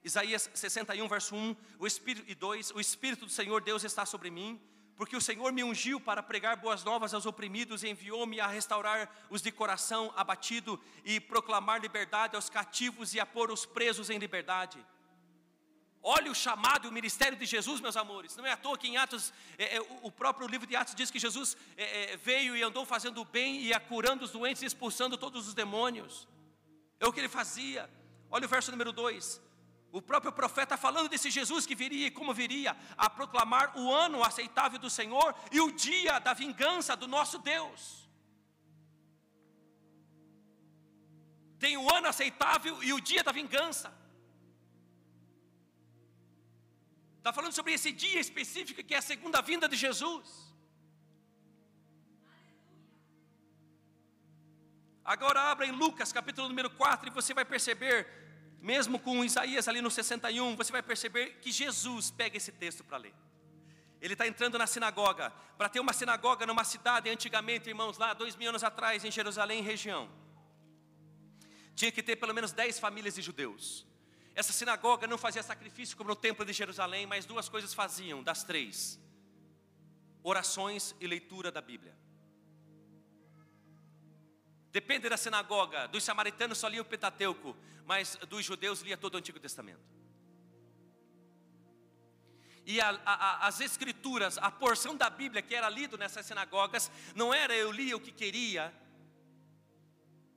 Isaías 0.03 0.49
61, 0.53 1.07
verso 1.07 1.35
1 1.35 1.55
o 1.77 1.85
Espírito, 1.85 2.29
e 2.29 2.35
2: 2.35 2.71
O 2.71 2.79
Espírito 2.79 3.25
do 3.25 3.31
Senhor 3.31 3.61
Deus 3.61 3.83
está 3.83 4.05
sobre 4.05 4.31
mim, 4.31 4.59
porque 4.95 5.15
o 5.15 5.21
Senhor 5.21 5.51
me 5.51 5.63
ungiu 5.63 5.99
para 5.99 6.23
pregar 6.23 6.55
boas 6.57 6.83
novas 6.83 7.13
aos 7.13 7.25
oprimidos 7.25 7.83
e 7.83 7.89
enviou-me 7.89 8.39
a 8.39 8.47
restaurar 8.47 9.09
os 9.29 9.41
de 9.41 9.51
coração 9.51 10.13
abatido 10.15 10.79
e 11.03 11.19
proclamar 11.19 11.81
liberdade 11.81 12.35
aos 12.35 12.49
cativos 12.49 13.13
e 13.13 13.19
a 13.19 13.25
pôr 13.25 13.51
os 13.51 13.65
presos 13.65 14.09
em 14.09 14.17
liberdade. 14.17 14.77
Olha 16.01 16.31
o 16.31 16.35
chamado 16.35 16.87
e 16.87 16.89
o 16.89 16.93
ministério 16.93 17.37
de 17.37 17.45
Jesus, 17.45 17.81
meus 17.81 17.97
amores. 17.97 18.35
Não 18.37 18.45
é 18.45 18.53
à 18.53 18.57
toa 18.57 18.77
que 18.77 18.87
em 18.87 18.95
Atos, 18.95 19.33
é, 19.57 19.75
é, 19.75 19.81
o 20.01 20.09
próprio 20.09 20.47
livro 20.47 20.65
de 20.65 20.75
Atos 20.75 20.95
diz 20.95 21.11
que 21.11 21.19
Jesus 21.19 21.57
é, 21.75 22.13
é 22.13 22.17
veio 22.17 22.55
e 22.55 22.63
andou 22.63 22.85
fazendo 22.85 23.19
o 23.19 23.25
bem 23.25 23.69
e 23.69 23.77
curando 23.81 24.23
os 24.23 24.31
doentes 24.31 24.61
e 24.61 24.65
expulsando 24.65 25.17
todos 25.17 25.45
os 25.49 25.53
demônios. 25.53 26.25
É 27.01 27.05
o 27.05 27.11
que 27.11 27.19
ele 27.19 27.27
fazia. 27.27 27.89
Olha 28.31 28.45
o 28.45 28.49
verso 28.49 28.71
número 28.71 28.93
2. 28.93 29.48
O 29.91 30.01
próprio 30.01 30.31
profeta 30.31 30.77
falando 30.77 31.09
desse 31.09 31.31
Jesus 31.31 31.65
que 31.65 31.73
viria 31.73 32.07
e 32.07 32.11
como 32.11 32.33
viria 32.33 32.77
a 32.95 33.09
proclamar 33.09 33.77
o 33.77 33.91
ano 33.91 34.23
aceitável 34.23 34.77
do 34.77 34.89
Senhor 34.89 35.33
e 35.51 35.59
o 35.59 35.71
dia 35.71 36.19
da 36.19 36.33
vingança 36.33 36.95
do 36.95 37.07
nosso 37.07 37.39
Deus. 37.39 38.07
Tem 41.57 41.75
o 41.75 41.89
ano 41.93 42.07
aceitável 42.07 42.81
e 42.83 42.93
o 42.93 43.01
dia 43.01 43.23
da 43.23 43.31
vingança. 43.31 43.91
Está 47.17 47.33
falando 47.33 47.53
sobre 47.53 47.73
esse 47.73 47.91
dia 47.91 48.19
específico 48.19 48.83
que 48.83 48.93
é 48.93 48.99
a 48.99 49.01
segunda 49.01 49.41
vinda 49.41 49.67
de 49.67 49.75
Jesus. 49.75 50.49
Agora 55.03 55.41
abra 55.41 55.65
em 55.65 55.71
Lucas 55.71 56.13
capítulo 56.13 56.47
número 56.47 56.69
4 56.69 57.09
e 57.09 57.11
você 57.11 57.33
vai 57.33 57.43
perceber 57.43 58.18
mesmo 58.61 58.99
com 58.99 59.23
Isaías 59.23 59.67
ali 59.67 59.81
no 59.81 59.89
61, 59.89 60.55
você 60.55 60.71
vai 60.71 60.83
perceber 60.83 61.39
que 61.41 61.51
Jesus 61.51 62.11
pega 62.11 62.37
esse 62.37 62.51
texto 62.51 62.83
para 62.83 62.97
ler. 62.97 63.13
Ele 64.01 64.13
está 64.13 64.27
entrando 64.27 64.57
na 64.57 64.67
sinagoga. 64.67 65.31
Para 65.57 65.69
ter 65.69 65.79
uma 65.79 65.93
sinagoga 65.93 66.45
numa 66.45 66.63
cidade, 66.63 67.09
antigamente, 67.09 67.69
irmãos, 67.69 67.97
lá 67.97 68.13
dois 68.13 68.35
mil 68.35 68.49
anos 68.49 68.63
atrás, 68.63 69.03
em 69.03 69.11
Jerusalém, 69.11 69.61
região, 69.61 70.09
tinha 71.75 71.91
que 71.91 72.03
ter 72.03 72.15
pelo 72.15 72.33
menos 72.33 72.51
dez 72.51 72.79
famílias 72.79 73.15
de 73.15 73.21
judeus. 73.21 73.85
Essa 74.35 74.53
sinagoga 74.53 75.05
não 75.05 75.17
fazia 75.17 75.43
sacrifício 75.43 75.97
como 75.97 76.09
no 76.09 76.15
templo 76.15 76.45
de 76.45 76.53
Jerusalém, 76.53 77.05
mas 77.05 77.25
duas 77.25 77.49
coisas 77.49 77.73
faziam, 77.73 78.23
das 78.23 78.43
três: 78.43 78.99
orações 80.23 80.95
e 80.99 81.07
leitura 81.07 81.51
da 81.51 81.61
Bíblia. 81.61 81.93
Depende 84.71 85.09
da 85.09 85.17
sinagoga, 85.17 85.87
dos 85.87 86.03
samaritanos 86.03 86.57
só 86.57 86.67
lia 86.67 86.81
o 86.81 86.85
Pentateuco, 86.85 87.55
mas 87.85 88.15
dos 88.27 88.45
judeus 88.45 88.81
lia 88.81 88.97
todo 88.97 89.15
o 89.15 89.17
Antigo 89.17 89.39
Testamento. 89.39 89.81
E 92.65 92.79
a, 92.79 92.89
a, 93.03 93.47
as 93.47 93.61
escrituras, 93.61 94.37
a 94.37 94.51
porção 94.51 94.95
da 94.95 95.09
Bíblia 95.09 95.41
que 95.41 95.55
era 95.55 95.67
lido 95.67 95.97
nessas 95.97 96.23
sinagogas, 96.23 96.91
não 97.15 97.33
era 97.33 97.55
eu 97.55 97.71
lia 97.71 97.97
o 97.97 97.99
que 97.99 98.11
queria, 98.11 98.71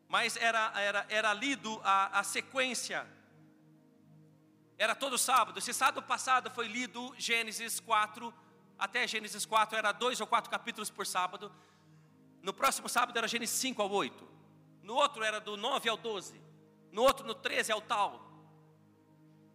mas 0.08 0.36
era, 0.36 0.72
era, 0.80 1.06
era 1.10 1.34
lido 1.34 1.78
a, 1.84 2.20
a 2.20 2.24
sequência. 2.24 3.06
Era 4.78 4.94
todo 4.94 5.18
sábado. 5.18 5.60
Se 5.60 5.74
sábado 5.74 6.02
passado 6.02 6.50
foi 6.50 6.68
lido 6.68 7.14
Gênesis 7.18 7.80
4, 7.80 8.32
até 8.78 9.06
Gênesis 9.06 9.44
4 9.44 9.76
era 9.76 9.92
dois 9.92 10.20
ou 10.20 10.26
quatro 10.26 10.50
capítulos 10.50 10.90
por 10.90 11.06
sábado. 11.06 11.52
No 12.42 12.52
próximo 12.52 12.88
sábado 12.88 13.16
era 13.16 13.28
Gênesis 13.28 13.56
5 13.60 13.80
ao 13.80 13.90
8. 13.90 14.28
No 14.82 14.94
outro 14.94 15.22
era 15.22 15.40
do 15.40 15.56
9 15.56 15.88
ao 15.88 15.96
12. 15.96 16.40
No 16.90 17.02
outro, 17.02 17.26
no 17.26 17.34
13 17.34 17.72
ao 17.72 17.80
tal. 17.80 18.30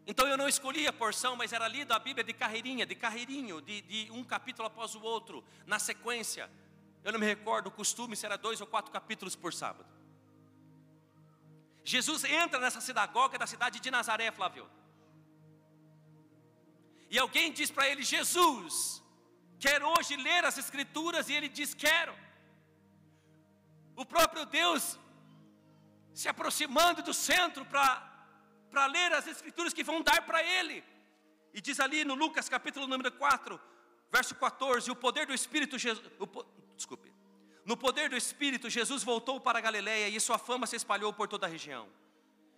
Então 0.06 0.26
eu 0.26 0.38
não 0.38 0.48
escolhi 0.48 0.88
a 0.88 0.94
porção, 0.94 1.36
mas 1.36 1.52
era 1.52 1.68
lido 1.68 1.92
a 1.92 2.00
Bíblia 2.00 2.24
de 2.24 2.32
carreirinha, 2.32 2.86
de 2.86 2.96
carreirinho, 2.96 3.62
de, 3.62 3.82
de 3.82 4.12
um 4.12 4.24
capítulo 4.24 4.68
após 4.68 4.96
o 4.96 5.02
outro, 5.02 5.44
na 5.66 5.80
sequência. 5.80 6.50
Eu 7.04 7.12
não 7.12 7.20
me 7.20 7.26
recordo 7.26 7.68
o 7.68 7.72
costume 7.72 8.16
se 8.16 8.26
era 8.26 8.38
dois 8.38 8.62
ou 8.62 8.68
quatro 8.68 8.92
capítulos 8.92 9.36
por 9.36 9.54
sábado. 9.54 9.90
Jesus 11.84 12.24
entra 12.24 12.60
nessa 12.60 12.80
sinagoga 12.80 13.38
da 13.38 13.46
cidade 13.46 13.82
de 13.82 13.92
Nazaré, 13.92 14.32
Flávio. 14.32 14.70
E 17.10 17.20
alguém 17.20 17.52
diz 17.52 17.70
para 17.70 17.88
ele: 17.90 18.04
Jesus, 18.04 19.04
quer 19.60 19.84
hoje 19.84 20.16
ler 20.16 20.44
as 20.46 20.58
Escrituras 20.58 21.30
e 21.30 21.34
ele 21.34 21.50
diz: 21.50 21.74
Quero. 21.74 22.27
O 23.98 24.06
próprio 24.06 24.46
Deus 24.46 24.98
se 26.14 26.30
aproximando 26.30 27.02
do 27.02 27.14
centro 27.14 27.66
para 27.66 28.86
ler 28.86 29.12
as 29.12 29.26
Escrituras 29.28 29.74
que 29.74 29.84
vão 29.84 30.04
dar 30.04 30.22
para 30.22 30.42
ele. 30.42 30.84
E 31.52 31.60
diz 31.60 31.80
ali 31.80 32.06
no 32.06 32.14
Lucas 32.14 32.48
capítulo 32.48 32.86
número 32.88 33.12
4, 33.12 33.60
verso 34.12 34.36
14: 34.36 34.92
O 34.92 34.96
poder 34.96 35.26
do 35.26 35.34
Espírito, 35.34 35.80
Jesus, 35.80 36.08
desculpe, 36.76 37.12
no 37.66 37.76
poder 37.76 38.08
do 38.08 38.16
Espírito, 38.16 38.70
Jesus 38.70 39.04
voltou 39.04 39.42
para 39.42 39.60
Galiléia 39.60 40.08
e 40.08 40.22
sua 40.22 40.38
fama 40.38 40.68
se 40.68 40.76
espalhou 40.76 41.12
por 41.12 41.28
toda 41.28 41.48
a 41.48 41.50
região. 41.50 41.90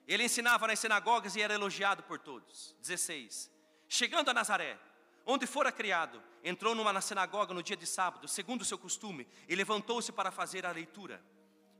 Ele 0.05 0.25
ensinava 0.25 0.67
nas 0.67 0.79
sinagogas 0.79 1.37
e 1.37 1.41
era 1.41 1.53
elogiado 1.53 2.03
por 2.03 2.19
todos. 2.19 2.75
16. 2.81 3.49
Chegando 3.87 4.29
a 4.29 4.33
Nazaré, 4.33 4.77
onde 5.25 5.47
fora 5.47 5.71
criado, 5.71 6.21
entrou 6.43 6.73
numa 6.75 6.93
na 6.93 7.01
sinagoga 7.01 7.53
no 7.53 7.63
dia 7.63 7.75
de 7.75 7.85
sábado, 7.85 8.27
segundo 8.27 8.61
o 8.61 8.65
seu 8.65 8.77
costume, 8.77 9.27
e 9.47 9.55
levantou-se 9.55 10.11
para 10.11 10.31
fazer 10.31 10.65
a 10.65 10.71
leitura. 10.71 11.23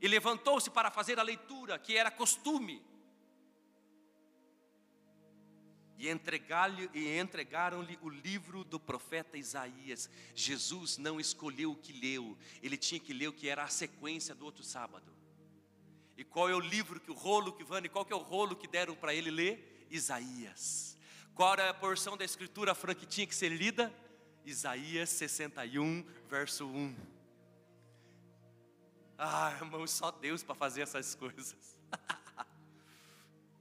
E 0.00 0.08
levantou-se 0.08 0.70
para 0.70 0.90
fazer 0.90 1.18
a 1.18 1.22
leitura, 1.22 1.78
que 1.78 1.96
era 1.96 2.10
costume. 2.10 2.82
E 5.98 6.08
entregaram-lhe 6.08 7.98
o 8.00 8.08
livro 8.08 8.64
do 8.64 8.80
profeta 8.80 9.36
Isaías. 9.36 10.08
Jesus 10.34 10.96
não 10.96 11.20
escolheu 11.20 11.72
o 11.72 11.76
que 11.76 11.92
leu, 11.92 12.38
ele 12.62 12.78
tinha 12.78 12.98
que 12.98 13.12
ler 13.12 13.28
o 13.28 13.32
que 13.32 13.48
era 13.48 13.64
a 13.64 13.68
sequência 13.68 14.34
do 14.34 14.46
outro 14.46 14.64
sábado. 14.64 15.12
E 16.16 16.24
qual 16.24 16.48
é 16.48 16.54
o 16.54 16.60
livro 16.60 17.00
que 17.00 17.10
o 17.10 17.14
rolo 17.14 17.52
que 17.52 17.64
Vane, 17.64 17.88
qual 17.88 18.04
que 18.04 18.12
é 18.12 18.16
o 18.16 18.20
rolo 18.20 18.56
que 18.56 18.66
deram 18.66 18.94
para 18.94 19.14
ele 19.14 19.30
ler? 19.30 19.86
Isaías. 19.90 20.98
Qual 21.34 21.52
era 21.52 21.70
a 21.70 21.74
porção 21.74 22.16
da 22.16 22.24
escritura 22.24 22.74
Fran 22.74 22.94
que 22.94 23.06
tinha 23.06 23.26
que 23.26 23.34
ser 23.34 23.48
lida? 23.48 23.92
Isaías 24.44 25.10
61, 25.10 26.04
verso 26.28 26.66
1. 26.66 26.96
Ah, 29.18 29.52
irmão, 29.52 29.86
só 29.86 30.10
Deus 30.10 30.42
para 30.42 30.54
fazer 30.54 30.82
essas 30.82 31.14
coisas. 31.14 31.78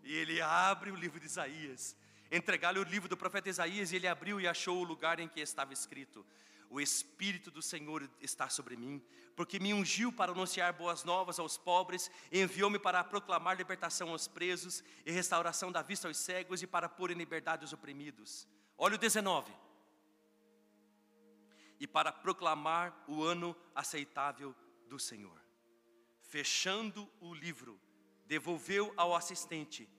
e 0.03 0.13
ele 0.13 0.41
abre 0.41 0.91
o 0.91 0.95
livro 0.95 1.19
de 1.19 1.25
Isaías. 1.25 1.95
Entregar-lhe 2.31 2.79
o 2.79 2.83
livro 2.83 3.09
do 3.09 3.17
profeta 3.17 3.49
Isaías, 3.49 3.91
e 3.91 3.97
ele 3.97 4.07
abriu 4.07 4.39
e 4.39 4.47
achou 4.47 4.77
o 4.77 4.83
lugar 4.83 5.19
em 5.19 5.27
que 5.27 5.41
estava 5.41 5.73
escrito: 5.73 6.25
o 6.69 6.79
Espírito 6.79 7.51
do 7.51 7.61
Senhor 7.61 8.09
está 8.21 8.47
sobre 8.47 8.77
mim, 8.77 9.03
porque 9.35 9.59
me 9.59 9.73
ungiu 9.73 10.13
para 10.13 10.31
anunciar 10.31 10.71
boas 10.73 11.03
novas 11.03 11.39
aos 11.39 11.57
pobres, 11.57 12.09
enviou-me 12.31 12.79
para 12.79 13.03
proclamar 13.03 13.57
libertação 13.57 14.11
aos 14.11 14.27
presos 14.27 14.83
e 15.05 15.11
restauração 15.11 15.71
da 15.71 15.81
vista 15.81 16.07
aos 16.07 16.17
cegos 16.17 16.61
e 16.61 16.67
para 16.67 16.87
pôr 16.87 17.11
em 17.11 17.15
liberdade 17.15 17.65
os 17.65 17.73
oprimidos. 17.73 18.47
Olha 18.77 18.95
o 18.95 18.97
19. 18.99 19.51
E 21.79 21.87
para 21.87 22.11
proclamar 22.11 23.03
o 23.07 23.23
ano 23.23 23.55
aceitável 23.73 24.55
do 24.87 24.99
Senhor. 24.99 25.39
Fechando 26.21 27.09
o 27.19 27.33
livro, 27.33 27.79
devolveu 28.25 28.93
ao 28.97 29.15
assistente 29.15 29.89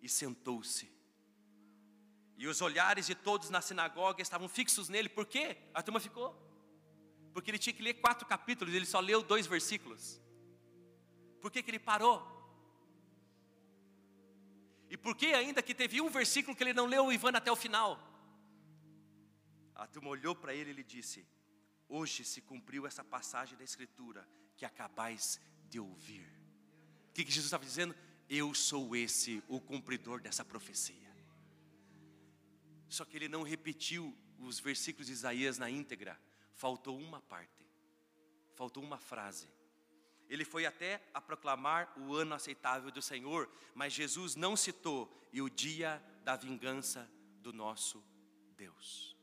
e 0.00 0.08
sentou-se. 0.08 0.90
E 2.36 2.46
os 2.46 2.60
olhares 2.60 3.06
de 3.06 3.14
todos 3.14 3.50
na 3.50 3.60
sinagoga 3.60 4.20
estavam 4.20 4.48
fixos 4.48 4.88
nele, 4.88 5.08
por 5.08 5.26
quê? 5.26 5.56
A 5.72 5.82
turma 5.82 6.00
ficou. 6.00 6.36
Porque 7.32 7.50
ele 7.50 7.58
tinha 7.58 7.72
que 7.72 7.82
ler 7.82 7.94
quatro 7.94 8.26
capítulos, 8.26 8.74
ele 8.74 8.86
só 8.86 9.00
leu 9.00 9.22
dois 9.22 9.46
versículos. 9.46 10.20
Por 11.40 11.50
que, 11.50 11.62
que 11.62 11.70
ele 11.70 11.78
parou? 11.78 12.36
E 14.88 14.96
por 14.96 15.16
que 15.16 15.34
ainda 15.34 15.62
que 15.62 15.74
teve 15.74 16.00
um 16.00 16.08
versículo 16.08 16.56
que 16.56 16.62
ele 16.62 16.72
não 16.72 16.86
leu 16.86 17.06
o 17.06 17.12
Ivan 17.12 17.32
até 17.32 17.50
o 17.50 17.56
final? 17.56 18.15
A 19.76 19.86
turma 19.86 20.08
olhou 20.08 20.34
para 20.34 20.54
ele 20.54 20.70
e 20.70 20.72
ele 20.72 20.82
disse: 20.82 21.26
Hoje 21.88 22.24
se 22.24 22.40
cumpriu 22.40 22.86
essa 22.86 23.04
passagem 23.04 23.56
da 23.56 23.64
Escritura 23.64 24.26
que 24.56 24.64
acabais 24.64 25.40
de 25.68 25.78
ouvir. 25.78 26.26
O 27.10 27.12
que, 27.12 27.24
que 27.24 27.30
Jesus 27.30 27.46
estava 27.46 27.64
dizendo? 27.64 27.94
Eu 28.28 28.54
sou 28.54 28.96
esse, 28.96 29.42
o 29.46 29.60
cumpridor 29.60 30.20
dessa 30.20 30.44
profecia. 30.44 31.14
Só 32.88 33.04
que 33.04 33.16
ele 33.16 33.28
não 33.28 33.42
repetiu 33.42 34.16
os 34.38 34.58
versículos 34.58 35.06
de 35.06 35.12
Isaías 35.12 35.58
na 35.58 35.70
íntegra, 35.70 36.18
faltou 36.54 36.98
uma 36.98 37.20
parte, 37.20 37.66
faltou 38.54 38.82
uma 38.82 38.98
frase. 38.98 39.48
Ele 40.28 40.44
foi 40.44 40.66
até 40.66 41.02
a 41.14 41.20
proclamar 41.20 41.92
o 41.98 42.14
ano 42.14 42.34
aceitável 42.34 42.90
do 42.90 43.00
Senhor, 43.00 43.48
mas 43.74 43.92
Jesus 43.92 44.34
não 44.34 44.56
citou 44.56 45.12
e 45.32 45.40
o 45.40 45.48
dia 45.48 46.02
da 46.24 46.34
vingança 46.34 47.08
do 47.40 47.52
nosso 47.52 48.02
Deus. 48.56 49.15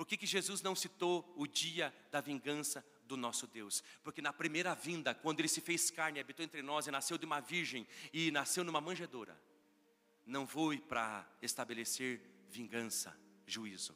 Por 0.00 0.06
que, 0.06 0.16
que 0.16 0.26
Jesus 0.26 0.62
não 0.62 0.74
citou 0.74 1.30
o 1.36 1.46
dia 1.46 1.94
da 2.10 2.22
vingança 2.22 2.82
do 3.04 3.18
nosso 3.18 3.46
Deus? 3.46 3.84
Porque 4.02 4.22
na 4.22 4.32
primeira 4.32 4.74
vinda, 4.74 5.14
quando 5.14 5.40
ele 5.40 5.46
se 5.46 5.60
fez 5.60 5.90
carne, 5.90 6.18
habitou 6.18 6.42
entre 6.42 6.62
nós 6.62 6.86
e 6.86 6.90
nasceu 6.90 7.18
de 7.18 7.26
uma 7.26 7.38
virgem 7.38 7.86
e 8.10 8.30
nasceu 8.30 8.64
numa 8.64 8.80
manjedoura, 8.80 9.38
não 10.24 10.46
foi 10.46 10.78
para 10.78 11.28
estabelecer 11.42 12.18
vingança, 12.48 13.14
juízo. 13.46 13.94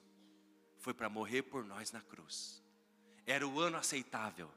Foi 0.77 0.93
para 0.93 1.09
morrer 1.09 1.45
por 1.45 1.65
nós 1.65 1.91
na 1.91 2.03
cruz. 2.03 2.63
Era 3.25 3.49
o 3.49 3.59
ano 3.59 3.79
aceitável. 3.79 4.53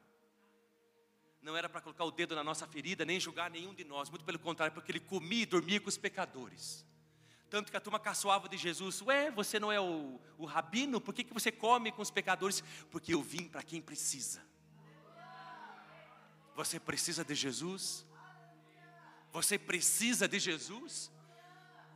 Não 1.41 1.55
era 1.55 1.69
para 1.69 1.79
colocar 1.79 2.03
o 2.03 2.11
dedo 2.11 2.35
na 2.35 2.43
nossa 2.43 2.67
ferida, 2.67 3.05
nem 3.05 3.21
julgar 3.21 3.49
nenhum 3.49 3.73
de 3.73 3.85
nós. 3.85 4.09
Muito 4.09 4.25
pelo 4.25 4.37
contrário, 4.37 4.73
porque 4.73 4.91
ele 4.91 4.99
comia 4.99 5.43
e 5.43 5.45
dormia 5.45 5.79
com 5.79 5.87
os 5.87 5.97
pecadores. 5.97 6.85
Tanto 7.49 7.71
que 7.71 7.77
a 7.77 7.81
turma 7.81 7.99
caçoava 7.99 8.49
de 8.49 8.57
Jesus: 8.57 9.01
Ué, 9.01 9.31
você 9.31 9.59
não 9.59 9.71
é 9.71 9.79
o, 9.79 10.19
o 10.37 10.45
rabino? 10.45 10.99
Por 10.99 11.13
que, 11.13 11.23
que 11.23 11.33
você 11.33 11.51
come 11.51 11.91
com 11.91 12.01
os 12.01 12.11
pecadores? 12.11 12.63
Porque 12.91 13.13
eu 13.13 13.21
vim 13.21 13.47
para 13.47 13.63
quem 13.63 13.81
precisa. 13.81 14.41
Você 16.55 16.79
precisa 16.79 17.23
de 17.23 17.35
Jesus? 17.35 18.05
Você 19.31 19.57
precisa 19.57 20.27
de 20.27 20.39
Jesus? 20.39 21.11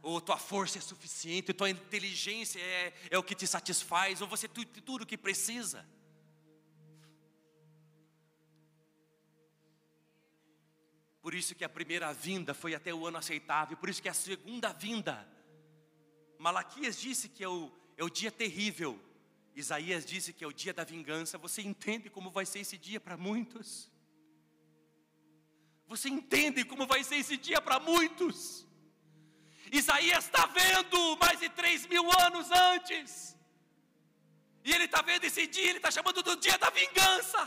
ou 0.01 0.19
tua 0.19 0.37
força 0.37 0.77
é 0.77 0.81
suficiente, 0.81 1.53
tua 1.53 1.69
inteligência 1.69 2.59
é, 2.59 2.93
é 3.11 3.17
o 3.17 3.23
que 3.23 3.35
te 3.35 3.45
satisfaz, 3.45 4.21
ou 4.21 4.27
você 4.27 4.47
tem 4.47 4.65
tudo 4.65 5.03
o 5.03 5.05
que 5.05 5.17
precisa. 5.17 5.85
Por 11.21 11.35
isso 11.35 11.53
que 11.53 11.63
a 11.63 11.69
primeira 11.69 12.11
vinda 12.13 12.53
foi 12.53 12.73
até 12.73 12.91
o 12.91 13.05
ano 13.05 13.17
aceitável, 13.17 13.77
por 13.77 13.89
isso 13.89 14.01
que 14.01 14.09
a 14.09 14.13
segunda 14.13 14.73
vinda, 14.73 15.27
Malaquias 16.41 16.99
disse 16.99 17.29
que 17.29 17.43
é 17.43 17.47
o, 17.47 17.71
é 17.95 18.03
o 18.03 18.09
dia 18.09 18.31
terrível, 18.31 18.99
Isaías 19.55 20.03
disse 20.03 20.33
que 20.33 20.43
é 20.43 20.47
o 20.47 20.51
dia 20.61 20.73
da 20.73 20.83
vingança. 20.83 21.37
Você 21.37 21.61
entende 21.61 22.09
como 22.09 22.31
vai 22.31 22.45
ser 22.47 22.59
esse 22.59 22.77
dia 22.79 22.99
para 22.99 23.15
muitos? 23.15 23.67
Você 25.87 26.09
entende 26.09 26.63
como 26.63 26.87
vai 26.87 27.03
ser 27.03 27.17
esse 27.17 27.37
dia 27.37 27.61
para 27.61 27.79
muitos? 27.79 28.65
Isaías 29.71 30.25
está 30.25 30.47
vendo 30.47 31.17
mais 31.17 31.39
de 31.39 31.49
três 31.49 31.85
mil 31.85 32.05
anos 32.25 32.49
antes. 32.49 33.37
E 34.63 34.73
ele 34.73 34.85
está 34.85 35.01
vendo 35.03 35.25
esse 35.25 35.45
dia, 35.45 35.69
ele 35.69 35.77
está 35.77 35.91
chamando 35.91 36.23
do 36.23 36.35
dia 36.37 36.57
da 36.57 36.71
vingança. 36.71 37.41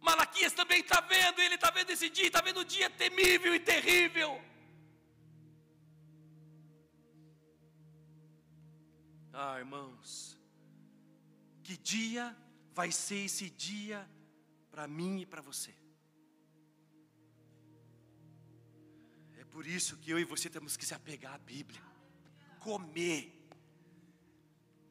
Malaquias 0.00 0.54
também 0.54 0.80
está 0.80 1.00
vendo, 1.00 1.40
ele 1.40 1.56
está 1.56 1.70
vendo 1.70 1.90
esse 1.90 2.08
dia, 2.08 2.28
está 2.28 2.40
vendo 2.40 2.60
o 2.60 2.64
dia 2.64 2.88
temível 2.88 3.54
e 3.54 3.60
terrível. 3.60 4.51
Ah, 9.32 9.58
irmãos, 9.58 10.38
que 11.62 11.76
dia 11.76 12.36
vai 12.74 12.92
ser 12.92 13.24
esse 13.24 13.48
dia 13.50 14.08
para 14.70 14.86
mim 14.86 15.20
e 15.20 15.26
para 15.26 15.40
você? 15.40 15.74
Por 19.52 19.66
isso 19.66 19.98
que 19.98 20.10
eu 20.10 20.18
e 20.18 20.24
você 20.24 20.48
temos 20.48 20.78
que 20.78 20.86
se 20.86 20.94
apegar 20.94 21.34
à 21.34 21.38
Bíblia, 21.38 21.80
comer, 22.58 23.30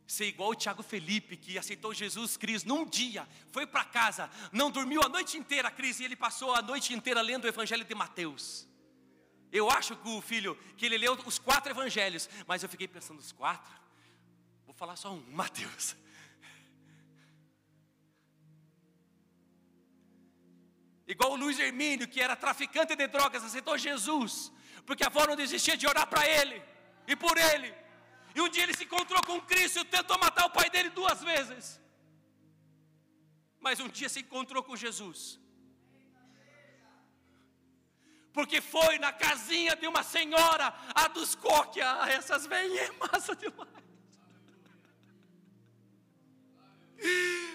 ser 0.05 0.25
igual 0.25 0.51
o 0.51 0.55
Tiago 0.55 0.83
Felipe, 0.83 1.35
que 1.35 1.57
aceitou 1.57 1.95
Jesus 1.95 2.37
Cristo 2.37 2.69
num 2.69 2.85
dia, 2.85 3.27
foi 3.51 3.65
para 3.65 3.83
casa, 3.83 4.29
não 4.51 4.69
dormiu 4.69 5.01
a 5.01 5.09
noite 5.09 5.35
inteira, 5.35 5.71
Cris, 5.71 5.99
e 5.99 6.03
ele 6.03 6.15
passou 6.15 6.53
a 6.53 6.61
noite 6.61 6.93
inteira 6.93 7.21
lendo 7.21 7.45
o 7.45 7.47
Evangelho 7.47 7.83
de 7.83 7.95
Mateus. 7.95 8.67
Eu 9.51 9.69
acho 9.69 9.95
que 9.95 10.07
o 10.07 10.21
filho, 10.21 10.55
que 10.77 10.85
ele 10.85 10.97
leu 10.97 11.13
os 11.25 11.39
quatro 11.39 11.71
evangelhos, 11.71 12.29
mas 12.47 12.61
eu 12.61 12.69
fiquei 12.69 12.87
pensando, 12.87 13.19
os 13.19 13.31
quatro? 13.31 13.80
Falar 14.81 14.95
só 14.95 15.09
um, 15.13 15.23
Mateus. 15.39 15.95
Igual 21.07 21.33
o 21.33 21.35
Luiz 21.35 21.59
Hermínio, 21.59 22.07
que 22.07 22.19
era 22.19 22.35
traficante 22.35 22.95
de 22.95 23.05
drogas, 23.05 23.43
aceitou 23.43 23.77
Jesus, 23.77 24.51
porque 24.83 25.03
a 25.03 25.07
avó 25.11 25.27
não 25.27 25.35
desistia 25.35 25.77
de 25.77 25.85
orar 25.85 26.07
para 26.07 26.27
ele 26.27 26.59
e 27.07 27.15
por 27.15 27.37
ele. 27.37 27.71
E 28.33 28.41
um 28.41 28.49
dia 28.49 28.63
ele 28.63 28.75
se 28.75 28.85
encontrou 28.85 29.21
com 29.23 29.39
Cristo 29.41 29.81
e 29.81 29.85
tentou 29.85 30.17
matar 30.17 30.47
o 30.47 30.49
pai 30.49 30.67
dele 30.71 30.89
duas 30.89 31.21
vezes. 31.21 31.79
Mas 33.59 33.79
um 33.79 33.87
dia 33.87 34.09
se 34.09 34.21
encontrou 34.21 34.63
com 34.63 34.75
Jesus. 34.75 35.39
Porque 38.33 38.59
foi 38.61 38.97
na 38.97 39.13
casinha 39.13 39.75
de 39.75 39.85
uma 39.85 40.01
senhora, 40.01 40.73
a 40.95 41.07
dos 41.07 41.35
coques, 41.35 41.83
essas 42.17 42.47
velhinhas 42.47 42.91
massa 42.97 43.35
demais. 43.35 43.90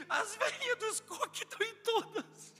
As 0.08 0.36
velhinhas 0.36 0.78
dos 0.78 1.00
coques 1.00 1.42
estão 1.42 1.66
em 1.66 1.74
todas. 1.76 2.54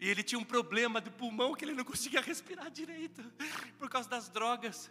E 0.00 0.08
ele 0.08 0.22
tinha 0.22 0.38
um 0.38 0.44
problema 0.44 1.00
de 1.00 1.10
pulmão 1.10 1.54
que 1.54 1.64
ele 1.64 1.72
não 1.72 1.84
conseguia 1.84 2.20
respirar 2.20 2.70
direito 2.70 3.22
por 3.78 3.88
causa 3.88 4.08
das 4.08 4.28
drogas. 4.28 4.90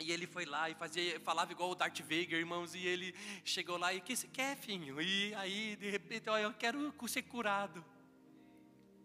E 0.00 0.10
ele 0.10 0.26
foi 0.26 0.44
lá 0.44 0.68
e 0.68 0.74
fazia, 0.74 1.20
falava 1.20 1.52
igual 1.52 1.70
o 1.70 1.74
Darth 1.74 2.00
Vader, 2.00 2.34
irmãos, 2.34 2.74
e 2.74 2.86
ele 2.86 3.14
chegou 3.44 3.76
lá 3.76 3.92
e 3.92 3.98
o 3.98 4.02
que 4.02 4.16
quer, 4.28 4.56
filho? 4.56 5.00
E 5.00 5.34
aí, 5.34 5.76
de 5.76 5.88
repente, 5.90 6.28
ó, 6.28 6.38
eu 6.38 6.52
quero 6.52 6.92
ser 7.06 7.22
curado. 7.22 7.84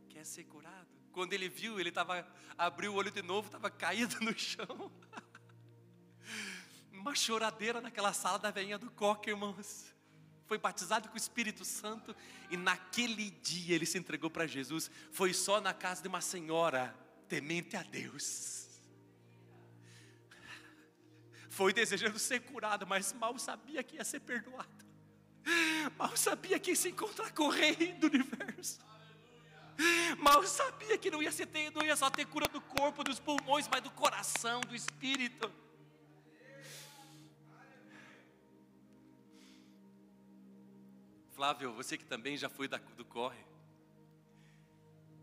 Quer 0.09 0.25
ser 0.25 0.45
curado? 0.45 0.87
Quando 1.11 1.33
ele 1.33 1.49
viu, 1.49 1.79
ele 1.79 1.91
tava, 1.91 2.27
abriu 2.57 2.93
o 2.93 2.95
olho 2.95 3.11
de 3.11 3.21
novo, 3.21 3.47
estava 3.47 3.69
caído 3.69 4.19
no 4.21 4.37
chão. 4.37 4.91
Uma 7.07 7.15
choradeira 7.15 7.79
naquela 7.79 8.11
sala 8.11 8.37
da 8.37 8.51
veinha 8.51 8.77
do 8.77 8.91
coque, 8.91 9.29
irmãos. 9.29 9.95
Foi 10.45 10.57
batizado 10.57 11.07
com 11.07 11.15
o 11.15 11.17
Espírito 11.17 11.63
Santo 11.63 12.13
e 12.51 12.57
naquele 12.57 13.29
dia 13.29 13.75
ele 13.75 13.85
se 13.85 13.97
entregou 13.97 14.29
para 14.29 14.45
Jesus. 14.45 14.91
Foi 15.09 15.33
só 15.33 15.61
na 15.61 15.73
casa 15.73 16.01
de 16.01 16.09
uma 16.09 16.19
senhora 16.19 16.93
temente 17.29 17.77
a 17.77 17.83
Deus 17.83 18.67
foi 21.49 21.73
desejando 21.73 22.19
ser 22.19 22.41
curado, 22.41 22.85
mas 22.85 23.13
mal 23.13 23.35
sabia 23.39 23.81
que 23.81 23.95
ia 23.95 24.03
ser 24.03 24.19
perdoado. 24.19 24.69
Mal 25.97 26.15
sabia 26.15 26.59
que 26.59 26.69
ia 26.69 26.75
se 26.75 26.89
encontrar 26.89 27.31
com 27.31 27.45
o 27.45 27.49
Rei 27.49 27.93
do 27.93 28.05
universo. 28.07 28.79
Mal 30.19 30.45
sabia 30.45 30.97
que 30.99 31.09
não 31.09 31.23
ia, 31.23 31.31
ser, 31.31 31.47
não 31.73 31.83
ia 31.83 31.95
só 31.95 32.11
ter 32.11 32.25
cura 32.25 32.47
do 32.47 32.61
corpo, 32.61 33.03
dos 33.03 33.19
pulmões, 33.19 33.67
mas 33.67 33.81
do 33.81 33.89
coração, 33.89 34.61
do 34.61 34.75
espírito. 34.75 35.51
Flávio, 41.37 41.71
você 41.71 41.99
que 41.99 42.03
também 42.03 42.35
já 42.35 42.49
foi 42.49 42.67
da, 42.67 42.77
do 42.77 43.05
corre, 43.05 43.45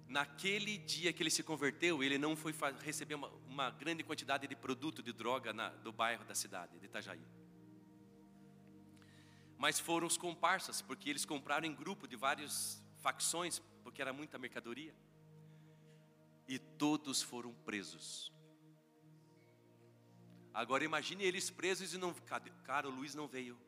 naquele 0.06 0.78
dia 0.78 1.12
que 1.12 1.20
ele 1.20 1.28
se 1.28 1.42
converteu, 1.42 2.04
ele 2.04 2.18
não 2.18 2.36
foi 2.36 2.54
receber 2.82 3.16
uma, 3.16 3.26
uma 3.48 3.68
grande 3.72 4.04
quantidade 4.04 4.46
de 4.46 4.54
produto 4.54 5.02
de 5.02 5.12
droga 5.12 5.52
na, 5.52 5.70
do 5.70 5.92
bairro 5.92 6.24
da 6.24 6.32
cidade, 6.32 6.78
de 6.78 6.86
Itajaí. 6.86 7.26
Mas 9.58 9.80
foram 9.80 10.06
os 10.06 10.16
comparsas, 10.16 10.80
porque 10.80 11.10
eles 11.10 11.24
compraram 11.24 11.66
em 11.66 11.74
grupo 11.74 12.06
de 12.06 12.14
várias 12.14 12.80
facções, 13.02 13.60
porque 13.82 14.00
era 14.00 14.12
muita 14.12 14.38
mercadoria. 14.38 14.94
E 16.46 16.60
todos 16.60 17.22
foram 17.22 17.52
presos. 17.64 18.32
Agora 20.62 20.84
imagine 20.84 21.24
eles 21.24 21.50
presos 21.50 21.92
e 21.92 21.98
não. 21.98 22.14
Cara, 22.62 22.88
o 22.88 22.92
Luiz 22.92 23.16
não 23.16 23.26
veio. 23.26 23.58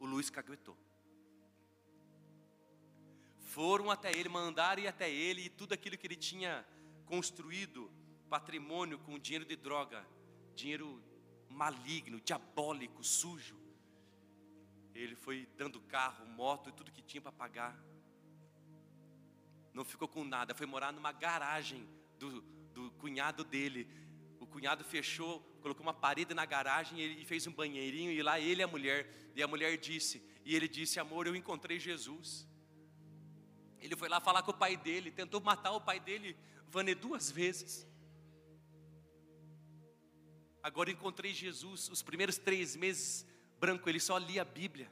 O 0.00 0.06
Luiz 0.06 0.30
caguetou 0.30 0.87
foram 3.58 3.90
até 3.90 4.16
ele, 4.16 4.28
mandaram 4.28 4.80
ir 4.80 4.86
até 4.86 5.10
ele 5.10 5.46
e 5.46 5.48
tudo 5.48 5.72
aquilo 5.72 5.98
que 5.98 6.06
ele 6.06 6.14
tinha 6.14 6.64
construído, 7.06 7.90
patrimônio 8.30 9.00
com 9.00 9.18
dinheiro 9.18 9.44
de 9.44 9.56
droga, 9.56 10.06
dinheiro 10.54 11.02
maligno, 11.48 12.20
diabólico, 12.20 13.02
sujo. 13.02 13.58
Ele 14.94 15.16
foi 15.16 15.48
dando 15.56 15.80
carro, 15.80 16.24
moto 16.24 16.68
e 16.68 16.72
tudo 16.72 16.92
que 16.92 17.02
tinha 17.02 17.20
para 17.20 17.32
pagar. 17.32 17.76
Não 19.74 19.84
ficou 19.84 20.06
com 20.06 20.22
nada, 20.22 20.54
foi 20.54 20.64
morar 20.64 20.92
numa 20.92 21.10
garagem 21.10 21.84
do, 22.16 22.40
do 22.72 22.92
cunhado 22.92 23.42
dele. 23.42 23.90
O 24.38 24.46
cunhado 24.46 24.84
fechou, 24.84 25.40
colocou 25.60 25.82
uma 25.82 25.92
parede 25.94 26.32
na 26.32 26.44
garagem 26.44 27.00
e 27.00 27.24
fez 27.24 27.44
um 27.48 27.52
banheirinho 27.52 28.12
e 28.12 28.22
lá 28.22 28.38
ele 28.38 28.60
e 28.60 28.62
a 28.62 28.68
mulher. 28.68 29.32
E 29.34 29.42
a 29.42 29.48
mulher 29.48 29.76
disse, 29.78 30.22
e 30.44 30.54
ele 30.54 30.68
disse: 30.68 31.00
Amor, 31.00 31.26
eu 31.26 31.34
encontrei 31.34 31.80
Jesus. 31.80 32.47
Ele 33.80 33.96
foi 33.96 34.08
lá 34.08 34.20
falar 34.20 34.42
com 34.42 34.50
o 34.50 34.54
pai 34.54 34.76
dele, 34.76 35.10
tentou 35.10 35.40
matar 35.40 35.72
o 35.72 35.80
pai 35.80 36.00
dele, 36.00 36.36
Vane, 36.68 36.94
duas 36.94 37.30
vezes. 37.30 37.86
Agora 40.62 40.90
encontrei 40.90 41.32
Jesus, 41.32 41.88
os 41.88 42.02
primeiros 42.02 42.36
três 42.36 42.76
meses, 42.76 43.26
branco, 43.58 43.88
ele 43.88 44.00
só 44.00 44.18
lia 44.18 44.42
a 44.42 44.44
Bíblia. 44.44 44.90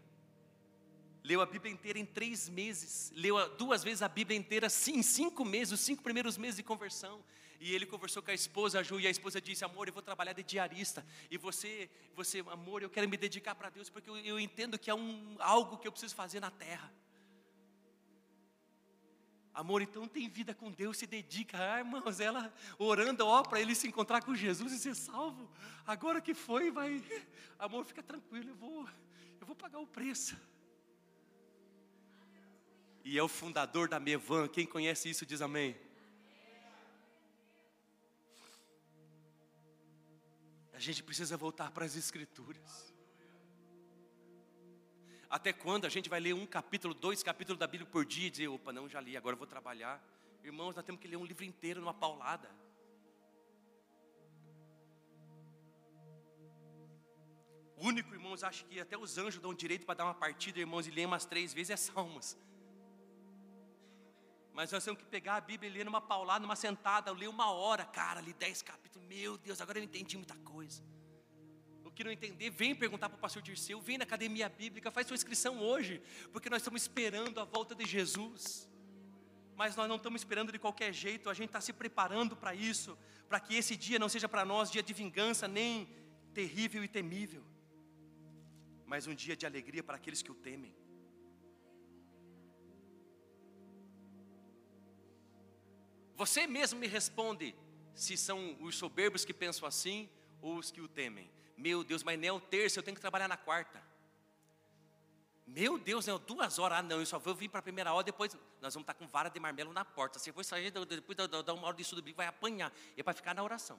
Leu 1.22 1.40
a 1.40 1.46
Bíblia 1.46 1.72
inteira 1.72 1.98
em 1.98 2.04
três 2.04 2.48
meses. 2.48 3.12
Leu 3.14 3.36
duas 3.56 3.82
vezes 3.82 4.00
a 4.00 4.08
Bíblia 4.08 4.38
inteira 4.38 4.70
sim, 4.70 4.98
em 4.98 5.02
cinco 5.02 5.44
meses, 5.44 5.72
os 5.72 5.80
cinco 5.80 6.02
primeiros 6.02 6.38
meses 6.38 6.56
de 6.56 6.62
conversão. 6.62 7.22
E 7.58 7.74
ele 7.74 7.84
conversou 7.84 8.22
com 8.22 8.30
a 8.30 8.34
esposa, 8.34 8.78
a 8.78 8.82
Ju, 8.82 9.00
e 9.00 9.06
a 9.06 9.10
esposa 9.10 9.40
disse: 9.40 9.64
Amor, 9.64 9.88
eu 9.88 9.92
vou 9.92 10.02
trabalhar 10.02 10.32
de 10.32 10.42
diarista. 10.42 11.04
E 11.30 11.36
você, 11.36 11.90
você 12.14 12.44
amor, 12.48 12.82
eu 12.82 12.90
quero 12.90 13.08
me 13.08 13.16
dedicar 13.16 13.54
para 13.54 13.70
Deus, 13.70 13.90
porque 13.90 14.08
eu, 14.08 14.16
eu 14.18 14.38
entendo 14.38 14.78
que 14.78 14.88
é 14.88 14.94
um, 14.94 15.36
algo 15.40 15.78
que 15.78 15.88
eu 15.88 15.92
preciso 15.92 16.14
fazer 16.14 16.38
na 16.38 16.50
terra. 16.50 16.92
Amor, 19.56 19.80
então 19.80 20.06
tem 20.06 20.28
vida 20.28 20.54
com 20.54 20.70
Deus, 20.70 20.98
se 20.98 21.06
dedica. 21.06 21.56
Ah, 21.58 21.78
irmãos, 21.78 22.20
ela 22.20 22.52
orando, 22.78 23.24
ó, 23.24 23.42
para 23.42 23.58
ele 23.58 23.74
se 23.74 23.88
encontrar 23.88 24.22
com 24.22 24.34
Jesus 24.34 24.70
e 24.70 24.78
ser 24.78 24.94
salvo. 24.94 25.50
Agora 25.86 26.20
que 26.20 26.34
foi, 26.34 26.70
vai. 26.70 27.02
Amor, 27.58 27.86
fica 27.86 28.02
tranquilo, 28.02 28.50
eu 28.50 28.54
vou, 28.54 28.86
eu 29.40 29.46
vou 29.46 29.56
pagar 29.56 29.78
o 29.78 29.86
preço. 29.86 30.36
E 33.02 33.16
é 33.16 33.22
o 33.22 33.28
fundador 33.28 33.88
da 33.88 33.98
Mevan, 33.98 34.46
quem 34.46 34.66
conhece 34.66 35.08
isso 35.08 35.24
diz 35.24 35.40
amém. 35.40 35.74
A 40.74 40.78
gente 40.78 41.02
precisa 41.02 41.34
voltar 41.34 41.70
para 41.70 41.86
as 41.86 41.96
Escrituras. 41.96 42.85
Até 45.28 45.52
quando 45.52 45.84
a 45.84 45.88
gente 45.88 46.08
vai 46.08 46.20
ler 46.20 46.34
um 46.34 46.46
capítulo, 46.46 46.94
dois 46.94 47.22
capítulos 47.22 47.58
da 47.58 47.66
Bíblia 47.66 47.90
por 47.90 48.04
dia 48.04 48.28
e 48.28 48.30
dizer, 48.30 48.48
opa, 48.48 48.72
não, 48.72 48.88
já 48.88 49.00
li, 49.00 49.16
agora 49.16 49.34
eu 49.34 49.38
vou 49.38 49.46
trabalhar. 49.46 50.02
Irmãos, 50.44 50.76
nós 50.76 50.84
temos 50.84 51.00
que 51.00 51.08
ler 51.08 51.16
um 51.16 51.24
livro 51.24 51.44
inteiro 51.44 51.80
numa 51.80 51.94
paulada. 51.94 52.48
O 57.76 57.86
único, 57.86 58.14
irmãos, 58.14 58.44
acho 58.44 58.64
que 58.66 58.80
até 58.80 58.96
os 58.96 59.18
anjos 59.18 59.42
dão 59.42 59.52
direito 59.52 59.84
para 59.84 59.96
dar 59.96 60.04
uma 60.04 60.14
partida, 60.14 60.60
irmãos, 60.60 60.86
e 60.86 60.90
ler 60.90 61.06
umas 61.06 61.24
três 61.24 61.52
vezes 61.52 61.70
é 61.70 61.76
Salmos. 61.76 62.38
Mas 64.54 64.72
nós 64.72 64.82
temos 64.82 65.00
que 65.00 65.06
pegar 65.06 65.36
a 65.36 65.40
Bíblia 65.40 65.68
e 65.68 65.72
ler 65.72 65.84
numa 65.84 66.00
paulada, 66.00 66.40
numa 66.40 66.56
sentada, 66.56 67.12
ler 67.12 67.28
uma 67.28 67.50
hora, 67.50 67.84
cara, 67.84 68.20
li 68.20 68.32
dez 68.32 68.62
capítulos, 68.62 69.06
meu 69.06 69.36
Deus, 69.36 69.60
agora 69.60 69.78
eu 69.78 69.84
entendi 69.84 70.16
muita 70.16 70.36
coisa 70.36 70.82
que 71.96 72.04
não 72.04 72.12
entender, 72.12 72.50
vem 72.50 72.74
perguntar 72.74 73.08
para 73.08 73.16
o 73.16 73.20
pastor 73.20 73.42
Dirceu, 73.42 73.80
vem 73.80 73.96
na 73.96 74.04
academia 74.04 74.48
bíblica, 74.48 74.90
faz 74.90 75.06
sua 75.06 75.14
inscrição 75.14 75.58
hoje, 75.58 76.02
porque 76.30 76.50
nós 76.50 76.60
estamos 76.60 76.82
esperando 76.82 77.40
a 77.40 77.44
volta 77.44 77.74
de 77.74 77.86
Jesus. 77.86 78.68
Mas 79.56 79.74
nós 79.74 79.88
não 79.88 79.96
estamos 79.96 80.20
esperando 80.20 80.52
de 80.52 80.58
qualquer 80.58 80.92
jeito, 80.92 81.30
a 81.30 81.34
gente 81.34 81.48
está 81.48 81.60
se 81.60 81.72
preparando 81.72 82.36
para 82.36 82.54
isso, 82.54 82.96
para 83.30 83.40
que 83.40 83.54
esse 83.56 83.74
dia 83.74 83.98
não 83.98 84.10
seja 84.10 84.28
para 84.28 84.44
nós 84.44 84.70
dia 84.70 84.82
de 84.82 84.92
vingança, 84.92 85.48
nem 85.48 85.88
terrível 86.34 86.84
e 86.84 86.88
temível, 86.88 87.42
mas 88.84 89.06
um 89.06 89.14
dia 89.14 89.34
de 89.34 89.46
alegria 89.46 89.82
para 89.82 89.96
aqueles 89.96 90.20
que 90.20 90.30
o 90.30 90.34
temem. 90.34 90.76
Você 96.14 96.46
mesmo 96.46 96.78
me 96.78 96.86
responde 96.86 97.54
se 97.94 98.18
são 98.18 98.56
os 98.60 98.76
soberbos 98.76 99.24
que 99.24 99.32
pensam 99.32 99.66
assim 99.66 100.10
ou 100.42 100.58
os 100.58 100.70
que 100.70 100.82
o 100.82 100.88
temem. 100.88 101.30
Meu 101.56 101.82
Deus, 101.82 102.02
mas 102.02 102.18
nem 102.18 102.28
é 102.28 102.32
o 102.32 102.40
terço, 102.40 102.78
eu 102.78 102.82
tenho 102.82 102.94
que 102.94 103.00
trabalhar 103.00 103.28
na 103.28 103.36
quarta. 103.36 103.82
Meu 105.46 105.78
Deus, 105.78 106.08
é 106.08 106.18
duas 106.18 106.58
horas. 106.58 106.78
Ah, 106.78 106.82
não, 106.82 106.98
eu 106.98 107.06
só 107.06 107.18
vou 107.18 107.34
vir 107.34 107.48
para 107.48 107.60
a 107.60 107.62
primeira 107.62 107.92
hora, 107.92 108.02
depois 108.02 108.34
nós 108.60 108.74
vamos 108.74 108.82
estar 108.82 108.94
com 108.94 109.06
vara 109.06 109.28
de 109.28 109.38
marmelo 109.38 109.72
na 109.72 109.84
porta. 109.84 110.18
Se 110.18 110.32
for 110.32 110.44
sair, 110.44 110.72
depois 110.72 111.16
da 111.16 111.54
uma 111.54 111.68
hora 111.68 111.76
de 111.76 111.82
estudo 111.82 112.02
bíblico, 112.02 112.16
vai 112.16 112.26
apanhar. 112.26 112.72
E 112.96 113.00
é 113.00 113.02
para 113.02 113.14
ficar 113.14 113.32
na 113.32 113.44
oração. 113.44 113.78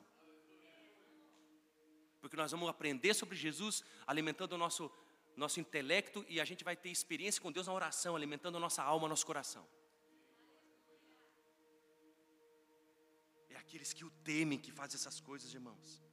Porque 2.22 2.38
nós 2.38 2.52
vamos 2.52 2.70
aprender 2.70 3.14
sobre 3.14 3.36
Jesus, 3.36 3.84
alimentando 4.08 4.54
o 4.54 4.58
nosso, 4.58 4.90
nosso 5.36 5.60
intelecto, 5.60 6.26
e 6.30 6.40
a 6.40 6.46
gente 6.46 6.64
vai 6.64 6.76
ter 6.76 6.90
experiência 6.90 7.42
com 7.42 7.52
Deus 7.52 7.68
na 7.68 7.74
oração, 7.74 8.16
alimentando 8.16 8.58
a 8.58 8.62
nossa 8.62 8.82
alma, 8.82 9.08
nosso 9.10 9.26
coração. 9.26 9.68
É 13.50 13.58
aqueles 13.58 13.92
que 13.92 14.06
o 14.06 14.10
temem 14.10 14.58
que 14.58 14.72
fazem 14.72 14.96
essas 14.96 15.20
coisas, 15.20 15.54
irmãos. 15.54 16.07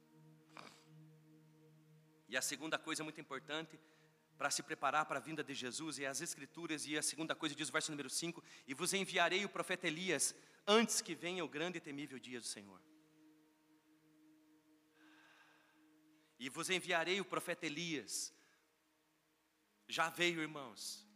E 2.27 2.35
a 2.35 2.41
segunda 2.41 2.77
coisa 2.77 3.03
muito 3.03 3.21
importante 3.21 3.79
para 4.37 4.51
se 4.51 4.61
preparar 4.63 5.05
para 5.05 5.19
a 5.19 5.21
vinda 5.21 5.43
de 5.43 5.53
Jesus 5.53 5.99
é 5.99 6.07
as 6.07 6.21
Escrituras, 6.21 6.85
e 6.85 6.97
a 6.97 7.01
segunda 7.01 7.33
coisa 7.35 7.55
diz 7.55 7.69
o 7.69 7.71
verso 7.71 7.91
número 7.91 8.09
5: 8.09 8.43
E 8.67 8.73
vos 8.73 8.93
enviarei 8.93 9.45
o 9.45 9.49
profeta 9.49 9.87
Elias 9.87 10.35
antes 10.67 11.01
que 11.01 11.15
venha 11.15 11.45
o 11.45 11.47
grande 11.47 11.77
e 11.77 11.81
temível 11.81 12.19
dia 12.19 12.39
do 12.39 12.45
Senhor. 12.45 12.81
E 16.37 16.49
vos 16.49 16.69
enviarei 16.69 17.21
o 17.21 17.25
profeta 17.25 17.65
Elias. 17.65 18.33
Já 19.87 20.09
veio, 20.09 20.41
irmãos. 20.41 21.07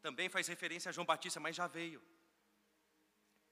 Também 0.00 0.28
faz 0.28 0.46
referência 0.46 0.88
a 0.88 0.92
João 0.92 1.04
Batista, 1.04 1.40
mas 1.40 1.56
já 1.56 1.66
veio. 1.66 2.02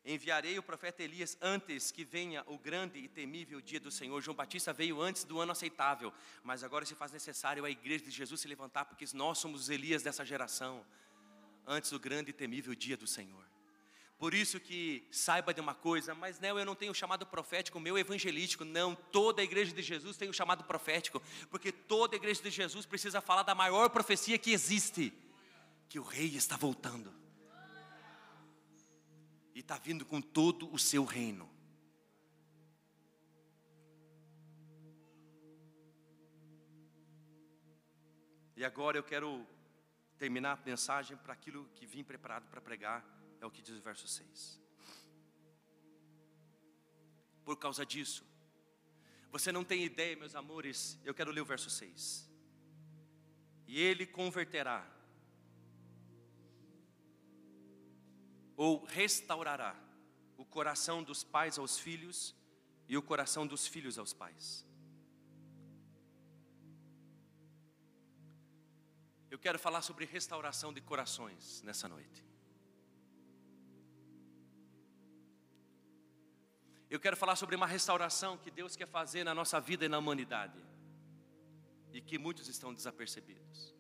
Enviarei 0.09 0.57
o 0.57 0.63
profeta 0.63 1.03
Elias 1.03 1.37
antes 1.43 1.91
que 1.91 2.05
venha 2.05 2.45
o 2.47 2.57
grande 2.57 2.97
e 2.97 3.09
temível 3.09 3.61
dia 3.61 3.81
do 3.81 3.91
Senhor. 3.91 4.21
João 4.23 4.37
Batista 4.37 4.73
veio 4.73 5.01
antes 5.03 5.25
do 5.25 5.41
ano 5.41 5.51
aceitável, 5.51 6.13
mas 6.45 6.63
agora 6.63 6.87
se 6.87 6.95
faz 6.95 7.11
necessário 7.11 7.65
a 7.65 7.71
igreja 7.71 8.05
de 8.05 8.13
Jesus 8.13 8.41
se 8.41 8.47
levantar, 8.47 8.85
porque 8.85 9.05
nós 9.15 9.39
somos 9.39 9.63
os 9.63 9.69
Elias 9.69 10.05
dessa 10.05 10.25
geração, 10.25 10.87
antes 11.67 11.91
do 11.91 11.99
grande 11.99 12.31
e 12.31 12.33
temível 12.33 12.73
dia 12.73 12.97
do 12.97 13.05
Senhor. 13.05 13.45
Por 14.17 14.33
isso 14.33 14.61
que 14.61 15.05
saiba 15.11 15.53
de 15.53 15.61
uma 15.61 15.75
coisa, 15.75 16.15
mas 16.15 16.39
não, 16.39 16.57
eu 16.57 16.65
não 16.65 16.77
tenho 16.77 16.95
chamado 16.95 17.27
profético, 17.27 17.81
meu 17.81 17.99
evangelístico, 17.99 18.65
não, 18.65 18.95
toda 18.95 19.43
a 19.43 19.45
igreja 19.45 19.75
de 19.75 19.83
Jesus 19.83 20.17
tem 20.17 20.29
o 20.29 20.33
chamado 20.33 20.63
profético, 20.63 21.21
porque 21.51 21.73
toda 21.73 22.15
a 22.15 22.19
igreja 22.19 22.41
de 22.41 22.51
Jesus 22.51 22.87
precisa 22.87 23.21
falar 23.21 23.43
da 23.43 23.57
maior 23.57 23.91
profecia 23.91 24.39
que 24.39 24.53
existe, 24.53 25.13
que 25.89 25.99
o 25.99 26.05
rei 26.05 26.37
está 26.37 26.57
voltando. 26.57 27.26
E 29.57 29.61
está 29.61 29.79
vindo 29.79 30.05
com 30.05 30.21
todo 30.21 30.71
o 30.71 30.79
seu 30.79 31.03
reino. 31.03 31.49
E 38.55 38.63
agora 38.63 38.99
eu 38.99 39.03
quero 39.03 39.47
terminar 40.19 40.59
a 40.59 40.63
mensagem 40.63 41.17
para 41.17 41.33
aquilo 41.33 41.71
que 41.75 41.87
vim 41.87 42.05
preparado 42.05 42.47
para 42.51 42.61
pregar 42.61 43.03
é 43.41 43.47
o 43.47 43.51
que 43.51 43.63
diz 43.63 43.79
o 43.79 43.81
verso 43.81 44.07
6. 44.07 44.61
Por 47.43 47.57
causa 47.57 47.87
disso, 47.87 48.27
você 49.31 49.51
não 49.51 49.65
tem 49.65 49.83
ideia, 49.83 50.15
meus 50.17 50.35
amores, 50.35 51.01
eu 51.03 51.15
quero 51.15 51.31
ler 51.31 51.41
o 51.41 51.47
verso 51.47 51.71
6. 51.71 52.31
E 53.67 53.81
ele 53.81 54.05
converterá, 54.05 54.87
ou 58.57 58.85
restaurará, 58.85 59.77
o 60.37 60.45
coração 60.45 61.03
dos 61.03 61.23
pais 61.23 61.59
aos 61.59 61.79
filhos 61.79 62.35
e 62.89 62.97
o 62.97 63.03
coração 63.03 63.47
dos 63.47 63.67
filhos 63.67 63.99
aos 63.99 64.13
pais. 64.13 64.65
Eu 69.31 69.39
quero 69.39 69.59
falar 69.59 69.83
sobre 69.83 70.05
restauração 70.07 70.73
de 70.73 70.81
corações 70.81 71.63
nessa 71.63 71.89
noite. 71.89 72.25
Eu 76.89 77.01
quero 77.01 77.17
falar 77.17 77.37
sobre 77.37 77.57
uma 77.57 77.67
restauração 77.67 78.39
que 78.39 78.51
Deus 78.51 78.77
quer 78.77 78.87
fazer 78.87 79.25
na 79.25 79.35
nossa 79.35 79.61
vida 79.61 79.85
e 79.85 79.89
na 79.89 79.99
humanidade. 79.99 80.65
E 81.93 82.01
que 82.01 82.19
muitos 82.19 82.49
estão 82.49 82.73
desapercebidos. 82.73 83.75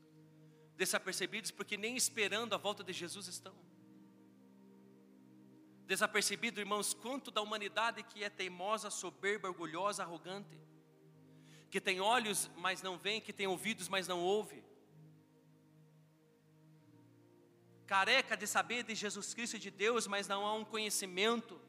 Desapercebidos 0.77 1.51
porque 1.51 1.77
nem 1.77 1.97
esperando 1.97 2.55
a 2.55 2.59
volta 2.59 2.83
de 2.83 2.93
Jesus 2.93 3.29
estão. 3.29 3.55
Desapercebido, 5.87 6.61
irmãos, 6.61 6.93
quanto 6.93 7.31
da 7.31 7.41
humanidade 7.41 8.03
que 8.03 8.25
é 8.25 8.29
teimosa, 8.29 8.91
soberba, 8.91 9.49
orgulhosa, 9.49 10.03
arrogante. 10.03 10.59
Que 11.71 11.81
tem 11.81 12.01
olhos, 12.01 12.51
mas 12.57 12.83
não 12.83 12.99
vê, 12.99 13.21
que 13.21 13.33
tem 13.33 13.47
ouvidos, 13.47 13.89
mas 13.89 14.09
não 14.09 14.21
ouve. 14.21 14.65
Careca 17.87 18.37
de 18.37 18.47
saber 18.47 18.83
de 18.83 18.95
Jesus 18.95 19.33
Cristo 19.33 19.57
e 19.57 19.61
de 19.61 19.71
Deus, 19.71 20.07
mas 20.07 20.27
não 20.27 20.45
há 20.45 20.53
um 20.55 20.65
conhecimento 20.65 21.61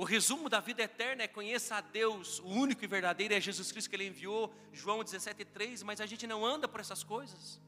o 0.00 0.04
resumo 0.04 0.48
da 0.48 0.60
vida 0.60 0.82
eterna 0.82 1.24
é 1.24 1.28
conheça 1.28 1.76
a 1.76 1.82
Deus, 1.82 2.38
o 2.38 2.46
único 2.46 2.82
e 2.82 2.88
verdadeiro 2.88 3.34
é 3.34 3.40
Jesus 3.40 3.70
Cristo 3.70 3.90
que 3.90 3.96
Ele 3.96 4.06
enviou, 4.06 4.50
João 4.72 5.00
17,3, 5.00 5.84
mas 5.84 6.00
a 6.00 6.06
gente 6.06 6.26
não 6.26 6.42
anda 6.42 6.66
por 6.66 6.80
essas 6.80 7.04
coisas. 7.04 7.60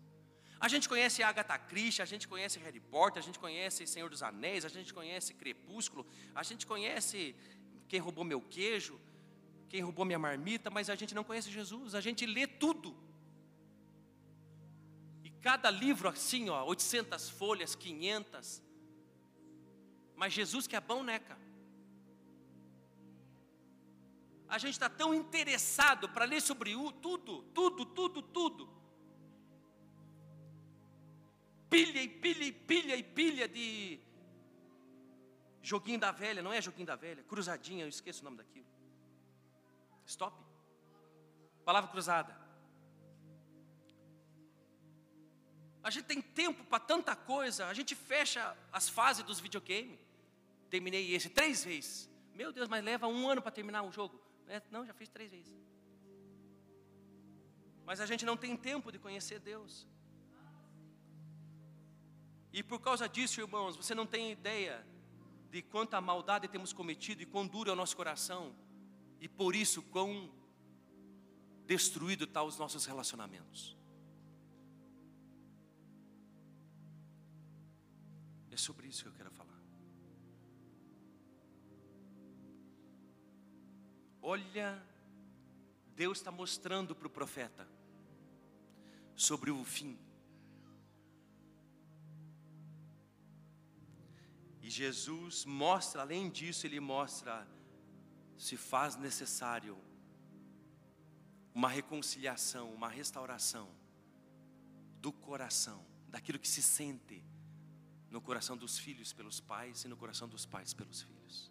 A 0.64 0.68
gente 0.72 0.88
conhece 0.92 1.24
Agatha 1.30 1.58
Christie, 1.70 2.02
a 2.02 2.10
gente 2.12 2.26
conhece 2.32 2.56
Harry 2.64 2.82
Potter, 2.94 3.20
a 3.20 3.26
gente 3.26 3.38
conhece 3.44 3.86
Senhor 3.94 4.08
dos 4.08 4.22
Anéis, 4.22 4.64
a 4.64 4.68
gente 4.68 4.94
conhece 4.98 5.34
Crepúsculo, 5.34 6.06
a 6.40 6.42
gente 6.48 6.64
conhece 6.72 7.34
quem 7.88 7.98
roubou 8.06 8.24
meu 8.32 8.40
queijo, 8.40 8.94
quem 9.68 9.80
roubou 9.80 10.04
minha 10.04 10.20
marmita, 10.26 10.70
mas 10.70 10.88
a 10.88 10.94
gente 10.94 11.16
não 11.18 11.24
conhece 11.24 11.50
Jesus, 11.50 11.96
a 11.96 12.00
gente 12.00 12.24
lê 12.24 12.46
tudo. 12.46 12.96
E 15.24 15.30
cada 15.48 15.68
livro 15.68 16.08
assim, 16.08 16.48
ó, 16.48 16.64
800 16.64 17.28
folhas, 17.30 17.74
500. 17.74 18.62
Mas 20.14 20.32
Jesus 20.32 20.68
que 20.68 20.76
é 20.76 20.80
bom, 20.80 21.02
né, 21.02 21.18
cara? 21.18 21.42
a 24.52 24.58
gente 24.58 24.74
está 24.74 24.88
tão 24.90 25.14
interessado 25.14 26.10
para 26.10 26.26
ler 26.26 26.42
sobre 26.42 26.76
o, 26.76 26.92
tudo, 26.92 27.42
tudo, 27.54 27.86
tudo, 27.86 28.20
tudo. 28.20 28.68
Pilha 31.72 32.02
e 32.02 32.08
pilha 32.24 32.44
e 32.44 32.52
pilha 32.52 32.96
e 32.96 33.02
pilha 33.02 33.48
de 33.48 33.98
joguinho 35.62 35.98
da 35.98 36.12
velha, 36.12 36.42
não 36.42 36.52
é 36.52 36.60
joguinho 36.60 36.86
da 36.86 36.96
velha, 36.96 37.22
cruzadinha, 37.22 37.84
eu 37.84 37.88
esqueço 37.88 38.20
o 38.20 38.24
nome 38.24 38.36
daquilo. 38.36 38.66
Stop. 40.04 40.36
Palavra 41.64 41.90
cruzada. 41.90 42.36
A 45.82 45.88
gente 45.88 46.04
tem 46.04 46.20
tempo 46.20 46.62
para 46.64 46.78
tanta 46.78 47.16
coisa, 47.16 47.66
a 47.68 47.72
gente 47.72 47.94
fecha 47.94 48.54
as 48.70 48.90
fases 48.90 49.24
dos 49.24 49.40
videogames. 49.40 49.98
Terminei 50.68 51.14
esse 51.14 51.30
três 51.30 51.64
vezes. 51.64 52.10
Meu 52.34 52.52
Deus, 52.52 52.68
mas 52.68 52.84
leva 52.84 53.06
um 53.06 53.30
ano 53.30 53.40
para 53.40 53.50
terminar 53.50 53.82
um 53.82 53.90
jogo. 53.90 54.20
É, 54.46 54.60
não, 54.70 54.84
já 54.84 54.92
fiz 54.92 55.08
três 55.08 55.30
vezes. 55.30 55.56
Mas 57.86 57.98
a 57.98 58.04
gente 58.04 58.26
não 58.26 58.36
tem 58.36 58.58
tempo 58.58 58.92
de 58.92 58.98
conhecer 58.98 59.40
Deus. 59.40 59.86
E 62.52 62.62
por 62.62 62.80
causa 62.80 63.08
disso, 63.08 63.40
irmãos, 63.40 63.76
você 63.76 63.94
não 63.94 64.06
tem 64.06 64.30
ideia 64.30 64.86
de 65.50 65.62
quanta 65.62 66.00
maldade 66.00 66.48
temos 66.48 66.72
cometido 66.72 67.22
e 67.22 67.26
quão 67.26 67.46
duro 67.46 67.70
é 67.70 67.72
o 67.72 67.76
nosso 67.76 67.96
coração. 67.96 68.54
E 69.20 69.28
por 69.28 69.54
isso, 69.54 69.82
quão 69.82 70.30
destruído 71.66 72.24
estão 72.24 72.42
tá 72.42 72.48
os 72.48 72.58
nossos 72.58 72.84
relacionamentos. 72.84 73.76
É 78.50 78.56
sobre 78.56 78.86
isso 78.88 79.02
que 79.02 79.08
eu 79.08 79.14
quero 79.14 79.30
falar. 79.30 79.58
Olha, 84.20 84.82
Deus 85.94 86.18
está 86.18 86.30
mostrando 86.30 86.94
para 86.94 87.06
o 87.06 87.10
profeta 87.10 87.66
sobre 89.14 89.50
o 89.50 89.64
fim. 89.64 89.98
E 94.62 94.70
Jesus 94.70 95.44
mostra, 95.44 96.02
além 96.02 96.30
disso, 96.30 96.66
ele 96.66 96.78
mostra 96.78 97.46
se 98.38 98.56
faz 98.56 98.96
necessário 98.96 99.76
uma 101.52 101.68
reconciliação, 101.68 102.72
uma 102.72 102.88
restauração 102.88 103.68
do 105.00 105.12
coração, 105.12 105.84
daquilo 106.08 106.38
que 106.38 106.48
se 106.48 106.62
sente 106.62 107.24
no 108.08 108.20
coração 108.20 108.56
dos 108.56 108.78
filhos 108.78 109.12
pelos 109.12 109.40
pais 109.40 109.84
e 109.84 109.88
no 109.88 109.96
coração 109.96 110.28
dos 110.28 110.46
pais 110.46 110.72
pelos 110.72 111.02
filhos. 111.02 111.50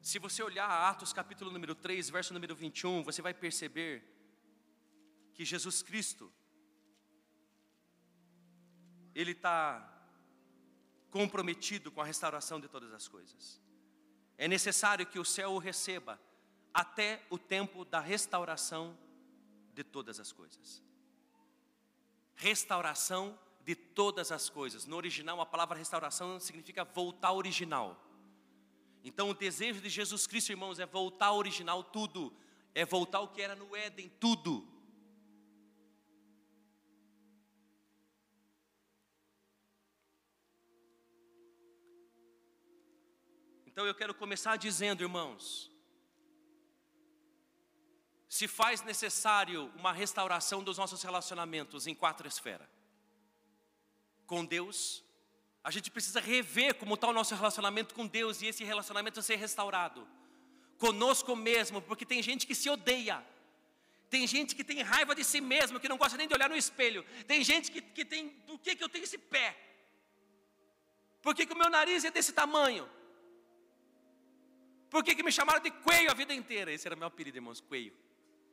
Se 0.00 0.18
você 0.18 0.42
olhar 0.42 0.68
Atos 0.88 1.12
capítulo 1.12 1.50
número 1.50 1.74
3, 1.74 2.08
verso 2.10 2.32
número 2.34 2.54
21, 2.54 3.02
você 3.02 3.20
vai 3.20 3.34
perceber 3.34 4.04
que 5.34 5.44
Jesus 5.44 5.82
Cristo, 5.82 6.32
Ele 9.14 9.32
está 9.32 9.86
comprometido 11.10 11.90
com 11.90 12.00
a 12.00 12.04
restauração 12.04 12.60
de 12.60 12.68
todas 12.68 12.92
as 12.92 13.08
coisas. 13.08 13.60
É 14.38 14.48
necessário 14.48 15.06
que 15.06 15.18
o 15.18 15.24
céu 15.24 15.52
o 15.52 15.58
receba 15.58 16.20
até 16.72 17.22
o 17.28 17.38
tempo 17.38 17.84
da 17.84 18.00
restauração 18.00 18.96
de 19.74 19.84
todas 19.84 20.20
as 20.20 20.32
coisas. 20.32 20.82
Restauração 22.34 23.38
de 23.64 23.74
todas 23.74 24.32
as 24.32 24.48
coisas. 24.48 24.86
No 24.86 24.96
original, 24.96 25.40
a 25.40 25.46
palavra 25.46 25.76
restauração 25.76 26.40
significa 26.40 26.84
voltar 26.84 27.28
ao 27.28 27.36
original. 27.36 28.00
Então, 29.02 29.30
o 29.30 29.34
desejo 29.34 29.80
de 29.80 29.88
Jesus 29.88 30.26
Cristo, 30.26 30.50
irmãos, 30.50 30.78
é 30.78 30.86
voltar 30.86 31.26
ao 31.26 31.36
original 31.36 31.82
tudo, 31.82 32.32
é 32.74 32.84
voltar 32.84 33.18
ao 33.18 33.28
que 33.28 33.42
era 33.42 33.54
no 33.54 33.74
Éden, 33.74 34.08
tudo. 34.20 34.66
Então, 43.80 43.88
eu 43.88 43.94
quero 43.94 44.12
começar 44.12 44.56
dizendo, 44.56 45.02
irmãos, 45.02 45.70
se 48.28 48.46
faz 48.46 48.82
necessário 48.82 49.72
uma 49.74 49.90
restauração 49.90 50.62
dos 50.62 50.76
nossos 50.76 51.02
relacionamentos 51.02 51.86
em 51.86 51.94
quatro 51.94 52.28
esferas: 52.28 52.68
com 54.26 54.44
Deus, 54.44 55.02
a 55.64 55.70
gente 55.70 55.90
precisa 55.90 56.20
rever 56.20 56.74
como 56.74 56.92
está 56.92 57.08
o 57.08 57.14
nosso 57.14 57.34
relacionamento 57.34 57.94
com 57.94 58.06
Deus 58.06 58.42
e 58.42 58.48
esse 58.48 58.62
relacionamento 58.64 59.22
ser 59.22 59.36
restaurado. 59.36 60.06
Conosco 60.76 61.34
mesmo, 61.34 61.80
porque 61.80 62.04
tem 62.04 62.22
gente 62.22 62.46
que 62.46 62.54
se 62.54 62.68
odeia. 62.68 63.26
Tem 64.10 64.26
gente 64.26 64.54
que 64.54 64.62
tem 64.62 64.82
raiva 64.82 65.14
de 65.14 65.24
si 65.24 65.40
mesmo, 65.40 65.80
que 65.80 65.88
não 65.88 65.96
gosta 65.96 66.18
nem 66.18 66.28
de 66.28 66.34
olhar 66.34 66.50
no 66.50 66.56
espelho. 66.64 67.02
Tem 67.26 67.42
gente 67.42 67.72
que, 67.72 67.80
que 67.80 68.04
tem, 68.04 68.28
por 68.28 68.58
que, 68.58 68.76
que 68.76 68.84
eu 68.84 68.90
tenho 68.90 69.04
esse 69.04 69.16
pé? 69.16 69.56
Por 71.22 71.34
que, 71.34 71.46
que 71.46 71.54
o 71.54 71.56
meu 71.56 71.70
nariz 71.70 72.04
é 72.04 72.10
desse 72.10 72.34
tamanho? 72.34 72.99
Por 74.90 75.04
que, 75.04 75.14
que 75.14 75.22
me 75.22 75.30
chamaram 75.30 75.60
de 75.60 75.70
Coelho 75.70 76.10
a 76.10 76.14
vida 76.14 76.34
inteira? 76.34 76.72
Esse 76.72 76.88
era 76.88 76.96
meu 76.96 77.06
apelido, 77.06 77.38
irmãos, 77.38 77.60
Coelho. 77.60 77.94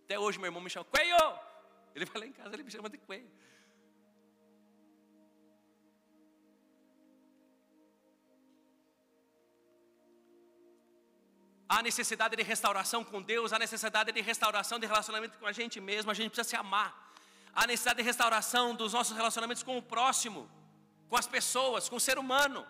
Até 0.06 0.20
hoje 0.20 0.38
meu 0.38 0.48
irmão 0.48 0.62
me 0.62 0.70
chama 0.70 0.86
Coelho. 0.86 1.40
Ele 1.96 2.06
vai 2.06 2.22
lá 2.22 2.28
em 2.28 2.32
casa, 2.32 2.54
ele 2.54 2.64
me 2.64 2.70
chama 2.70 2.90
de 2.90 3.00
Coelho. 3.00 3.30
Há 11.68 11.82
necessidade 11.82 12.36
de 12.36 12.44
restauração 12.44 13.04
com 13.04 13.22
Deus, 13.22 13.52
há 13.52 13.60
necessidade 13.60 14.12
de 14.12 14.22
restauração 14.22 14.80
de 14.80 14.86
relacionamento 14.86 15.38
com 15.38 15.46
a 15.46 15.52
gente 15.52 15.82
mesmo, 15.82 16.10
a 16.10 16.14
gente 16.14 16.30
precisa 16.30 16.48
se 16.48 16.56
amar. 16.56 17.12
Há 17.54 17.68
necessidade 17.68 17.98
de 17.98 18.04
restauração 18.04 18.76
dos 18.76 18.94
nossos 18.94 19.18
relacionamentos 19.18 19.64
com 19.64 19.78
o 19.78 19.82
próximo, 19.82 20.50
com 21.10 21.18
as 21.18 21.28
pessoas, 21.28 21.90
com 21.90 21.98
o 21.98 22.00
ser 22.00 22.18
humano, 22.18 22.66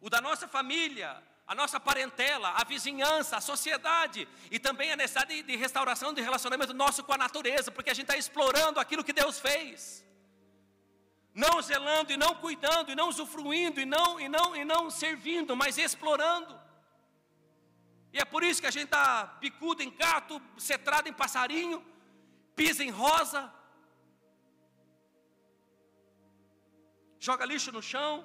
o 0.00 0.08
da 0.08 0.20
nossa 0.20 0.46
família, 0.46 1.20
a 1.46 1.54
nossa 1.54 1.78
parentela, 1.78 2.50
a 2.50 2.64
vizinhança, 2.64 3.36
a 3.36 3.40
sociedade, 3.40 4.26
e 4.50 4.58
também 4.58 4.90
a 4.92 4.96
necessidade 4.96 5.42
de 5.42 5.56
restauração 5.56 6.12
de 6.14 6.22
relacionamento 6.22 6.72
nosso 6.72 7.04
com 7.04 7.12
a 7.12 7.18
natureza, 7.18 7.70
porque 7.70 7.90
a 7.90 7.94
gente 7.94 8.06
está 8.06 8.16
explorando 8.16 8.80
aquilo 8.80 9.04
que 9.04 9.12
Deus 9.12 9.38
fez, 9.38 10.04
não 11.34 11.60
zelando 11.60 12.12
e 12.12 12.16
não 12.16 12.34
cuidando 12.36 12.90
e 12.90 12.94
não 12.94 13.08
usufruindo 13.08 13.80
e 13.80 13.84
não 13.84 14.18
e 14.18 14.28
não 14.28 14.56
e 14.56 14.64
não 14.64 14.90
servindo, 14.90 15.54
mas 15.54 15.76
explorando. 15.76 16.58
E 18.12 18.18
é 18.18 18.24
por 18.24 18.42
isso 18.42 18.60
que 18.60 18.68
a 18.68 18.70
gente 18.70 18.84
está 18.84 19.26
picudo 19.40 19.82
em 19.82 19.90
gato, 19.90 20.40
cetrado 20.56 21.08
em 21.08 21.12
passarinho, 21.12 21.84
pisa 22.56 22.82
em 22.82 22.90
rosa, 22.90 23.52
joga 27.18 27.44
lixo 27.44 27.72
no 27.72 27.82
chão, 27.82 28.24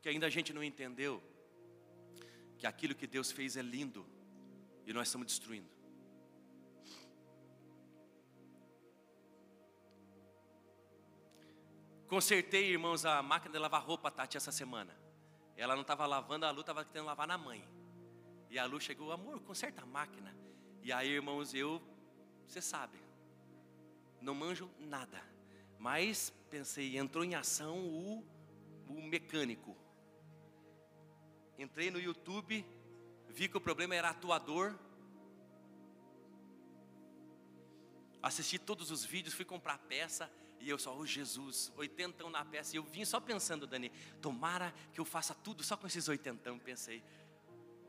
porque 0.00 0.08
ainda 0.08 0.26
a 0.26 0.30
gente 0.30 0.50
não 0.54 0.64
entendeu 0.64 1.22
que 2.56 2.66
aquilo 2.66 2.94
que 2.94 3.06
Deus 3.06 3.30
fez 3.30 3.54
é 3.54 3.60
lindo 3.60 4.06
e 4.86 4.94
nós 4.94 5.08
estamos 5.08 5.26
destruindo. 5.26 5.68
Consertei, 12.08 12.70
irmãos, 12.70 13.04
a 13.04 13.22
máquina 13.22 13.52
de 13.52 13.58
lavar 13.58 13.82
roupa, 13.82 14.10
Tati, 14.10 14.38
essa 14.38 14.50
semana. 14.50 14.96
Ela 15.54 15.74
não 15.74 15.82
estava 15.82 16.06
lavando, 16.06 16.46
a 16.46 16.50
Lu 16.50 16.62
estava 16.62 16.82
querendo 16.82 17.04
lavar 17.04 17.28
na 17.28 17.36
mãe. 17.36 17.62
E 18.48 18.58
a 18.58 18.64
Lu 18.64 18.80
chegou, 18.80 19.12
amor, 19.12 19.38
conserta 19.42 19.82
a 19.82 19.86
máquina. 19.86 20.34
E 20.82 20.90
aí, 20.90 21.10
irmãos, 21.10 21.52
eu, 21.52 21.78
você 22.46 22.62
sabe, 22.62 22.98
não 24.18 24.34
manjo 24.34 24.70
nada. 24.78 25.22
Mas 25.78 26.32
pensei, 26.48 26.96
entrou 26.96 27.22
em 27.22 27.34
ação 27.34 27.78
o, 27.78 28.24
o 28.88 29.02
mecânico. 29.02 29.76
Entrei 31.60 31.90
no 31.90 32.00
YouTube, 32.00 32.64
vi 33.28 33.46
que 33.46 33.56
o 33.58 33.60
problema 33.60 33.94
era 33.94 34.08
atuador. 34.08 34.74
Assisti 38.22 38.58
todos 38.58 38.90
os 38.90 39.04
vídeos, 39.04 39.34
fui 39.34 39.44
comprar 39.44 39.76
peça. 39.76 40.32
E 40.58 40.70
eu 40.70 40.78
só, 40.78 40.96
oh 40.96 41.04
Jesus, 41.04 41.70
oitentão 41.76 42.30
na 42.30 42.42
peça. 42.46 42.74
E 42.74 42.78
eu 42.78 42.82
vim 42.82 43.04
só 43.04 43.20
pensando, 43.20 43.66
Dani, 43.66 43.90
tomara 44.22 44.72
que 44.94 44.98
eu 44.98 45.04
faça 45.04 45.34
tudo 45.34 45.62
só 45.62 45.76
com 45.76 45.86
esses 45.86 46.08
oitentão, 46.08 46.58
pensei. 46.58 47.02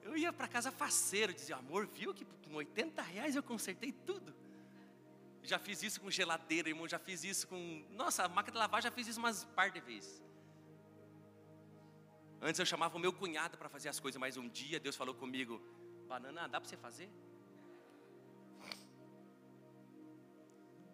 Eu 0.02 0.18
ia 0.18 0.34
para 0.34 0.50
casa 0.50 0.70
faceiro, 0.70 1.34
dizia, 1.34 1.56
amor, 1.56 1.88
viu 1.88 2.14
que 2.14 2.26
com 2.26 2.56
80 2.56 3.02
reais 3.02 3.38
eu 3.38 3.44
consertei 3.44 3.94
tudo. 3.94 4.36
Já 5.44 5.58
fiz 5.58 5.82
isso 5.82 6.02
com 6.02 6.12
geladeira, 6.12 6.68
irmão, 6.68 6.90
já 6.90 7.00
fiz 7.00 7.24
isso 7.24 7.48
com. 7.48 7.86
Nossa, 7.92 8.26
a 8.26 8.28
máquina 8.28 8.52
de 8.52 8.60
lavar 8.60 8.84
já 8.84 8.92
fiz 8.92 9.08
isso 9.08 9.20
umas 9.20 9.46
par 9.46 9.72
de 9.72 9.80
vezes. 9.80 10.22
Antes 12.42 12.58
eu 12.58 12.66
chamava 12.66 12.98
o 12.98 13.00
meu 13.00 13.14
cunhado 13.14 13.56
para 13.56 13.70
fazer 13.70 13.88
as 13.88 14.00
coisas, 14.00 14.20
mas 14.20 14.36
um 14.36 14.50
dia 14.50 14.80
Deus 14.80 14.96
falou 14.96 15.14
comigo: 15.14 15.62
Banana, 16.08 16.48
dá 16.48 16.60
para 16.60 16.68
você 16.68 16.76
fazer? 16.76 17.10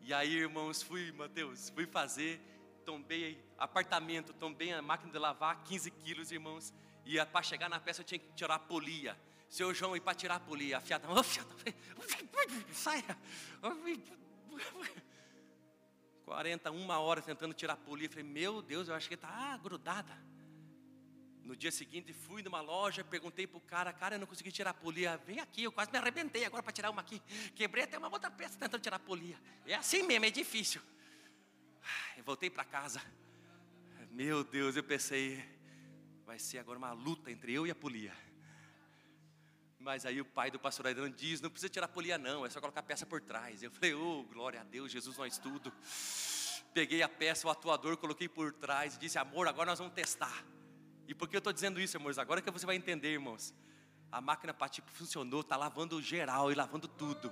E 0.01 0.13
aí, 0.13 0.35
irmãos, 0.35 0.81
fui, 0.81 1.11
Mateus, 1.13 1.69
fui 1.69 1.85
fazer, 1.85 2.41
tombei 2.85 3.41
apartamento, 3.57 4.33
tombei 4.33 4.71
a 4.71 4.81
máquina 4.81 5.11
de 5.11 5.19
lavar, 5.19 5.63
15 5.63 5.91
quilos, 5.91 6.31
irmãos. 6.31 6.73
E 7.05 7.23
para 7.25 7.43
chegar 7.43 7.69
na 7.69 7.79
peça 7.79 8.01
eu 8.01 8.05
tinha 8.05 8.19
que 8.19 8.31
tirar 8.33 8.55
a 8.55 8.59
polia. 8.59 9.17
Seu 9.49 9.73
João, 9.73 9.95
e 9.95 10.01
para 10.01 10.13
tirar 10.13 10.35
a 10.35 10.39
polia, 10.41 10.77
a 10.77 10.81
fiada, 10.81 11.07
oh, 11.09 11.23
fiada, 11.23 11.49
saia. 12.73 13.17
41 16.25 16.89
horas 16.89 17.23
tentando 17.23 17.53
tirar 17.53 17.73
a 17.73 17.77
polia. 17.77 18.09
Falei, 18.09 18.25
meu 18.25 18.61
Deus, 18.61 18.89
eu 18.89 18.95
acho 18.95 19.07
que 19.07 19.15
está 19.15 19.55
grudada. 19.57 20.17
No 21.47 21.55
dia 21.55 21.71
seguinte 21.71 22.11
fui 22.11 22.43
numa 22.43 22.59
loja, 22.59 23.05
perguntei 23.05 23.47
para 23.47 23.57
o 23.57 23.61
cara, 23.61 23.93
cara, 23.93 24.15
eu 24.15 24.19
não 24.19 24.27
consegui 24.27 24.51
tirar 24.51 24.71
a 24.71 24.73
polia. 24.73 25.15
Vem 25.25 25.39
aqui, 25.39 25.63
eu 25.63 25.71
quase 25.71 25.89
me 25.89 25.97
arrebentei 25.97 26.43
agora 26.43 26.61
para 26.61 26.73
tirar 26.73 26.89
uma 26.89 26.99
aqui. 26.99 27.21
Quebrei 27.55 27.85
até 27.85 27.97
uma 27.97 28.09
outra 28.09 28.29
peça 28.29 28.57
tentando 28.59 28.81
tirar 28.81 28.97
a 28.97 28.99
polia. 28.99 29.39
É 29.65 29.73
assim 29.73 30.03
mesmo, 30.03 30.25
é 30.25 30.29
difícil. 30.29 30.81
Eu 32.17 32.23
voltei 32.25 32.49
para 32.49 32.65
casa. 32.65 33.01
Meu 34.11 34.43
Deus, 34.43 34.75
eu 34.75 34.83
pensei, 34.83 35.41
vai 36.25 36.37
ser 36.37 36.57
agora 36.57 36.77
uma 36.77 36.91
luta 36.91 37.31
entre 37.31 37.53
eu 37.53 37.65
e 37.65 37.71
a 37.71 37.75
polia. 37.75 38.13
Mas 39.79 40.05
aí 40.05 40.19
o 40.19 40.25
pai 40.25 40.51
do 40.51 40.59
pastor 40.59 40.87
Aidano 40.87 41.09
diz: 41.09 41.39
não 41.39 41.49
precisa 41.49 41.69
tirar 41.69 41.85
a 41.85 41.89
polia, 41.89 42.17
não, 42.17 42.45
é 42.45 42.49
só 42.49 42.59
colocar 42.59 42.81
a 42.81 42.83
peça 42.83 43.05
por 43.05 43.21
trás. 43.21 43.63
Eu 43.63 43.71
falei: 43.71 43.93
oh, 43.93 44.23
glória 44.23 44.59
a 44.59 44.65
Deus, 44.65 44.91
Jesus 44.91 45.15
nós 45.15 45.37
tudo. 45.37 45.71
Peguei 46.73 47.01
a 47.01 47.07
peça, 47.07 47.47
o 47.47 47.49
atuador, 47.49 47.95
coloquei 47.95 48.27
por 48.27 48.51
trás 48.51 48.97
e 48.97 48.99
disse: 48.99 49.17
amor, 49.17 49.47
agora 49.47 49.69
nós 49.69 49.79
vamos 49.79 49.93
testar. 49.93 50.43
E 51.07 51.15
por 51.15 51.27
que 51.27 51.35
eu 51.35 51.39
estou 51.39 51.53
dizendo 51.53 51.79
isso, 51.79 51.97
irmãos? 51.97 52.17
Agora 52.17 52.41
que 52.41 52.51
você 52.51 52.65
vai 52.65 52.75
entender, 52.75 53.13
irmãos. 53.13 53.53
A 54.11 54.21
máquina 54.21 54.53
tipo 54.69 54.89
funcionou, 54.91 55.41
está 55.41 55.55
lavando 55.55 56.01
geral 56.01 56.51
e 56.51 56.55
lavando 56.55 56.87
tudo. 56.87 57.31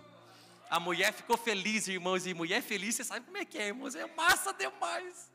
A 0.70 0.80
mulher 0.80 1.14
ficou 1.14 1.38
feliz, 1.38 1.88
irmãos, 1.88 2.26
e 2.26 2.34
mulher 2.34 2.62
feliz, 2.62 2.96
você 2.96 3.04
sabe 3.04 3.26
como 3.26 3.38
é 3.38 3.46
que 3.46 3.58
é, 3.58 3.68
irmãos, 3.68 3.96
é 3.96 4.06
massa 4.16 4.54
demais. 4.54 5.32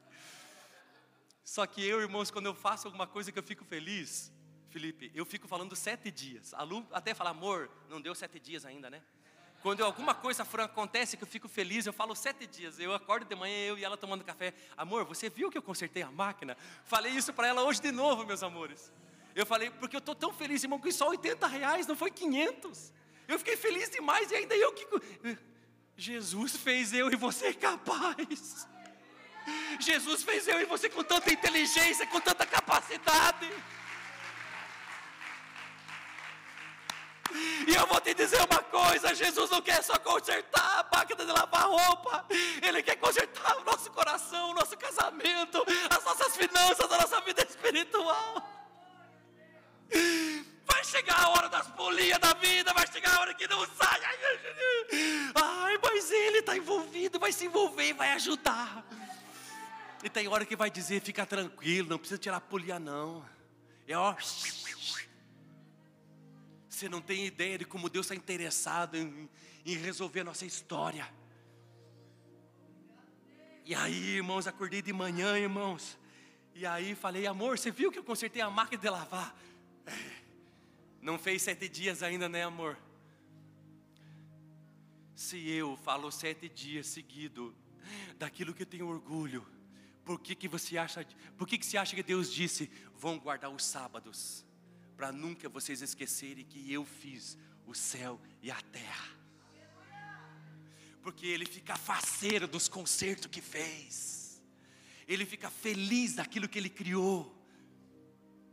Só 1.45 1.67
que 1.67 1.85
eu, 1.85 2.01
irmãos, 2.01 2.31
quando 2.31 2.47
eu 2.47 2.55
faço 2.55 2.89
alguma 2.89 3.07
coisa 3.07 3.31
que 3.31 3.39
eu 3.39 3.43
fico 3.43 3.65
feliz, 3.65 4.33
Felipe, 4.71 5.11
eu 5.15 5.27
fico 5.27 5.49
falando 5.49 5.75
sete 5.75 6.11
dias. 6.13 6.55
A 6.55 6.63
Lu 6.63 6.87
até 6.93 7.13
fala, 7.13 7.31
amor, 7.31 7.69
não 7.89 8.01
deu 8.01 8.15
sete 8.15 8.39
dias 8.39 8.65
ainda, 8.65 8.89
né? 8.89 9.03
Quando 9.63 9.85
alguma 9.85 10.15
coisa 10.15 10.43
acontece 10.43 11.17
que 11.17 11.23
eu 11.23 11.29
fico 11.29 11.49
feliz, 11.49 11.85
eu 11.85 11.93
falo 11.93 12.15
sete 12.15 12.47
dias. 12.47 12.79
Eu 12.79 12.95
acordo 12.95 13.27
de 13.27 13.35
manhã, 13.35 13.55
eu 13.67 13.77
e 13.77 13.85
ela 13.85 13.97
tomando 13.97 14.25
café. 14.25 14.55
Amor, 14.77 15.05
você 15.05 15.29
viu 15.29 15.51
que 15.51 15.59
eu 15.59 15.63
consertei 15.63 16.03
a 16.03 16.11
máquina? 16.11 16.57
Falei 16.85 17.13
isso 17.13 17.33
para 17.33 17.49
ela 17.49 17.63
hoje 17.63 17.81
de 17.81 17.93
novo, 17.93 18.25
meus 18.25 18.43
amores. 18.43 18.91
Eu 19.35 19.45
falei, 19.45 19.71
porque 19.71 19.95
eu 19.95 19.99
estou 19.99 20.15
tão 20.15 20.33
feliz, 20.33 20.63
irmão, 20.63 20.81
que 20.81 20.91
só 20.91 21.09
80 21.11 21.47
reais, 21.47 21.87
não 21.87 21.95
foi 21.95 22.11
500. 22.11 22.93
Eu 23.29 23.39
fiquei 23.39 23.57
feliz 23.57 23.91
demais 23.91 24.31
e 24.31 24.37
ainda 24.37 24.57
eu 24.57 24.73
que. 24.73 24.87
Jesus 25.97 26.57
fez 26.57 26.95
eu 26.95 27.13
e 27.13 27.17
você 27.17 27.53
capaz. 27.55 28.67
Jesus 29.79 30.23
fez 30.23 30.49
eu 30.49 30.61
e 30.61 30.65
você 30.65 30.89
com 30.89 31.05
tanta 31.05 31.31
inteligência, 31.31 32.07
com 32.07 32.21
tanta 32.21 32.47
capacidade. 32.47 33.51
E 37.67 37.75
eu 37.75 37.87
vou 37.87 38.01
te 38.01 38.15
dizer 38.15 38.41
uma 38.51 38.63
coisa: 38.63 39.15
Jesus 39.15 39.51
não 39.51 39.63
quer 39.63 39.83
só 39.83 39.99
consertar 39.99 40.81
a 40.81 40.97
máquina 40.97 41.25
de 41.25 41.33
lavar 41.33 41.67
roupa, 41.67 42.27
Ele 42.63 42.83
quer 42.83 42.97
consertar 42.97 43.57
o 43.59 43.65
nosso 43.65 43.91
coração, 43.91 44.51
o 44.51 44.55
nosso 44.55 44.77
casamento, 44.77 45.65
as 45.89 46.05
nossas 46.05 46.37
finanças, 46.37 46.91
a 46.91 46.99
nossa 46.99 47.21
vida 47.21 47.43
espiritual. 47.43 48.49
Vai 50.65 50.85
chegar 50.85 51.21
a 51.21 51.29
hora 51.31 51.49
das 51.49 51.67
polias 51.69 52.19
da 52.19 52.33
vida, 52.35 52.73
vai 52.73 52.87
chegar 52.87 53.17
a 53.17 53.21
hora 53.21 53.35
que 53.35 53.47
não 53.49 53.67
sai. 53.77 54.01
Ai, 55.35 55.79
mas 55.83 56.11
Ele 56.11 56.39
está 56.39 56.57
envolvido, 56.57 57.19
vai 57.19 57.33
se 57.33 57.47
envolver, 57.47 57.93
vai 57.95 58.13
ajudar. 58.13 58.85
E 60.03 60.09
tem 60.09 60.29
hora 60.29 60.45
que 60.45 60.57
vai 60.57 60.71
dizer: 60.71 61.01
fica 61.01 61.27
tranquilo, 61.27 61.89
não 61.89 61.99
precisa 61.99 62.19
tirar 62.19 62.37
a 62.37 62.41
polia, 62.41 62.79
não. 62.79 63.25
É 63.87 63.97
ó. 63.97 64.15
Você 66.81 66.89
não 66.89 67.03
tem 67.03 67.27
ideia 67.27 67.59
de 67.59 67.67
como 67.67 67.91
Deus 67.91 68.07
está 68.07 68.15
interessado 68.15 68.97
em, 68.97 69.29
em 69.67 69.77
resolver 69.77 70.21
a 70.21 70.25
nossa 70.25 70.47
história. 70.47 71.07
E 73.67 73.75
aí, 73.75 74.17
irmãos, 74.17 74.47
acordei 74.47 74.81
de 74.81 74.91
manhã, 74.91 75.37
irmãos. 75.37 75.99
E 76.55 76.65
aí 76.65 76.95
falei, 76.95 77.27
amor, 77.27 77.59
você 77.59 77.71
viu 77.71 77.93
que 77.93 77.99
eu 77.99 78.03
consertei 78.03 78.41
a 78.41 78.49
máquina 78.49 78.81
de 78.81 78.89
lavar? 78.89 79.39
É, 79.85 79.93
não 81.03 81.19
fez 81.19 81.43
sete 81.43 81.69
dias 81.69 82.03
ainda, 82.03 82.31
né, 82.31 82.45
amor? 82.45 82.79
Se 85.15 85.51
eu 85.51 85.77
falo 85.77 86.11
sete 86.11 86.49
dias 86.49 86.87
seguido 86.87 87.55
daquilo 88.17 88.55
que 88.55 88.63
eu 88.63 88.67
tenho 88.67 88.89
orgulho, 88.89 89.47
por 90.03 90.19
que, 90.19 90.35
que 90.35 90.49
você 90.49 90.79
acha? 90.79 91.07
Por 91.37 91.47
que, 91.47 91.59
que 91.59 91.67
você 91.67 91.77
acha 91.77 91.95
que 91.95 92.03
Deus 92.03 92.33
disse, 92.33 92.71
vão 92.97 93.19
guardar 93.19 93.51
os 93.51 93.67
sábados? 93.67 94.49
Para 95.01 95.13
nunca 95.13 95.49
vocês 95.49 95.81
esquecerem 95.81 96.45
que 96.45 96.71
eu 96.71 96.85
fiz 96.85 97.39
o 97.67 97.75
céu 97.75 98.21
e 98.43 98.51
a 98.51 98.61
terra. 98.61 99.09
Porque 101.03 101.27
ele 101.27 101.47
fica 101.47 101.75
faceiro 101.75 102.47
dos 102.47 102.69
concertos 102.69 103.31
que 103.31 103.41
fez. 103.41 104.43
Ele 105.09 105.25
fica 105.25 105.49
feliz 105.49 106.17
daquilo 106.17 106.47
que 106.47 106.59
ele 106.59 106.69
criou. 106.69 107.35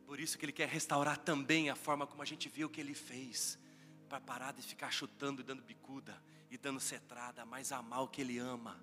Por 0.05 0.21
isso 0.21 0.37
que 0.37 0.45
ele 0.45 0.53
quer 0.53 0.69
restaurar 0.69 1.17
também 1.17 1.69
a 1.69 1.75
forma 1.75 2.07
como 2.07 2.21
a 2.21 2.25
gente 2.25 2.47
viu 2.47 2.69
que 2.69 2.79
ele 2.79 2.93
fez. 2.93 3.59
Para 4.07 4.21
parar 4.21 4.53
de 4.53 4.61
ficar 4.61 4.89
chutando 4.89 5.41
e 5.41 5.43
dando 5.43 5.61
bicuda 5.61 6.17
e 6.49 6.57
dando 6.57 6.79
cetrada, 6.79 7.45
mas 7.45 7.73
amar 7.73 8.03
o 8.03 8.07
que 8.07 8.21
ele 8.21 8.39
ama. 8.39 8.81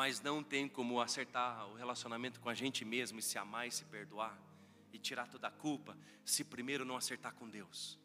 Mas 0.00 0.18
não 0.22 0.42
tem 0.42 0.66
como 0.66 0.98
acertar 0.98 1.68
o 1.68 1.74
relacionamento 1.74 2.40
com 2.40 2.48
a 2.48 2.54
gente 2.54 2.86
mesmo 2.86 3.18
e 3.18 3.22
se 3.22 3.36
amar 3.36 3.68
e 3.68 3.70
se 3.70 3.84
perdoar 3.84 4.34
e 4.94 4.98
tirar 4.98 5.28
toda 5.28 5.48
a 5.48 5.50
culpa, 5.50 5.94
se 6.24 6.42
primeiro 6.42 6.86
não 6.86 6.96
acertar 6.96 7.34
com 7.34 7.46
Deus. 7.46 7.98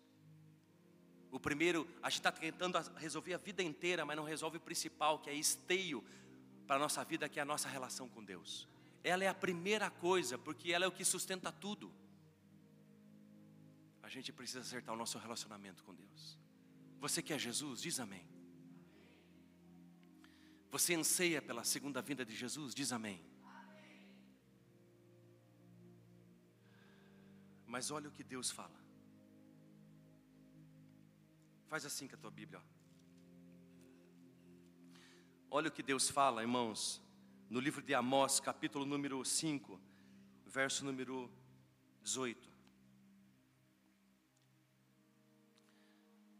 O 1.32 1.40
primeiro, 1.40 1.88
a 2.04 2.10
gente 2.10 2.20
está 2.20 2.34
tentando 2.34 2.78
resolver 2.98 3.34
a 3.34 3.38
vida 3.38 3.64
inteira, 3.64 4.04
mas 4.04 4.18
não 4.18 4.26
resolve 4.26 4.58
o 4.58 4.60
principal, 4.60 5.20
que 5.20 5.30
é 5.30 5.34
esteio 5.34 6.04
para 6.68 6.76
a 6.76 6.80
nossa 6.80 7.02
vida, 7.06 7.30
que 7.30 7.40
é 7.40 7.44
a 7.44 7.46
nossa 7.46 7.70
relação 7.70 8.10
com 8.10 8.22
Deus. 8.22 8.68
Ela 9.02 9.24
é 9.24 9.30
a 9.30 9.34
primeira 9.34 9.90
coisa, 9.90 10.38
porque 10.38 10.74
ela 10.74 10.84
é 10.84 10.88
o 10.90 10.92
que 10.92 11.06
sustenta 11.06 11.50
tudo. 11.50 11.90
A 14.04 14.10
gente 14.10 14.34
precisa 14.34 14.60
acertar 14.60 14.94
o 14.94 14.98
nosso 14.98 15.18
relacionamento 15.18 15.82
com 15.82 15.96
Deus. 15.96 16.38
Você 17.00 17.24
quer 17.24 17.40
Jesus? 17.40 17.82
Diz 17.82 18.02
amém. 18.02 18.35
Você 20.72 20.94
anseia 20.96 21.42
pela 21.42 21.64
segunda 21.64 22.02
vinda 22.02 22.26
de 22.26 22.36
Jesus? 22.36 22.74
Diz 22.74 22.92
amém. 22.92 23.24
Mas 27.66 27.92
olha 27.92 28.08
o 28.08 28.12
que 28.12 28.24
Deus 28.24 28.52
fala. 28.52 28.80
Faz 31.68 31.86
assim 31.86 32.08
com 32.08 32.16
a 32.16 32.18
tua 32.18 32.32
Bíblia. 32.32 32.62
Ó. 32.62 32.76
Olha 35.58 35.68
o 35.68 35.72
que 35.72 35.84
Deus 35.84 36.10
fala, 36.10 36.42
irmãos, 36.42 37.02
no 37.50 37.60
livro 37.60 37.82
de 37.82 37.94
Amós, 37.94 38.40
capítulo 38.40 38.86
número 38.86 39.24
5, 39.24 39.80
verso 40.46 40.86
número 40.86 41.30
18. 42.02 42.50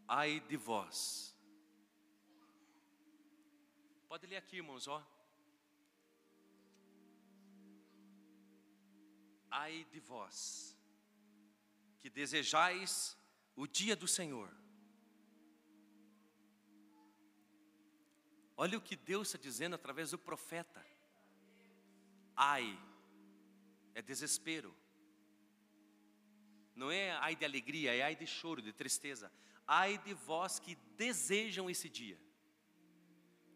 Ai 0.08 0.40
de 0.40 0.56
vós. 0.56 1.35
Pode 4.16 4.28
ler 4.28 4.36
aqui, 4.36 4.56
irmãos, 4.56 4.88
ó. 4.88 5.06
Ai 9.50 9.86
de 9.90 10.00
vós, 10.00 10.74
que 12.00 12.08
desejais 12.08 13.14
o 13.54 13.66
dia 13.66 13.94
do 13.94 14.08
Senhor 14.08 14.50
Olha 18.56 18.78
o 18.78 18.80
que 18.80 18.96
Deus 18.96 19.28
está 19.28 19.38
dizendo 19.38 19.74
através 19.74 20.12
do 20.12 20.18
profeta. 20.18 20.82
Ai, 22.34 22.66
é 23.94 24.00
desespero. 24.00 24.74
Não 26.74 26.90
é 26.90 27.10
ai 27.16 27.36
de 27.36 27.44
alegria, 27.44 27.94
é 27.94 28.00
ai 28.00 28.16
de 28.16 28.26
choro, 28.26 28.62
de 28.62 28.72
tristeza. 28.72 29.30
Ai 29.66 29.98
de 29.98 30.14
vós 30.14 30.58
que 30.58 30.74
desejam 30.96 31.68
esse 31.68 31.90
dia. 31.90 32.25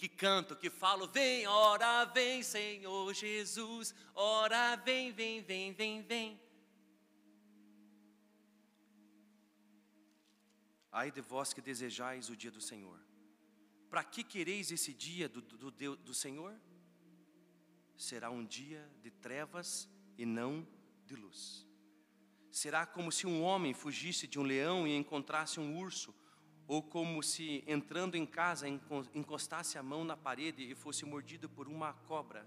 Que 0.00 0.08
cantam, 0.08 0.56
que 0.56 0.70
falam, 0.70 1.06
vem, 1.06 1.46
ora 1.46 2.06
vem, 2.06 2.42
Senhor 2.42 3.12
Jesus, 3.12 3.94
ora 4.14 4.74
vem, 4.76 5.12
vem, 5.12 5.42
vem, 5.42 5.74
vem, 5.74 6.00
vem. 6.00 6.40
Ai 10.90 11.10
de 11.10 11.20
vós 11.20 11.52
que 11.52 11.60
desejais 11.60 12.30
o 12.30 12.36
dia 12.42 12.50
do 12.50 12.62
Senhor. 12.62 12.98
Para 13.90 14.02
que 14.02 14.24
quereis 14.24 14.72
esse 14.72 14.94
dia 14.94 15.28
do, 15.28 15.42
do, 15.42 15.70
do, 15.70 15.96
do 15.96 16.14
Senhor? 16.14 16.58
Será 17.94 18.30
um 18.30 18.42
dia 18.42 18.90
de 19.02 19.10
trevas 19.10 19.86
e 20.16 20.24
não 20.24 20.66
de 21.04 21.14
luz. 21.14 21.68
Será 22.50 22.86
como 22.86 23.12
se 23.12 23.26
um 23.26 23.42
homem 23.42 23.74
fugisse 23.74 24.26
de 24.26 24.38
um 24.38 24.44
leão 24.44 24.88
e 24.88 24.96
encontrasse 24.96 25.60
um 25.60 25.78
urso, 25.78 26.14
ou 26.70 26.80
como 26.80 27.20
se 27.20 27.64
entrando 27.66 28.14
em 28.14 28.24
casa 28.24 28.68
encostasse 29.12 29.76
a 29.76 29.82
mão 29.82 30.04
na 30.04 30.16
parede 30.16 30.62
e 30.62 30.72
fosse 30.72 31.04
mordido 31.04 31.48
por 31.48 31.66
uma 31.66 31.94
cobra. 32.06 32.46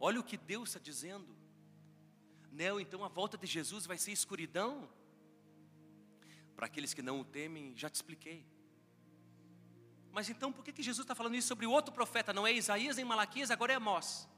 Olha 0.00 0.18
o 0.18 0.24
que 0.24 0.36
Deus 0.36 0.70
está 0.70 0.80
dizendo. 0.80 1.28
Neo, 2.50 2.80
então 2.80 3.04
a 3.04 3.08
volta 3.08 3.38
de 3.38 3.46
Jesus 3.46 3.86
vai 3.86 3.96
ser 3.96 4.10
escuridão? 4.10 4.88
Para 6.56 6.66
aqueles 6.66 6.92
que 6.92 7.00
não 7.00 7.20
o 7.20 7.24
temem, 7.24 7.76
já 7.76 7.88
te 7.88 7.94
expliquei. 7.94 8.44
Mas 10.10 10.28
então 10.28 10.52
por 10.52 10.64
que, 10.64 10.72
que 10.72 10.82
Jesus 10.82 11.04
está 11.04 11.14
falando 11.14 11.36
isso 11.36 11.46
sobre 11.46 11.64
outro 11.64 11.94
profeta? 11.94 12.32
Não 12.32 12.44
é 12.44 12.52
Isaías 12.52 12.96
nem 12.96 13.04
Malaquias, 13.04 13.52
agora 13.52 13.72
é 13.72 13.76
Amós. 13.76 14.28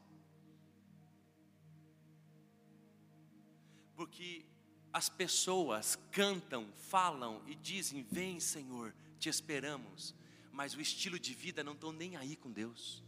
Porque 3.96 4.44
as 4.92 5.08
pessoas 5.08 5.98
cantam, 6.10 6.68
falam 6.88 7.42
e 7.46 7.54
dizem: 7.54 8.02
Vem, 8.10 8.40
Senhor, 8.40 8.94
te 9.18 9.28
esperamos. 9.28 10.14
Mas 10.52 10.74
o 10.74 10.80
estilo 10.80 11.18
de 11.18 11.32
vida 11.32 11.62
não 11.62 11.72
estão 11.72 11.92
nem 11.92 12.16
aí 12.16 12.36
com 12.36 12.50
Deus. 12.50 13.02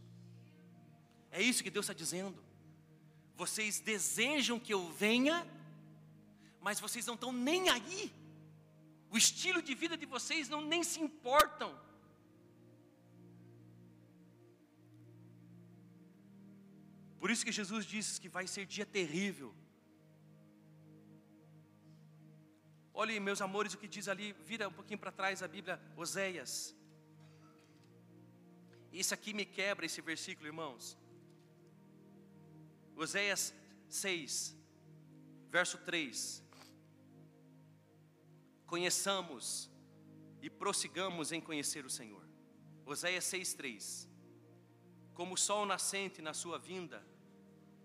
É 1.29 1.41
isso 1.41 1.63
que 1.63 1.69
Deus 1.69 1.85
está 1.85 1.93
dizendo. 1.93 2.41
Vocês 3.35 3.79
desejam 3.79 4.59
que 4.59 4.73
eu 4.73 4.91
venha, 4.93 5.45
mas 6.61 6.79
vocês 6.79 7.05
não 7.05 7.15
estão 7.15 7.31
nem 7.31 7.69
aí 7.69 8.11
o 9.13 9.17
estilo 9.17 9.61
de 9.61 9.75
vida 9.75 9.95
de 9.95 10.07
vocês 10.07 10.49
não 10.49 10.59
nem 10.59 10.81
se 10.83 10.99
importam. 10.99 11.79
Por 17.19 17.29
isso 17.29 17.45
que 17.45 17.51
Jesus 17.51 17.85
diz 17.85 18.17
que 18.17 18.27
vai 18.27 18.47
ser 18.47 18.65
dia 18.65 18.87
terrível. 18.87 19.53
Meus 23.19 23.41
amores, 23.41 23.73
o 23.73 23.77
que 23.77 23.87
diz 23.87 24.07
ali, 24.07 24.33
vira 24.45 24.67
um 24.67 24.73
pouquinho 24.73 24.99
para 24.99 25.11
trás 25.11 25.41
a 25.43 25.47
Bíblia, 25.47 25.79
Oséias. 25.95 26.75
Isso 28.91 29.13
aqui 29.13 29.33
me 29.33 29.45
quebra 29.45 29.85
esse 29.85 30.01
versículo, 30.01 30.47
irmãos. 30.47 30.97
Oséias 32.95 33.53
6, 33.89 34.55
verso 35.49 35.77
3 35.79 36.43
conheçamos 38.73 39.69
e 40.41 40.49
prossigamos 40.49 41.31
em 41.31 41.39
conhecer 41.39 41.85
o 41.85 41.91
Senhor. 41.91 42.27
Oséias 42.87 43.23
6,3: 43.25 44.09
Como 45.13 45.35
o 45.35 45.37
sol 45.37 45.63
nascente 45.63 46.23
na 46.23 46.33
sua 46.33 46.57
vinda, 46.57 47.05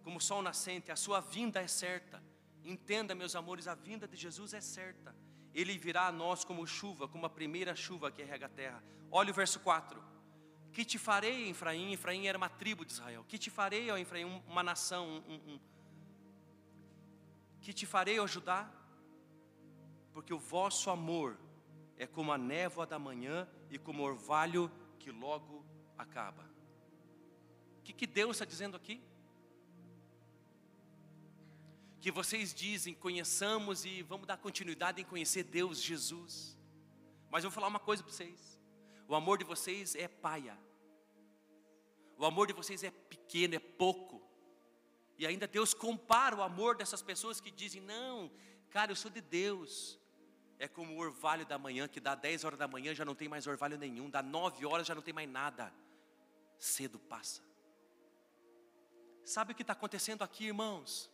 como 0.03 0.17
o 0.17 0.21
sol 0.21 0.41
nascente, 0.41 0.91
a 0.91 0.97
sua 0.97 1.21
vinda 1.21 1.61
é 1.61 1.69
certa. 1.69 2.23
Entenda, 2.65 3.15
meus 3.15 3.35
amores, 3.35 3.67
a 3.67 3.75
vinda 3.75 4.07
de 4.07 4.17
Jesus 4.17 4.53
é 4.55 4.61
certa. 4.61 5.15
Ele 5.55 5.79
virá 5.79 6.07
a 6.07 6.13
nós 6.13 6.45
como 6.45 6.67
chuva, 6.67 7.09
como 7.09 7.27
a 7.27 7.31
primeira 7.31 7.75
chuva 7.75 8.11
que 8.11 8.23
rega 8.23 8.47
a 8.47 8.51
terra. 8.51 8.83
Olha 9.11 9.31
o 9.31 9.35
verso 9.35 9.61
4. 9.61 10.03
Que 10.73 10.85
te 10.85 10.99
farei, 10.99 11.51
Efraim? 11.51 11.93
Efraim 11.93 12.27
era 12.27 12.37
uma 12.37 12.49
tribo 12.49 12.85
de 12.85 12.93
Israel. 12.93 13.25
Que 13.27 13.39
te 13.39 13.51
farei, 13.51 13.91
ó 13.91 13.97
Efraim, 13.97 14.25
uma 14.47 14.63
nação? 14.63 15.23
Um, 15.27 15.35
um, 15.35 15.61
que 17.61 17.73
te 17.73 17.87
farei, 17.87 18.21
ó 18.21 18.27
Judá? 18.27 18.71
porque 20.19 20.35
o 20.35 20.39
vosso 20.41 20.91
amor 20.91 21.39
é 21.97 22.05
como 22.05 22.33
a 22.33 22.37
névoa 22.37 22.85
da 22.85 22.99
manhã 22.99 23.49
e 23.71 23.79
como 23.79 24.03
orvalho 24.03 24.69
que 24.99 25.13
logo 25.13 25.65
acaba. 25.97 26.43
O 27.79 27.83
que, 27.85 27.93
que 27.93 28.05
Deus 28.05 28.33
está 28.33 28.45
dizendo 28.45 28.77
aqui? 28.77 29.01
Que 32.01 32.11
vocês 32.13 32.55
dizem, 32.55 32.95
conheçamos 32.95 33.85
e 33.85 34.03
vamos 34.03 34.27
dar 34.27 34.37
continuidade 34.37 35.01
em 35.01 35.05
conhecer 35.05 35.43
Deus, 35.43 35.81
Jesus. 35.81 36.57
Mas 37.31 37.43
eu 37.43 37.51
vou 37.51 37.55
falar 37.55 37.69
uma 37.69 37.81
coisa 37.81 38.03
para 38.03 38.13
vocês: 38.13 38.61
o 39.09 39.15
amor 39.15 39.39
de 39.39 39.45
vocês 39.45 39.95
é 39.95 40.07
paia, 40.07 40.57
o 42.17 42.25
amor 42.25 42.47
de 42.47 42.53
vocês 42.53 42.85
é 42.85 42.91
pequeno, 42.91 43.55
é 43.55 43.59
pouco. 43.59 44.23
E 45.19 45.27
ainda 45.27 45.49
Deus 45.49 45.75
compara 45.75 46.37
o 46.37 46.43
amor 46.43 46.77
dessas 46.77 47.03
pessoas 47.03 47.41
que 47.41 47.51
dizem: 47.51 47.83
não, 47.83 48.31
cara, 48.71 48.93
eu 48.93 48.97
sou 48.97 49.11
de 49.11 49.21
Deus, 49.21 49.99
é 50.59 50.69
como 50.69 50.95
o 50.95 50.99
orvalho 50.99 51.45
da 51.45 51.59
manhã, 51.59 51.89
que 51.89 52.01
dá 52.01 52.15
10 52.15 52.45
horas 52.45 52.59
da 52.59 52.69
manhã 52.69 52.95
já 52.95 53.05
não 53.05 53.15
tem 53.15 53.29
mais 53.29 53.47
orvalho 53.47 53.77
nenhum, 53.77 54.09
dá 54.09 54.23
9 54.23 54.65
horas 54.67 54.87
já 54.87 54.95
não 54.95 55.03
tem 55.03 55.15
mais 55.15 55.29
nada. 55.29 55.73
Cedo 56.57 56.99
passa. 56.99 57.43
Sabe 59.25 59.53
o 59.53 59.55
que 59.55 59.63
está 59.63 59.73
acontecendo 59.73 60.23
aqui, 60.23 60.47
irmãos? 60.47 61.11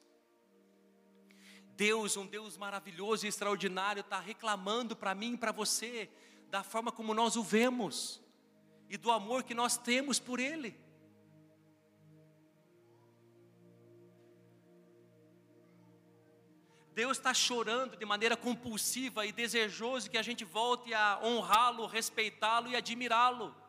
Deus, 1.76 2.16
um 2.16 2.26
Deus 2.26 2.56
maravilhoso 2.56 3.26
e 3.26 3.28
extraordinário, 3.28 4.00
está 4.00 4.20
reclamando 4.20 4.94
para 4.94 5.14
mim 5.14 5.34
e 5.34 5.38
para 5.38 5.52
você 5.52 6.08
da 6.50 6.62
forma 6.62 6.92
como 6.92 7.12
nós 7.12 7.36
o 7.36 7.42
vemos 7.42 8.22
e 8.88 8.96
do 8.96 9.10
amor 9.10 9.42
que 9.42 9.54
nós 9.54 9.76
temos 9.76 10.18
por 10.20 10.38
Ele. 10.38 10.78
Deus 16.94 17.16
está 17.18 17.34
chorando 17.34 17.96
de 17.96 18.04
maneira 18.04 18.36
compulsiva 18.36 19.26
e 19.26 19.32
desejoso 19.32 20.08
que 20.08 20.16
a 20.16 20.22
gente 20.22 20.44
volte 20.44 20.94
a 20.94 21.18
honrá-lo, 21.24 21.86
respeitá-lo 21.86 22.68
e 22.68 22.76
admirá-lo. 22.76 23.63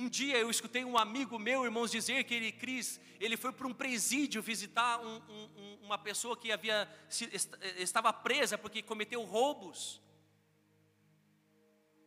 Um 0.00 0.08
dia 0.08 0.38
eu 0.38 0.48
escutei 0.48 0.82
um 0.82 0.96
amigo 0.96 1.38
meu, 1.38 1.62
irmãos, 1.62 1.90
dizer 1.90 2.24
que 2.24 2.32
ele, 2.32 2.50
Cris, 2.50 2.98
ele 3.20 3.36
foi 3.36 3.52
para 3.52 3.66
um 3.66 3.74
presídio 3.74 4.40
visitar 4.40 4.98
um, 4.98 5.16
um, 5.28 5.78
uma 5.82 5.98
pessoa 5.98 6.34
que 6.34 6.50
havia 6.50 6.88
estava 7.76 8.10
presa 8.10 8.56
porque 8.56 8.80
cometeu 8.80 9.22
roubos. 9.24 10.00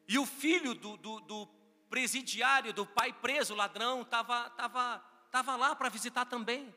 E 0.07 0.17
o 0.17 0.25
filho 0.25 0.73
do, 0.73 0.97
do, 0.97 1.19
do 1.19 1.47
presidiário, 1.87 2.73
do 2.73 2.83
pai 2.83 3.13
preso, 3.13 3.53
ladrão, 3.53 4.01
estava 4.01 4.49
tava, 4.49 4.97
tava 5.29 5.55
lá 5.55 5.75
para 5.75 5.87
visitar 5.87 6.25
também. 6.25 6.73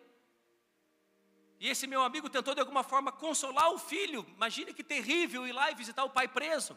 E 1.59 1.67
esse 1.67 1.87
meu 1.87 2.03
amigo 2.03 2.29
tentou 2.29 2.55
de 2.55 2.61
alguma 2.61 2.83
forma 2.83 3.11
consolar 3.11 3.71
o 3.73 3.79
filho. 3.79 4.27
Imagine 4.35 4.75
que 4.75 4.85
terrível 4.85 5.47
ir 5.47 5.53
lá 5.53 5.71
e 5.71 5.75
visitar 5.75 6.05
o 6.05 6.11
pai 6.11 6.29
preso. 6.29 6.77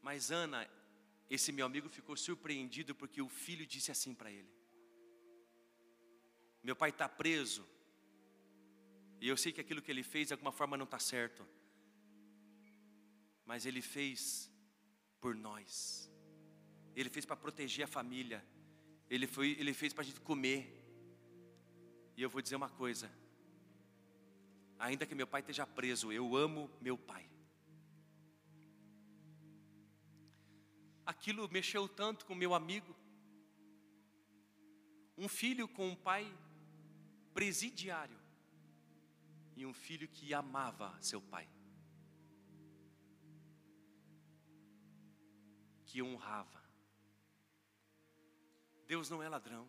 Mas 0.00 0.30
Ana, 0.30 0.66
esse 1.30 1.52
meu 1.52 1.64
amigo 1.64 1.88
ficou 1.88 2.16
surpreendido 2.16 2.92
porque 2.92 3.22
o 3.22 3.28
filho 3.28 3.64
disse 3.64 3.92
assim 3.92 4.12
para 4.12 4.32
ele: 4.32 4.52
Meu 6.60 6.74
pai 6.74 6.90
está 6.90 7.08
preso, 7.08 7.64
e 9.20 9.28
eu 9.28 9.36
sei 9.36 9.52
que 9.52 9.60
aquilo 9.60 9.80
que 9.80 9.92
ele 9.92 10.02
fez 10.02 10.26
de 10.26 10.34
alguma 10.34 10.50
forma 10.50 10.76
não 10.76 10.84
está 10.84 10.98
certo, 10.98 11.46
mas 13.46 13.64
ele 13.64 13.80
fez 13.80 14.50
por 15.20 15.36
nós, 15.36 16.10
ele 16.96 17.08
fez 17.08 17.24
para 17.24 17.36
proteger 17.36 17.84
a 17.84 17.88
família, 17.88 18.44
ele, 19.08 19.28
foi, 19.28 19.56
ele 19.58 19.72
fez 19.72 19.92
para 19.92 20.02
a 20.02 20.06
gente 20.06 20.20
comer. 20.20 20.76
E 22.16 22.22
eu 22.22 22.28
vou 22.28 22.42
dizer 22.42 22.56
uma 22.56 22.70
coisa: 22.70 23.08
ainda 24.78 25.06
que 25.06 25.14
meu 25.14 25.28
pai 25.28 25.42
esteja 25.42 25.64
preso, 25.64 26.10
eu 26.10 26.36
amo 26.36 26.68
meu 26.80 26.98
pai. 26.98 27.30
Aquilo 31.10 31.50
mexeu 31.50 31.88
tanto 31.88 32.24
com 32.24 32.34
meu 32.34 32.54
amigo. 32.54 32.96
Um 35.18 35.28
filho 35.28 35.66
com 35.68 35.88
um 35.88 35.96
pai 35.96 36.24
presidiário 37.34 38.18
e 39.56 39.66
um 39.66 39.74
filho 39.74 40.08
que 40.08 40.32
amava 40.32 40.96
seu 41.02 41.20
pai, 41.20 41.46
que 45.84 46.00
honrava. 46.02 46.62
Deus 48.86 49.10
não 49.10 49.22
é 49.22 49.28
ladrão. 49.28 49.68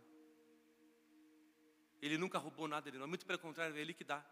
Ele 2.02 2.18
nunca 2.18 2.38
roubou 2.40 2.68
nada 2.68 2.90
de 2.90 2.98
nós, 2.98 3.10
muito 3.10 3.26
pelo 3.26 3.40
contrário, 3.40 3.76
é 3.76 3.80
Ele 3.80 3.94
que 3.94 4.04
dá. 4.04 4.26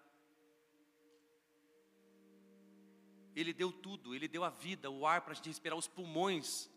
Ele 3.36 3.54
deu 3.54 3.72
tudo, 3.72 4.16
Ele 4.16 4.28
deu 4.28 4.44
a 4.44 4.50
vida, 4.50 4.90
o 4.90 5.06
ar 5.06 5.22
para 5.22 5.34
a 5.34 5.36
gente 5.36 5.50
respirar, 5.50 5.78
os 5.78 5.88
pulmões 5.88 6.70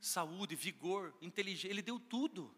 saúde, 0.00 0.56
vigor, 0.56 1.14
inteligência, 1.20 1.68
Ele 1.68 1.82
deu 1.82 1.98
tudo. 1.98 2.54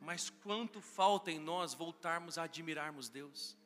Mas 0.00 0.28
quanto 0.28 0.82
falta 0.82 1.30
em 1.30 1.38
nós 1.38 1.72
voltarmos 1.72 2.36
a 2.36 2.42
admirarmos 2.42 3.08
Deus? 3.08 3.56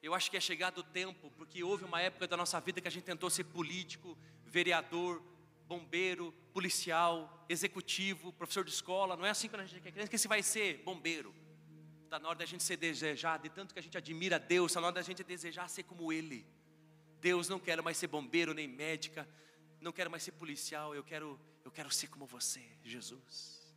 Eu 0.00 0.14
acho 0.14 0.30
que 0.30 0.36
é 0.36 0.40
chegado 0.40 0.78
o 0.78 0.84
tempo, 0.84 1.32
porque 1.32 1.64
houve 1.64 1.84
uma 1.84 2.00
época 2.00 2.28
da 2.28 2.36
nossa 2.36 2.60
vida 2.60 2.80
que 2.80 2.86
a 2.86 2.90
gente 2.90 3.04
tentou 3.04 3.28
ser 3.30 3.44
político, 3.44 4.16
vereador, 4.44 5.20
bombeiro, 5.66 6.32
policial, 6.52 7.44
executivo, 7.48 8.32
professor 8.32 8.64
de 8.64 8.70
escola. 8.70 9.16
Não 9.16 9.26
é 9.26 9.30
assim 9.30 9.48
quando 9.48 9.62
a 9.62 9.66
gente 9.66 9.88
é 9.88 9.90
criança 9.90 10.10
que 10.10 10.28
vai 10.28 10.42
ser 10.42 10.82
bombeiro. 10.84 11.34
Está 12.14 12.22
na 12.22 12.28
hora 12.28 12.38
da 12.38 12.46
gente 12.46 12.62
ser 12.62 12.76
desejado, 12.76 13.42
de 13.42 13.48
tanto 13.48 13.74
que 13.74 13.80
a 13.80 13.82
gente 13.82 13.98
admira 13.98 14.38
Deus, 14.38 14.70
está 14.70 14.80
na 14.80 14.86
hora 14.86 14.94
da 14.94 15.02
gente 15.02 15.24
desejar 15.24 15.68
ser 15.68 15.82
como 15.82 16.12
Ele. 16.12 16.46
Deus, 17.20 17.48
não 17.48 17.58
quero 17.58 17.82
mais 17.82 17.96
ser 17.96 18.06
bombeiro 18.06 18.54
nem 18.54 18.68
médica, 18.68 19.28
não 19.80 19.90
quero 19.90 20.08
mais 20.08 20.22
ser 20.22 20.30
policial, 20.30 20.94
eu 20.94 21.02
quero, 21.02 21.40
eu 21.64 21.72
quero 21.72 21.90
ser 21.90 22.06
como 22.06 22.24
você, 22.24 22.62
Jesus. 22.84 23.74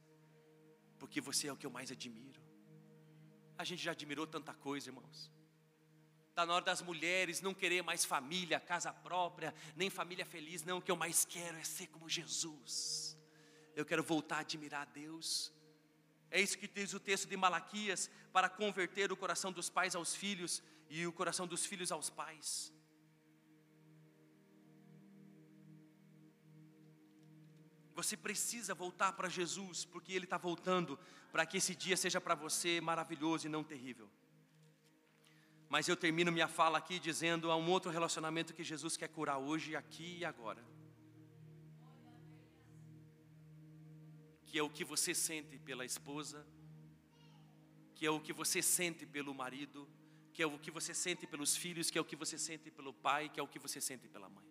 Porque 0.99 1.19
você 1.19 1.47
é 1.47 1.51
o 1.51 1.57
que 1.57 1.65
eu 1.65 1.71
mais 1.71 1.91
admiro. 1.91 2.39
A 3.57 3.63
gente 3.63 3.81
já 3.81 3.93
admirou 3.93 4.27
tanta 4.27 4.53
coisa, 4.53 4.91
irmãos. 4.91 5.31
Está 6.29 6.45
na 6.45 6.53
hora 6.53 6.65
das 6.65 6.83
mulheres 6.83 7.41
não 7.41 7.55
querer 7.55 7.81
mais 7.81 8.05
família, 8.05 8.59
casa 8.59 8.93
própria, 8.93 9.51
nem 9.75 9.89
família 9.89 10.27
feliz, 10.27 10.61
não. 10.61 10.77
O 10.77 10.81
que 10.83 10.91
eu 10.91 10.95
mais 10.95 11.25
quero 11.25 11.57
é 11.57 11.63
ser 11.63 11.87
como 11.87 12.07
Jesus. 12.07 13.17
Eu 13.75 13.83
quero 13.83 14.03
voltar 14.03 14.35
a 14.35 14.39
admirar 14.41 14.83
a 14.83 14.85
Deus. 14.85 15.51
É 16.29 16.41
isso 16.41 16.57
que 16.57 16.67
diz 16.67 16.93
o 16.93 16.99
texto 16.99 17.27
de 17.27 17.37
Malaquias, 17.37 18.09
para 18.31 18.49
converter 18.49 19.11
o 19.11 19.17
coração 19.17 19.51
dos 19.51 19.69
pais 19.69 19.95
aos 19.95 20.13
filhos 20.15 20.61
e 20.89 21.05
o 21.07 21.11
coração 21.11 21.47
dos 21.47 21.65
filhos 21.65 21.91
aos 21.91 22.09
pais. 22.09 22.71
Você 27.95 28.15
precisa 28.15 28.75
voltar 28.75 29.13
para 29.13 29.27
Jesus, 29.27 29.83
porque 29.83 30.13
Ele 30.13 30.25
está 30.25 30.37
voltando 30.37 30.99
para 31.31 31.45
que 31.45 31.57
esse 31.57 31.73
dia 31.73 31.97
seja 31.97 32.21
para 32.21 32.35
você 32.35 32.79
maravilhoso 32.79 33.47
e 33.47 33.49
não 33.49 33.63
terrível. 33.63 34.07
Mas 35.67 35.87
eu 35.87 35.97
termino 35.97 36.31
minha 36.31 36.47
fala 36.47 36.77
aqui 36.77 36.99
dizendo 36.99 37.51
a 37.51 37.57
um 37.57 37.69
outro 37.69 37.89
relacionamento 37.89 38.53
que 38.53 38.63
Jesus 38.63 38.95
quer 38.95 39.09
curar 39.09 39.37
hoje, 39.37 39.75
aqui 39.75 40.19
e 40.19 40.25
agora. 40.25 40.63
Que 44.47 44.57
é 44.57 44.63
o 44.63 44.69
que 44.69 44.85
você 44.85 45.13
sente 45.13 45.59
pela 45.59 45.85
esposa, 45.85 46.45
que 47.93 48.05
é 48.05 48.09
o 48.09 48.19
que 48.19 48.31
você 48.31 48.61
sente 48.61 49.05
pelo 49.05 49.33
marido, 49.33 49.87
que 50.33 50.41
é 50.41 50.47
o 50.47 50.57
que 50.57 50.71
você 50.71 50.93
sente 50.93 51.27
pelos 51.27 51.55
filhos, 51.55 51.89
que 51.89 51.97
é 51.97 52.01
o 52.01 52.05
que 52.05 52.15
você 52.15 52.37
sente 52.37 52.71
pelo 52.71 52.93
pai, 52.93 53.27
que 53.27 53.39
é 53.39 53.43
o 53.43 53.47
que 53.47 53.59
você 53.59 53.81
sente 53.81 54.07
pela 54.07 54.29
mãe. 54.29 54.45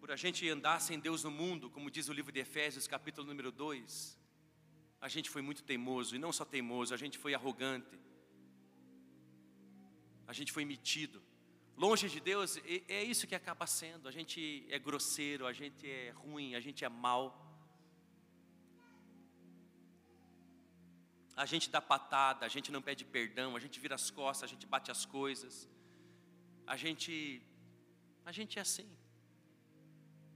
Por 0.00 0.10
a 0.10 0.16
gente 0.16 0.48
andar 0.48 0.80
sem 0.80 0.98
Deus 0.98 1.22
no 1.24 1.30
mundo, 1.30 1.68
como 1.68 1.90
diz 1.90 2.08
o 2.08 2.12
livro 2.12 2.32
de 2.32 2.40
Efésios, 2.40 2.86
capítulo 2.86 3.26
número 3.26 3.50
2, 3.50 4.18
a 5.00 5.08
gente 5.08 5.28
foi 5.28 5.42
muito 5.42 5.62
teimoso, 5.62 6.16
e 6.16 6.18
não 6.18 6.32
só 6.32 6.44
teimoso, 6.44 6.94
a 6.94 6.96
gente 6.96 7.18
foi 7.18 7.34
arrogante, 7.34 7.98
a 10.26 10.32
gente 10.32 10.52
foi 10.52 10.64
metido. 10.64 11.22
Longe 11.76 12.08
de 12.08 12.20
Deus, 12.20 12.56
é 12.88 13.02
isso 13.02 13.26
que 13.26 13.34
acaba 13.34 13.66
sendo. 13.66 14.08
A 14.08 14.12
gente 14.12 14.64
é 14.70 14.78
grosseiro, 14.78 15.46
a 15.46 15.52
gente 15.52 15.88
é 15.88 16.10
ruim, 16.10 16.54
a 16.54 16.60
gente 16.60 16.84
é 16.84 16.88
mal. 16.88 17.40
A 21.36 21.44
gente 21.44 21.68
dá 21.68 21.80
patada, 21.80 22.46
a 22.46 22.48
gente 22.48 22.70
não 22.70 22.80
pede 22.80 23.04
perdão, 23.04 23.56
a 23.56 23.60
gente 23.60 23.80
vira 23.80 23.96
as 23.96 24.08
costas, 24.08 24.48
a 24.48 24.52
gente 24.52 24.66
bate 24.66 24.90
as 24.90 25.04
coisas. 25.04 25.68
A 26.66 26.76
gente 26.76 27.42
a 28.24 28.32
gente 28.32 28.58
é 28.58 28.62
assim. 28.62 28.88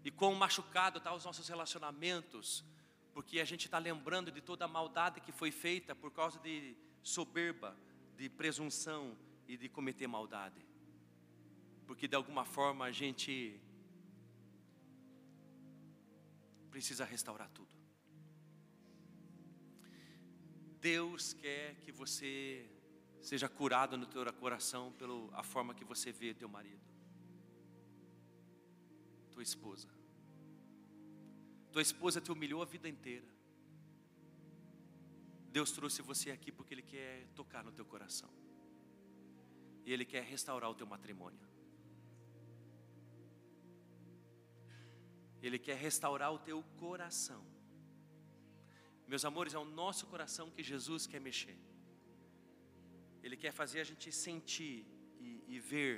E 0.05 0.11
quão 0.11 0.35
machucado 0.35 1.01
tá 1.01 1.15
os 1.15 1.25
nossos 1.25 1.49
relacionamentos, 1.49 2.65
porque 3.15 3.41
a 3.41 3.45
gente 3.45 3.65
está 3.67 3.79
lembrando 3.79 4.31
de 4.31 4.41
toda 4.41 4.65
a 4.65 4.69
maldade 4.69 5.21
que 5.21 5.33
foi 5.33 5.51
feita 5.51 5.95
por 5.95 6.11
causa 6.13 6.39
de 6.41 6.77
soberba, 7.03 7.77
de 8.17 8.29
presunção, 8.29 9.17
e 9.49 9.57
de 9.57 9.69
cometer 9.69 10.07
maldade. 10.07 10.65
Porque 11.87 12.07
de 12.07 12.15
alguma 12.15 12.45
forma 12.45 12.85
a 12.85 12.93
gente 12.93 13.59
precisa 16.71 17.05
restaurar 17.05 17.51
tudo. 17.51 17.75
Deus 20.81 21.33
quer 21.33 21.75
que 21.77 21.91
você 21.91 22.71
seja 23.21 23.49
curado 23.49 23.97
no 23.97 24.07
teu 24.07 24.33
coração 24.35 24.93
pela 24.93 25.43
forma 25.43 25.75
que 25.75 25.85
você 25.85 26.13
vê 26.13 26.33
teu 26.33 26.49
marido, 26.49 26.87
tua 29.33 29.43
esposa. 29.43 29.89
Tua 31.73 31.83
esposa 31.83 32.21
te 32.21 32.31
humilhou 32.31 32.63
a 32.63 32.65
vida 32.65 32.89
inteira. 32.89 33.27
Deus 35.51 35.73
trouxe 35.73 36.03
você 36.03 36.31
aqui 36.31 36.53
porque 36.53 36.75
Ele 36.75 36.83
quer 36.83 37.27
tocar 37.35 37.65
no 37.65 37.73
teu 37.73 37.85
coração 37.85 38.31
e 39.89 39.93
Ele 39.95 40.05
quer 40.05 40.23
restaurar 40.23 40.71
o 40.71 40.75
teu 40.75 40.87
matrimônio. 40.87 41.45
Ele 45.41 45.59
quer 45.59 45.77
restaurar 45.79 46.31
o 46.31 46.39
teu 46.49 46.63
coração. 46.77 47.43
Meus 49.07 49.25
amores, 49.25 49.55
é 49.55 49.59
o 49.59 49.65
nosso 49.65 50.07
coração 50.07 50.51
que 50.51 50.63
Jesus 50.63 51.07
quer 51.07 51.23
mexer. 51.29 51.57
Ele 53.23 53.35
quer 53.35 53.51
fazer 53.51 53.81
a 53.81 53.85
gente 53.91 54.13
sentir 54.13 54.85
e, 55.19 55.43
e 55.49 55.59
ver. 55.59 55.97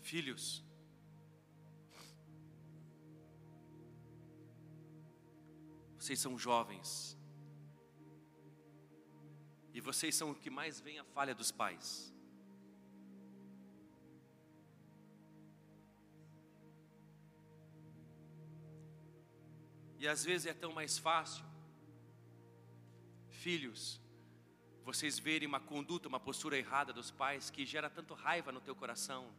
Filhos, 0.00 0.67
vocês 5.98 6.18
são 6.18 6.38
jovens, 6.38 7.18
e 9.74 9.80
vocês 9.80 10.14
são 10.14 10.30
o 10.30 10.34
que 10.34 10.50
mais 10.50 10.80
vem 10.80 10.98
a 10.98 11.04
falha 11.04 11.34
dos 11.34 11.50
pais. 11.50 12.12
E 19.98 20.06
às 20.06 20.24
vezes 20.24 20.46
é 20.46 20.54
tão 20.54 20.72
mais 20.72 20.96
fácil, 20.96 21.44
filhos, 23.28 24.00
vocês 24.84 25.18
verem 25.18 25.48
uma 25.48 25.60
conduta, 25.60 26.08
uma 26.08 26.20
postura 26.20 26.56
errada 26.56 26.92
dos 26.92 27.10
pais 27.10 27.50
que 27.50 27.66
gera 27.66 27.90
tanto 27.90 28.14
raiva 28.14 28.52
no 28.52 28.60
teu 28.60 28.76
coração, 28.76 29.32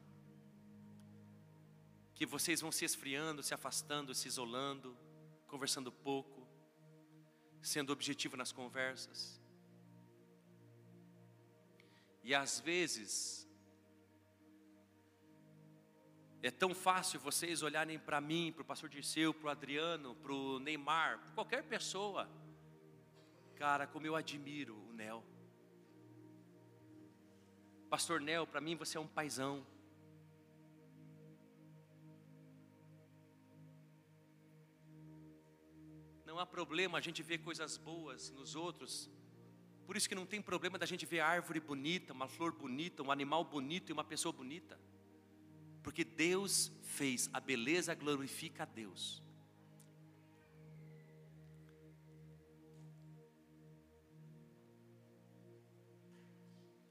que 2.13 2.25
vocês 2.25 2.59
vão 2.59 2.71
se 2.71 2.83
esfriando, 2.83 3.41
se 3.41 3.53
afastando, 3.53 4.13
se 4.13 4.27
isolando, 4.27 4.95
conversando 5.47 5.91
pouco, 5.91 6.38
sendo 7.61 7.91
objetivo 7.91 8.37
nas 8.37 8.51
conversas. 8.51 9.39
E 12.23 12.33
às 12.35 12.59
vezes 12.59 13.47
é 16.41 16.49
tão 16.49 16.73
fácil 16.73 17.19
vocês 17.19 17.61
olharem 17.61 17.99
para 17.99 18.21
mim, 18.21 18.51
para 18.53 18.61
o 18.61 18.65
pastor 18.65 18.89
Dirceu, 18.89 19.33
para 19.33 19.47
o 19.47 19.49
Adriano, 19.49 20.15
para 20.15 20.33
o 20.33 20.59
Neymar, 20.59 21.19
para 21.19 21.31
qualquer 21.31 21.63
pessoa. 21.63 22.29
Cara, 23.55 23.85
como 23.85 24.05
eu 24.05 24.15
admiro 24.15 24.75
o 24.75 24.93
Nel. 24.93 25.23
Pastor 27.89 28.21
Nel, 28.21 28.47
para 28.47 28.61
mim 28.61 28.75
você 28.75 28.97
é 28.97 29.01
um 29.01 29.07
paizão. 29.07 29.65
Há 36.39 36.45
problema 36.45 36.97
a 36.97 37.01
gente 37.01 37.21
ver 37.21 37.39
coisas 37.39 37.75
boas 37.75 38.29
nos 38.31 38.55
outros. 38.55 39.09
Por 39.85 39.97
isso 39.97 40.07
que 40.07 40.15
não 40.15 40.25
tem 40.25 40.41
problema 40.41 40.77
da 40.77 40.85
gente 40.85 41.05
ver 41.05 41.19
árvore 41.19 41.59
bonita, 41.59 42.13
uma 42.13 42.29
flor 42.29 42.53
bonita, 42.53 43.03
um 43.03 43.11
animal 43.11 43.43
bonito 43.43 43.89
e 43.89 43.93
uma 43.93 44.05
pessoa 44.05 44.31
bonita. 44.31 44.79
Porque 45.83 46.05
Deus 46.05 46.71
fez, 46.81 47.29
a 47.33 47.41
beleza 47.41 47.93
glorifica 47.93 48.63
a 48.63 48.65
Deus. 48.65 49.21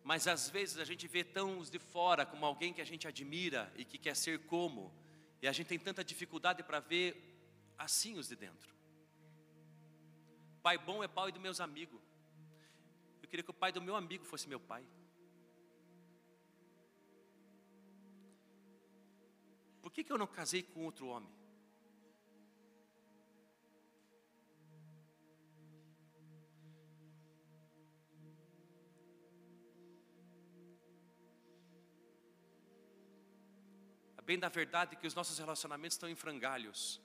Mas 0.04 0.28
às 0.28 0.50
vezes 0.50 0.76
a 0.76 0.84
gente 0.84 1.08
vê 1.08 1.24
tão 1.24 1.58
os 1.58 1.70
de 1.70 1.78
fora 1.78 2.26
como 2.26 2.44
alguém 2.44 2.74
que 2.74 2.82
a 2.82 2.90
gente 2.92 3.08
admira 3.08 3.72
e 3.78 3.82
que 3.82 3.96
quer 3.96 4.14
ser 4.14 4.40
como, 4.40 4.92
e 5.40 5.48
a 5.48 5.52
gente 5.52 5.68
tem 5.68 5.78
tanta 5.78 6.04
dificuldade 6.04 6.62
para 6.62 6.80
ver 6.80 7.08
assim 7.78 8.18
os 8.18 8.28
de 8.28 8.36
dentro. 8.36 8.77
Pai 10.68 10.76
bom 10.76 11.02
é 11.02 11.08
pai 11.08 11.32
dos 11.32 11.40
meus 11.40 11.60
amigos. 11.62 11.98
Eu 13.22 13.28
queria 13.30 13.42
que 13.42 13.50
o 13.50 13.54
pai 13.54 13.72
do 13.72 13.80
meu 13.80 13.96
amigo 13.96 14.22
fosse 14.22 14.46
meu 14.46 14.60
pai. 14.60 14.84
Por 19.80 19.90
que, 19.90 20.04
que 20.04 20.12
eu 20.12 20.18
não 20.18 20.26
casei 20.26 20.62
com 20.62 20.84
outro 20.84 21.06
homem? 21.06 21.32
Bem 34.22 34.38
da 34.38 34.50
verdade 34.50 34.94
é 34.94 34.98
que 35.00 35.06
os 35.06 35.14
nossos 35.14 35.38
relacionamentos 35.38 35.94
estão 35.94 36.10
em 36.10 36.14
frangalhos. 36.14 37.00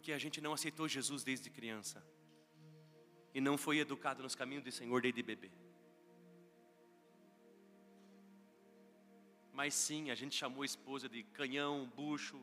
Porque 0.00 0.14
a 0.14 0.18
gente 0.18 0.40
não 0.40 0.54
aceitou 0.54 0.88
Jesus 0.88 1.22
desde 1.22 1.50
criança. 1.50 2.02
E 3.34 3.40
não 3.40 3.58
foi 3.58 3.80
educado 3.80 4.22
nos 4.22 4.34
caminhos 4.34 4.64
do 4.64 4.72
Senhor 4.72 5.02
desde 5.02 5.22
bebê. 5.22 5.50
Mas 9.52 9.74
sim, 9.74 10.10
a 10.10 10.14
gente 10.14 10.34
chamou 10.34 10.62
a 10.62 10.64
esposa 10.64 11.06
de 11.06 11.22
canhão, 11.22 11.86
bucho. 11.94 12.40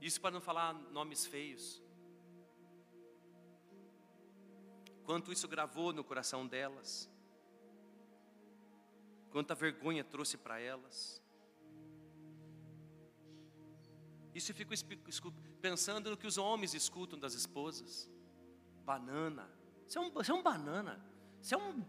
Isso 0.00 0.20
para 0.20 0.32
não 0.32 0.40
falar 0.40 0.74
nomes 0.74 1.24
feios. 1.24 1.80
Quanto 5.04 5.30
isso 5.30 5.46
gravou 5.46 5.92
no 5.92 6.02
coração 6.02 6.44
delas. 6.48 7.08
Quanta 9.30 9.54
vergonha 9.54 10.02
trouxe 10.02 10.36
para 10.36 10.58
elas. 10.58 11.19
Isso 14.34 14.52
eu 14.52 14.54
fico 14.54 14.72
pensando 15.60 16.10
no 16.10 16.16
que 16.16 16.26
os 16.26 16.38
homens 16.38 16.74
escutam 16.74 17.18
das 17.18 17.34
esposas. 17.34 18.08
Banana. 18.84 19.50
Você 19.86 19.98
é 19.98 20.00
um, 20.00 20.10
você 20.10 20.30
é 20.30 20.34
um 20.34 20.42
banana. 20.42 21.04
Isso 21.40 21.54
é 21.54 21.58
um. 21.58 21.84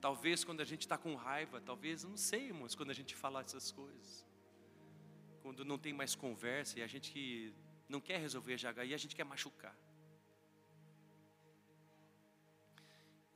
Talvez 0.00 0.42
quando 0.42 0.62
a 0.62 0.64
gente 0.64 0.80
está 0.80 0.96
com 0.96 1.14
raiva, 1.14 1.60
talvez, 1.60 2.04
não 2.04 2.16
sei, 2.16 2.46
irmãos, 2.46 2.74
quando 2.74 2.90
a 2.90 2.94
gente 2.94 3.14
fala 3.14 3.42
essas 3.42 3.70
coisas. 3.70 4.26
Quando 5.42 5.64
não 5.64 5.78
tem 5.78 5.92
mais 5.92 6.14
conversa 6.14 6.78
e 6.78 6.82
a 6.82 6.86
gente 6.86 7.54
não 7.86 8.00
quer 8.00 8.18
resolver 8.18 8.56
já, 8.56 8.72
e 8.82 8.94
a 8.94 8.96
gente 8.96 9.14
quer 9.14 9.24
machucar. 9.24 9.76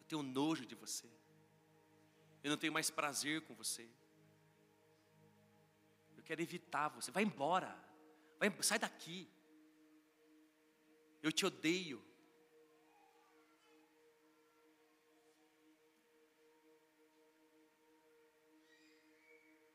Eu 0.05 0.09
tenho 0.09 0.23
nojo 0.23 0.65
de 0.65 0.75
você. 0.75 1.11
Eu 2.43 2.51
não 2.51 2.57
tenho 2.57 2.73
mais 2.73 2.91
prazer 2.91 3.41
com 3.43 3.55
você 3.55 3.89
quero 6.25 6.43
evitar 6.43 6.89
você. 6.89 7.11
Vai 7.13 7.23
embora. 7.23 7.77
Vai, 8.39 8.51
sai 8.63 8.79
daqui. 8.79 9.29
Eu 11.23 11.31
te 11.31 11.47
odeio. 11.47 12.03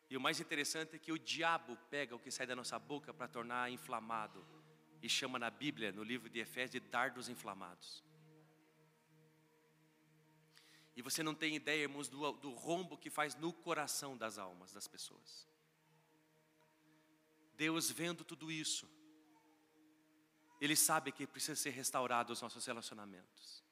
E 0.09 0.17
o 0.17 0.19
mais 0.19 0.39
interessante 0.39 0.95
é 0.95 0.99
que 0.99 1.11
o 1.11 1.19
diabo 1.19 1.77
pega 1.89 2.15
o 2.15 2.19
que 2.19 2.31
sai 2.31 2.47
da 2.47 2.55
nossa 2.55 2.79
boca 2.79 3.13
para 3.13 3.27
tornar 3.27 3.71
inflamado. 3.71 4.43
E 5.01 5.07
chama 5.07 5.37
na 5.37 5.51
Bíblia, 5.51 5.91
no 5.91 6.03
livro 6.03 6.29
de 6.29 6.39
Efésios, 6.39 6.71
de 6.71 6.79
dardos 6.79 7.29
inflamados. 7.29 8.03
E 10.99 11.01
você 11.01 11.23
não 11.23 11.33
tem 11.33 11.55
ideia, 11.55 11.83
irmãos, 11.83 12.09
do, 12.09 12.29
do 12.33 12.49
rombo 12.53 12.97
que 12.97 13.09
faz 13.09 13.33
no 13.33 13.53
coração 13.53 14.17
das 14.17 14.37
almas 14.37 14.73
das 14.73 14.85
pessoas. 14.85 15.47
Deus 17.55 17.89
vendo 17.89 18.25
tudo 18.25 18.51
isso, 18.51 18.85
Ele 20.59 20.75
sabe 20.75 21.13
que 21.13 21.25
precisa 21.25 21.55
ser 21.55 21.69
restaurado 21.69 22.33
os 22.33 22.41
nossos 22.41 22.65
relacionamentos. 22.65 23.63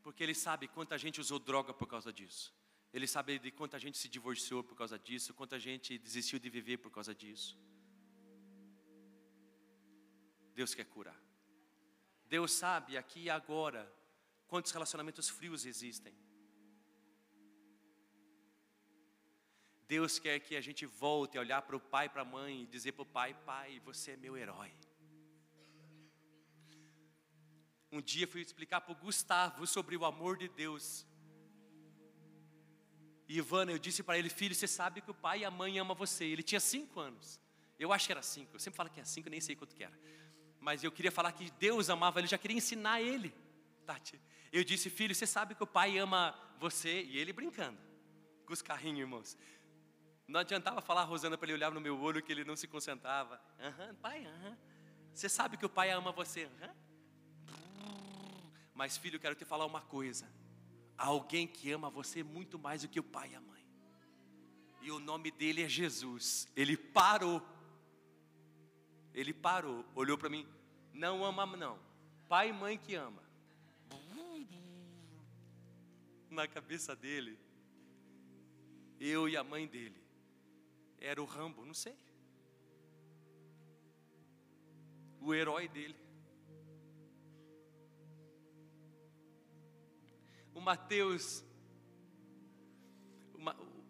Porque 0.00 0.22
Ele 0.22 0.32
sabe 0.32 0.68
quanta 0.68 0.96
gente 0.96 1.20
usou 1.20 1.40
droga 1.40 1.74
por 1.74 1.88
causa 1.88 2.12
disso. 2.12 2.54
Ele 2.92 3.08
sabe 3.08 3.36
de 3.40 3.50
quanta 3.50 3.80
gente 3.80 3.98
se 3.98 4.08
divorciou 4.08 4.62
por 4.62 4.76
causa 4.76 4.96
disso, 4.96 5.34
quanta 5.34 5.58
gente 5.58 5.98
desistiu 5.98 6.38
de 6.38 6.48
viver 6.48 6.76
por 6.76 6.92
causa 6.92 7.12
disso. 7.12 7.58
Deus 10.54 10.72
quer 10.72 10.84
curar. 10.84 11.20
Deus 12.26 12.52
sabe 12.52 12.96
aqui 12.96 13.22
e 13.22 13.30
agora 13.30 13.92
quantos 14.50 14.72
relacionamentos 14.72 15.28
frios 15.28 15.64
existem. 15.64 16.14
Deus 19.92 20.18
quer 20.24 20.38
que 20.46 20.54
a 20.56 20.60
gente 20.60 20.84
volte 20.86 21.36
a 21.36 21.40
olhar 21.40 21.62
para 21.62 21.76
o 21.76 21.80
pai 21.94 22.08
para 22.08 22.22
a 22.22 22.24
mãe 22.36 22.62
e 22.62 22.66
dizer 22.66 22.92
para 22.92 23.02
o 23.02 23.12
pai: 23.18 23.34
Pai, 23.50 23.80
você 23.88 24.12
é 24.12 24.16
meu 24.16 24.36
herói. 24.36 24.72
Um 27.92 28.00
dia 28.00 28.26
fui 28.32 28.40
explicar 28.40 28.80
para 28.80 28.92
o 28.92 29.00
Gustavo 29.06 29.66
sobre 29.66 29.96
o 29.96 30.04
amor 30.04 30.36
de 30.36 30.48
Deus. 30.48 31.06
E 33.28 33.38
Ivana, 33.38 33.72
eu 33.72 33.78
disse 33.78 34.02
para 34.02 34.18
ele: 34.18 34.30
Filho, 34.40 34.54
você 34.54 34.68
sabe 34.68 35.00
que 35.00 35.10
o 35.10 35.14
pai 35.26 35.40
e 35.40 35.44
a 35.44 35.50
mãe 35.50 35.78
amam 35.78 35.96
você. 35.96 36.24
Ele 36.24 36.42
tinha 36.42 36.60
cinco 36.60 37.00
anos. 37.00 37.40
Eu 37.78 37.92
acho 37.92 38.06
que 38.06 38.12
era 38.12 38.22
cinco. 38.22 38.54
Eu 38.54 38.60
sempre 38.60 38.76
falo 38.76 38.90
que 38.90 39.00
é 39.00 39.04
cinco, 39.04 39.28
nem 39.28 39.40
sei 39.40 39.56
quanto 39.56 39.74
que 39.74 39.84
era. 39.84 39.98
Mas 40.60 40.84
eu 40.84 40.92
queria 40.92 41.10
falar 41.10 41.32
que 41.32 41.50
Deus 41.52 41.88
amava 41.88 42.18
ele, 42.18 42.28
já 42.28 42.38
queria 42.38 42.56
ensinar 42.56 43.00
ele. 43.00 43.34
Eu 44.52 44.64
disse, 44.64 44.90
filho, 44.90 45.14
você 45.14 45.26
sabe 45.26 45.54
que 45.54 45.62
o 45.62 45.66
pai 45.66 45.98
ama 45.98 46.34
você? 46.58 47.02
E 47.02 47.18
ele 47.18 47.32
brincando. 47.32 47.78
Com 48.46 48.52
os 48.52 48.62
carrinhos, 48.62 49.00
irmãos. 49.00 49.36
Não 50.26 50.40
adiantava 50.40 50.80
falar 50.80 51.02
a 51.02 51.04
Rosana 51.04 51.36
para 51.36 51.46
ele 51.46 51.54
olhar 51.54 51.72
no 51.72 51.80
meu 51.80 52.00
olho 52.00 52.22
que 52.22 52.30
ele 52.30 52.44
não 52.44 52.56
se 52.56 52.68
concentrava. 52.68 53.40
Aham, 53.58 53.94
pai, 53.96 54.24
aham. 54.24 54.56
Você 55.12 55.28
sabe 55.28 55.56
que 55.56 55.66
o 55.66 55.68
pai 55.68 55.90
ama 55.90 56.12
você. 56.12 56.44
Aham. 56.44 56.74
Mas 58.74 58.96
filho, 58.96 59.16
eu 59.16 59.20
quero 59.20 59.34
te 59.34 59.44
falar 59.44 59.66
uma 59.66 59.80
coisa. 59.80 60.26
alguém 60.96 61.46
que 61.46 61.70
ama 61.70 61.90
você 61.90 62.22
muito 62.22 62.58
mais 62.58 62.82
do 62.82 62.88
que 62.88 63.00
o 63.00 63.02
pai 63.02 63.30
e 63.32 63.34
a 63.34 63.40
mãe. 63.40 63.66
E 64.82 64.90
o 64.90 64.98
nome 64.98 65.30
dele 65.30 65.62
é 65.62 65.68
Jesus. 65.68 66.48
Ele 66.56 66.76
parou. 66.76 67.42
Ele 69.12 69.32
parou, 69.32 69.84
olhou 69.94 70.16
para 70.16 70.28
mim. 70.28 70.46
Não 70.92 71.24
ama, 71.24 71.44
não. 71.56 71.78
Pai 72.28 72.50
e 72.50 72.52
mãe 72.52 72.78
que 72.78 72.94
ama. 72.94 73.22
Na 76.30 76.46
cabeça 76.46 76.94
dele, 76.94 77.36
eu 79.00 79.28
e 79.28 79.36
a 79.36 79.42
mãe 79.42 79.66
dele. 79.66 80.00
Era 80.98 81.20
o 81.20 81.24
Rambo, 81.24 81.64
não 81.64 81.74
sei. 81.74 81.96
O 85.20 85.34
herói 85.34 85.68
dele. 85.68 85.96
O 90.54 90.60
Mateus. 90.60 91.44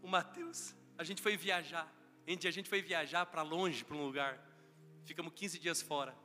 O, 0.02 0.08
Mateus, 0.08 0.74
a 0.96 1.04
gente 1.04 1.20
foi 1.20 1.36
viajar. 1.36 1.92
A 2.26 2.50
gente 2.50 2.68
foi 2.68 2.80
viajar 2.80 3.26
para 3.26 3.42
longe, 3.42 3.84
para 3.84 3.96
um 3.96 4.06
lugar. 4.06 4.40
Ficamos 5.04 5.32
15 5.34 5.58
dias 5.58 5.82
fora. 5.82 6.16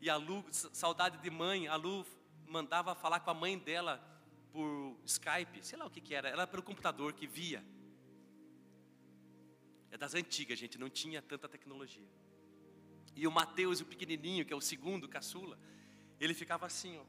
E 0.00 0.08
a 0.08 0.16
Lu, 0.16 0.44
saudade 0.52 1.18
de 1.18 1.28
mãe, 1.28 1.66
a 1.66 1.74
Lu 1.74 2.06
mandava 2.46 2.94
falar 2.94 3.18
com 3.20 3.30
a 3.30 3.34
mãe 3.34 3.58
dela 3.58 4.00
por 4.52 4.87
Skype, 5.08 5.64
sei 5.64 5.78
lá 5.78 5.86
o 5.86 5.90
que, 5.90 6.00
que 6.00 6.14
era, 6.14 6.28
era 6.28 6.46
pelo 6.46 6.62
computador 6.62 7.12
que 7.14 7.26
via. 7.26 7.64
É 9.90 9.96
das 9.96 10.14
antigas, 10.14 10.58
gente, 10.58 10.76
não 10.78 10.90
tinha 10.90 11.22
tanta 11.22 11.48
tecnologia. 11.48 12.06
E 13.16 13.26
o 13.26 13.30
Mateus, 13.30 13.80
o 13.80 13.86
pequenininho, 13.86 14.44
que 14.44 14.52
é 14.52 14.56
o 14.56 14.60
segundo, 14.60 15.08
caçula, 15.08 15.58
ele 16.20 16.34
ficava 16.34 16.66
assim, 16.66 16.98
ó. 16.98 17.04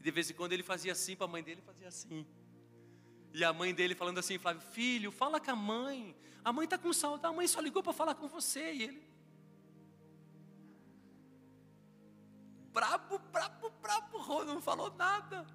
De 0.00 0.10
vez 0.10 0.30
em 0.30 0.34
quando 0.34 0.52
ele 0.52 0.62
fazia 0.62 0.92
assim 0.92 1.14
para 1.14 1.26
a 1.26 1.28
mãe 1.28 1.42
dele, 1.42 1.60
fazia 1.60 1.88
assim. 1.88 2.26
E 3.32 3.44
a 3.44 3.52
mãe 3.52 3.74
dele 3.74 3.94
falando 3.94 4.18
assim, 4.18 4.38
Flávio, 4.38 4.62
filho, 4.62 5.12
fala 5.12 5.38
com 5.38 5.50
a 5.50 5.56
mãe. 5.56 6.16
A 6.42 6.52
mãe 6.52 6.64
está 6.64 6.78
com 6.78 6.92
saudade, 6.92 7.26
a 7.26 7.36
mãe 7.36 7.46
só 7.46 7.60
ligou 7.60 7.82
para 7.82 7.92
falar 7.92 8.14
com 8.14 8.28
você. 8.28 8.72
E 8.72 8.82
ele. 8.84 9.02
Brabo, 12.72 13.18
brabo, 13.18 13.70
brabo, 13.82 14.44
não 14.44 14.62
falou 14.62 14.90
nada. 14.94 15.46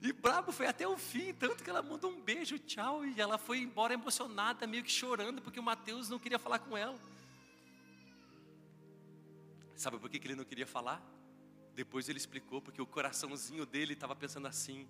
E 0.00 0.12
brabo 0.12 0.52
foi 0.52 0.66
até 0.66 0.86
o 0.86 0.96
fim, 0.96 1.32
tanto 1.32 1.64
que 1.64 1.70
ela 1.70 1.82
mandou 1.82 2.10
um 2.10 2.20
beijo, 2.20 2.58
tchau, 2.58 3.04
e 3.04 3.20
ela 3.20 3.38
foi 3.38 3.58
embora 3.58 3.94
emocionada, 3.94 4.66
meio 4.66 4.84
que 4.84 4.90
chorando, 4.90 5.40
porque 5.40 5.58
o 5.58 5.62
Mateus 5.62 6.08
não 6.08 6.18
queria 6.18 6.38
falar 6.38 6.58
com 6.58 6.76
ela. 6.76 6.98
Sabe 9.74 9.98
por 9.98 10.08
que, 10.08 10.16
ele 10.16 10.34
não 10.34 10.44
queria 10.44 10.66
falar? 10.66 11.02
Depois 11.74 12.08
ele 12.08 12.18
explicou, 12.18 12.60
porque 12.60 12.80
o 12.80 12.86
coraçãozinho 12.86 13.66
dele 13.66 13.92
estava 13.92 14.16
pensando 14.16 14.46
assim: 14.46 14.88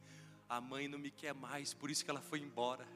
a 0.49 0.61
mãe 0.61 0.87
não 0.87 0.99
me 0.99 1.11
quer 1.11 1.35
mais, 1.35 1.75
por 1.75 1.91
isso 1.91 2.05
que 2.05 2.11
ela 2.11 2.21
foi 2.21 2.41
embora. 2.41 2.87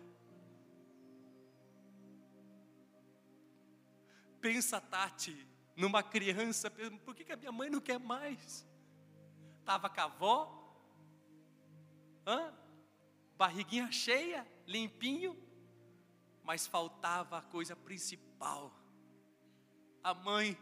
Pensa, 4.41 4.81
Tati, 4.81 5.47
numa 5.77 6.03
criança, 6.03 6.71
por 7.05 7.15
que, 7.15 7.25
que 7.25 7.33
a 7.33 7.37
minha 7.37 7.53
mãe 7.53 7.69
não 7.69 7.81
quer 7.81 7.99
mais? 7.99 8.67
Estava 9.59 9.91
com 9.91 10.01
a 10.01 10.05
avó, 10.05 10.60
Hã? 12.31 12.55
Barriguinha 13.37 13.91
cheia, 13.91 14.47
limpinho, 14.65 15.37
mas 16.45 16.65
faltava 16.65 17.39
a 17.39 17.43
coisa 17.43 17.75
principal. 17.75 18.73
A 20.01 20.15
mãe. 20.15 20.57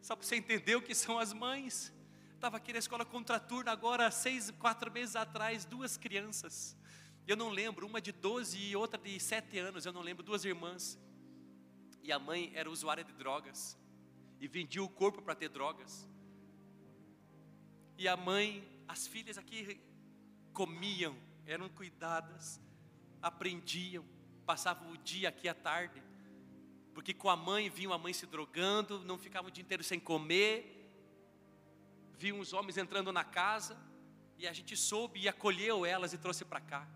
Só 0.00 0.16
para 0.16 0.26
você 0.26 0.36
entender 0.36 0.76
o 0.76 0.80
que 0.80 0.94
são 0.94 1.18
as 1.18 1.34
mães. 1.34 1.92
Estava 2.34 2.56
aqui 2.56 2.72
na 2.72 2.78
escola 2.78 3.04
contraturno 3.04 3.70
agora, 3.70 4.10
seis, 4.10 4.50
quatro 4.52 4.90
meses 4.90 5.14
atrás, 5.14 5.66
duas 5.66 5.98
crianças. 5.98 6.74
Eu 7.26 7.36
não 7.36 7.50
lembro, 7.50 7.86
uma 7.86 8.00
de 8.00 8.10
12 8.10 8.58
e 8.58 8.74
outra 8.74 8.98
de 8.98 9.20
7 9.20 9.58
anos, 9.58 9.84
eu 9.84 9.92
não 9.92 10.00
lembro, 10.00 10.22
duas 10.22 10.44
irmãs. 10.46 10.98
E 12.02 12.10
a 12.10 12.18
mãe 12.18 12.50
era 12.54 12.70
usuária 12.70 13.04
de 13.04 13.12
drogas. 13.12 13.78
E 14.40 14.48
vendia 14.48 14.82
o 14.82 14.88
corpo 14.88 15.20
para 15.20 15.34
ter 15.34 15.50
drogas. 15.50 16.08
E 17.98 18.08
a 18.08 18.16
mãe, 18.16 18.66
as 18.88 19.06
filhas 19.06 19.36
aqui 19.36 19.80
comiam, 20.54 21.14
eram 21.44 21.68
cuidadas, 21.68 22.60
aprendiam, 23.20 24.04
passavam 24.46 24.92
o 24.92 24.96
dia 24.96 25.28
aqui 25.28 25.48
à 25.48 25.54
tarde, 25.54 26.02
porque 26.94 27.12
com 27.12 27.28
a 27.28 27.36
mãe 27.36 27.68
viam 27.68 27.92
a 27.92 27.98
mãe 27.98 28.12
se 28.12 28.24
drogando, 28.24 29.00
não 29.00 29.18
ficavam 29.18 29.48
o 29.50 29.52
dia 29.52 29.62
inteiro 29.62 29.82
sem 29.82 29.98
comer, 29.98 30.54
viam 32.16 32.38
os 32.38 32.52
homens 32.52 32.78
entrando 32.78 33.12
na 33.12 33.24
casa, 33.24 33.76
e 34.38 34.46
a 34.46 34.52
gente 34.52 34.76
soube 34.76 35.20
e 35.20 35.28
acolheu 35.28 35.84
elas 35.84 36.12
e 36.12 36.18
trouxe 36.18 36.44
para 36.44 36.60
cá. 36.60 36.88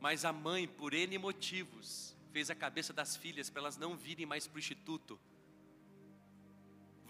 Mas 0.00 0.24
a 0.24 0.32
mãe, 0.32 0.66
por 0.66 0.94
N 0.94 1.18
motivos, 1.18 2.16
fez 2.32 2.48
a 2.48 2.54
cabeça 2.54 2.92
das 2.92 3.16
filhas 3.16 3.50
para 3.50 3.60
elas 3.62 3.76
não 3.76 3.96
virem 3.96 4.24
mais 4.24 4.46
para 4.46 4.56
o 4.56 4.58
instituto, 4.58 5.20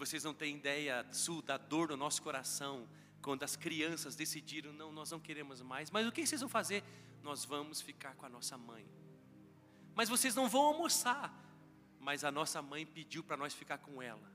vocês 0.01 0.23
não 0.23 0.33
têm 0.33 0.55
ideia 0.55 1.05
da 1.45 1.57
dor 1.57 1.89
no 1.89 1.95
nosso 1.95 2.23
coração 2.23 2.89
quando 3.21 3.43
as 3.43 3.55
crianças 3.55 4.15
decidiram 4.15 4.73
não, 4.73 4.91
nós 4.91 5.11
não 5.11 5.19
queremos 5.19 5.61
mais. 5.61 5.91
Mas 5.91 6.07
o 6.07 6.11
que 6.11 6.25
vocês 6.25 6.41
vão 6.41 6.49
fazer? 6.49 6.83
Nós 7.21 7.45
vamos 7.45 7.81
ficar 7.81 8.15
com 8.15 8.25
a 8.25 8.29
nossa 8.29 8.57
mãe. 8.57 8.89
Mas 9.93 10.09
vocês 10.09 10.33
não 10.33 10.49
vão 10.49 10.63
almoçar. 10.63 11.31
Mas 11.99 12.23
a 12.23 12.31
nossa 12.31 12.63
mãe 12.63 12.83
pediu 12.83 13.23
para 13.23 13.37
nós 13.37 13.53
ficar 13.53 13.77
com 13.77 14.01
ela. 14.01 14.27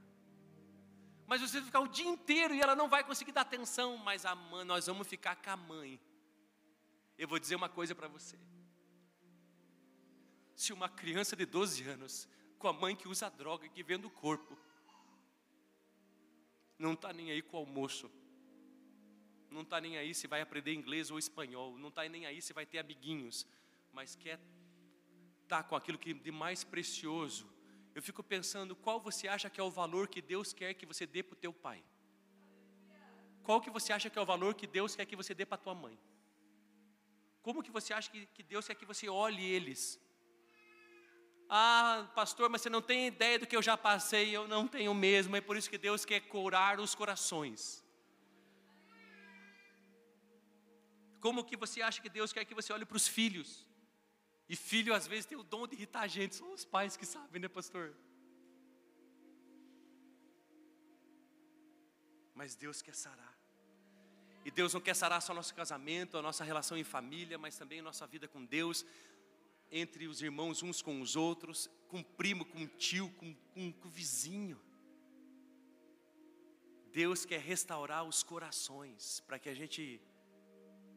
Mas 1.26 1.40
vocês 1.40 1.54
vão 1.54 1.64
ficar 1.64 1.80
o 1.80 1.88
dia 1.88 2.06
inteiro 2.06 2.54
e 2.54 2.60
ela 2.60 2.76
não 2.76 2.88
vai 2.88 3.02
conseguir 3.02 3.32
dar 3.32 3.40
atenção. 3.40 3.96
Mas 3.96 4.24
a 4.24 4.36
mãe, 4.36 4.64
nós 4.64 4.86
vamos 4.86 5.08
ficar 5.08 5.34
com 5.34 5.50
a 5.50 5.56
mãe. 5.56 6.00
Eu 7.18 7.26
vou 7.26 7.40
dizer 7.40 7.56
uma 7.56 7.68
coisa 7.68 7.92
para 7.92 8.06
você. 8.06 8.38
Se 10.54 10.72
uma 10.72 10.88
criança 10.88 11.34
de 11.34 11.44
12 11.44 11.82
anos, 11.88 12.28
com 12.56 12.68
a 12.68 12.72
mãe 12.72 12.94
que 12.94 13.08
usa 13.08 13.28
droga 13.28 13.66
e 13.66 13.68
que 13.68 13.82
vende 13.82 14.06
o 14.06 14.10
corpo, 14.10 14.56
não 16.78 16.92
está 16.92 17.12
nem 17.12 17.30
aí 17.30 17.42
com 17.42 17.56
o 17.56 17.60
almoço, 17.60 18.10
não 19.50 19.62
está 19.62 19.80
nem 19.80 19.96
aí 19.96 20.14
se 20.14 20.26
vai 20.26 20.40
aprender 20.40 20.74
inglês 20.74 21.10
ou 21.10 21.18
espanhol, 21.18 21.78
não 21.78 21.88
está 21.88 22.08
nem 22.08 22.26
aí 22.26 22.42
se 22.42 22.52
vai 22.52 22.66
ter 22.66 22.78
amiguinhos, 22.78 23.46
mas 23.92 24.14
quer 24.14 24.38
estar 25.42 25.62
tá 25.62 25.68
com 25.68 25.76
aquilo 25.76 25.98
que 25.98 26.12
de 26.12 26.30
mais 26.30 26.64
precioso. 26.64 27.48
Eu 27.94 28.02
fico 28.02 28.22
pensando, 28.22 28.76
qual 28.76 29.00
você 29.00 29.26
acha 29.26 29.48
que 29.48 29.58
é 29.58 29.62
o 29.62 29.70
valor 29.70 30.08
que 30.08 30.20
Deus 30.20 30.52
quer 30.52 30.74
que 30.74 30.84
você 30.84 31.06
dê 31.06 31.22
para 31.22 31.32
o 31.32 31.36
teu 31.36 31.52
pai? 31.52 31.82
Qual 33.42 33.60
que 33.60 33.70
você 33.70 33.92
acha 33.92 34.10
que 34.10 34.18
é 34.18 34.22
o 34.22 34.26
valor 34.26 34.54
que 34.54 34.66
Deus 34.66 34.94
quer 34.94 35.06
que 35.06 35.16
você 35.16 35.32
dê 35.32 35.46
para 35.46 35.54
a 35.54 35.58
tua 35.58 35.74
mãe? 35.74 35.98
Como 37.40 37.62
que 37.62 37.70
você 37.70 37.94
acha 37.94 38.10
que, 38.10 38.26
que 38.26 38.42
Deus 38.42 38.66
quer 38.66 38.74
que 38.74 38.84
você 38.84 39.08
olhe 39.08 39.42
eles? 39.42 40.00
Ah, 41.48 42.08
pastor, 42.14 42.48
mas 42.50 42.62
você 42.62 42.68
não 42.68 42.82
tem 42.82 43.06
ideia 43.06 43.38
do 43.38 43.46
que 43.46 43.56
eu 43.56 43.62
já 43.62 43.76
passei, 43.76 44.36
eu 44.36 44.48
não 44.48 44.66
tenho 44.66 44.92
mesmo, 44.92 45.36
é 45.36 45.40
por 45.40 45.56
isso 45.56 45.70
que 45.70 45.78
Deus 45.78 46.04
quer 46.04 46.20
curar 46.20 46.80
os 46.80 46.94
corações. 46.94 47.84
Como 51.20 51.44
que 51.44 51.56
você 51.56 51.82
acha 51.82 52.00
que 52.00 52.08
Deus 52.08 52.32
quer 52.32 52.44
que 52.44 52.54
você 52.54 52.72
olhe 52.72 52.84
para 52.84 52.96
os 52.96 53.06
filhos? 53.06 53.66
E 54.48 54.56
filho 54.56 54.94
às 54.94 55.06
vezes 55.06 55.26
tem 55.26 55.38
o 55.38 55.42
dom 55.42 55.66
de 55.66 55.74
irritar 55.74 56.02
a 56.02 56.06
gente, 56.06 56.34
são 56.34 56.52
os 56.52 56.64
pais 56.64 56.96
que 56.96 57.06
sabem, 57.06 57.40
né, 57.40 57.48
pastor? 57.48 57.94
Mas 62.34 62.54
Deus 62.54 62.82
quer 62.82 62.94
sarar. 62.94 63.34
E 64.44 64.50
Deus 64.50 64.74
não 64.74 64.80
quer 64.80 64.94
sarar 64.94 65.20
só 65.20 65.34
nosso 65.34 65.54
casamento, 65.54 66.16
a 66.16 66.22
nossa 66.22 66.44
relação 66.44 66.76
em 66.76 66.84
família, 66.84 67.36
mas 67.36 67.56
também 67.56 67.80
a 67.80 67.82
nossa 67.82 68.06
vida 68.06 68.28
com 68.28 68.44
Deus, 68.44 68.84
entre 69.70 70.06
os 70.06 70.22
irmãos 70.22 70.62
uns 70.62 70.80
com 70.82 71.00
os 71.00 71.16
outros, 71.16 71.68
com 71.88 72.02
primo, 72.02 72.44
com 72.44 72.66
tio, 72.66 73.10
com, 73.12 73.34
com, 73.52 73.72
com 73.72 73.90
vizinho. 73.90 74.60
Deus 76.92 77.24
quer 77.24 77.40
restaurar 77.40 78.04
os 78.04 78.22
corações, 78.22 79.20
para 79.20 79.38
que 79.38 79.48
a 79.48 79.54
gente 79.54 80.00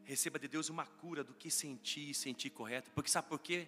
receba 0.05 0.39
de 0.39 0.47
Deus 0.47 0.69
uma 0.69 0.85
cura 0.85 1.23
do 1.23 1.33
que 1.33 1.51
sentir 1.51 2.09
e 2.09 2.13
sentir 2.13 2.49
correto. 2.49 2.89
Porque 2.91 3.09
sabe 3.09 3.27
por 3.27 3.39
quê? 3.39 3.67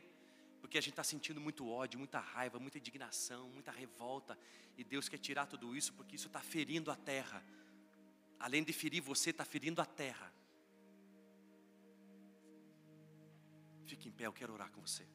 Porque 0.62 0.78
a 0.78 0.82
gente 0.82 0.92
está 0.92 1.04
sentindo 1.04 1.42
muito 1.42 1.68
ódio, 1.68 2.00
muita 2.00 2.20
raiva, 2.20 2.58
muita 2.60 2.78
indignação, 2.78 3.50
muita 3.50 3.72
revolta. 3.72 4.38
E 4.78 4.84
Deus 4.84 5.10
quer 5.10 5.18
tirar 5.18 5.46
tudo 5.46 5.76
isso, 5.76 5.94
porque 5.94 6.16
isso 6.16 6.28
está 6.28 6.40
ferindo 6.40 6.90
a 6.90 6.96
terra. 6.96 7.44
Além 8.40 8.64
de 8.64 8.72
ferir 8.72 9.02
você, 9.02 9.32
está 9.32 9.44
ferindo 9.44 9.82
a 9.82 9.86
terra. 9.86 10.34
Fique 13.92 14.08
em 14.08 14.12
pé, 14.14 14.26
eu 14.26 14.32
quero 14.32 14.54
orar 14.54 14.72
com 14.72 14.80
você. 14.80 15.06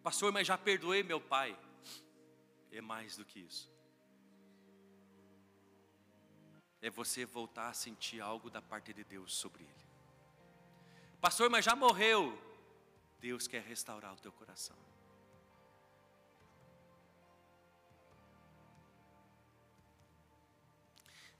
Pastor, 0.00 0.30
mas 0.30 0.46
já 0.46 0.56
perdoei 0.56 1.02
meu 1.02 1.20
pai. 1.20 1.58
É 2.70 2.80
mais 2.80 3.16
do 3.16 3.24
que 3.24 3.40
isso. 3.40 3.68
É 6.80 6.88
você 6.90 7.24
voltar 7.24 7.70
a 7.70 7.74
sentir 7.74 8.20
algo 8.20 8.48
da 8.48 8.62
parte 8.62 8.92
de 8.92 9.02
Deus 9.02 9.34
sobre 9.34 9.64
ele. 9.64 9.86
Pastor, 11.20 11.50
mas 11.50 11.64
já 11.64 11.74
morreu. 11.74 12.38
Deus 13.18 13.48
quer 13.48 13.64
restaurar 13.64 14.14
o 14.14 14.20
teu 14.20 14.30
coração. 14.30 14.76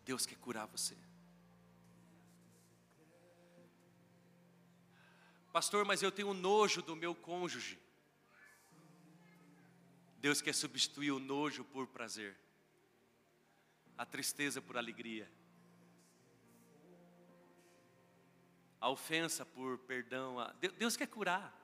Deus 0.04 0.26
quer 0.26 0.36
curar 0.36 0.66
você. 0.66 0.96
Pastor, 5.52 5.84
mas 5.84 6.02
eu 6.02 6.10
tenho 6.10 6.34
nojo 6.34 6.82
do 6.82 6.96
meu 6.96 7.14
cônjuge. 7.14 7.78
Deus 10.18 10.40
quer 10.40 10.54
substituir 10.54 11.12
o 11.12 11.18
nojo 11.18 11.64
por 11.64 11.86
prazer, 11.86 12.36
a 13.96 14.06
tristeza 14.06 14.60
por 14.60 14.76
alegria, 14.76 15.30
a 18.80 18.88
ofensa 18.88 19.44
por 19.44 19.78
perdão. 19.78 20.36
Deus 20.78 20.96
quer 20.96 21.06
curar. 21.06 21.54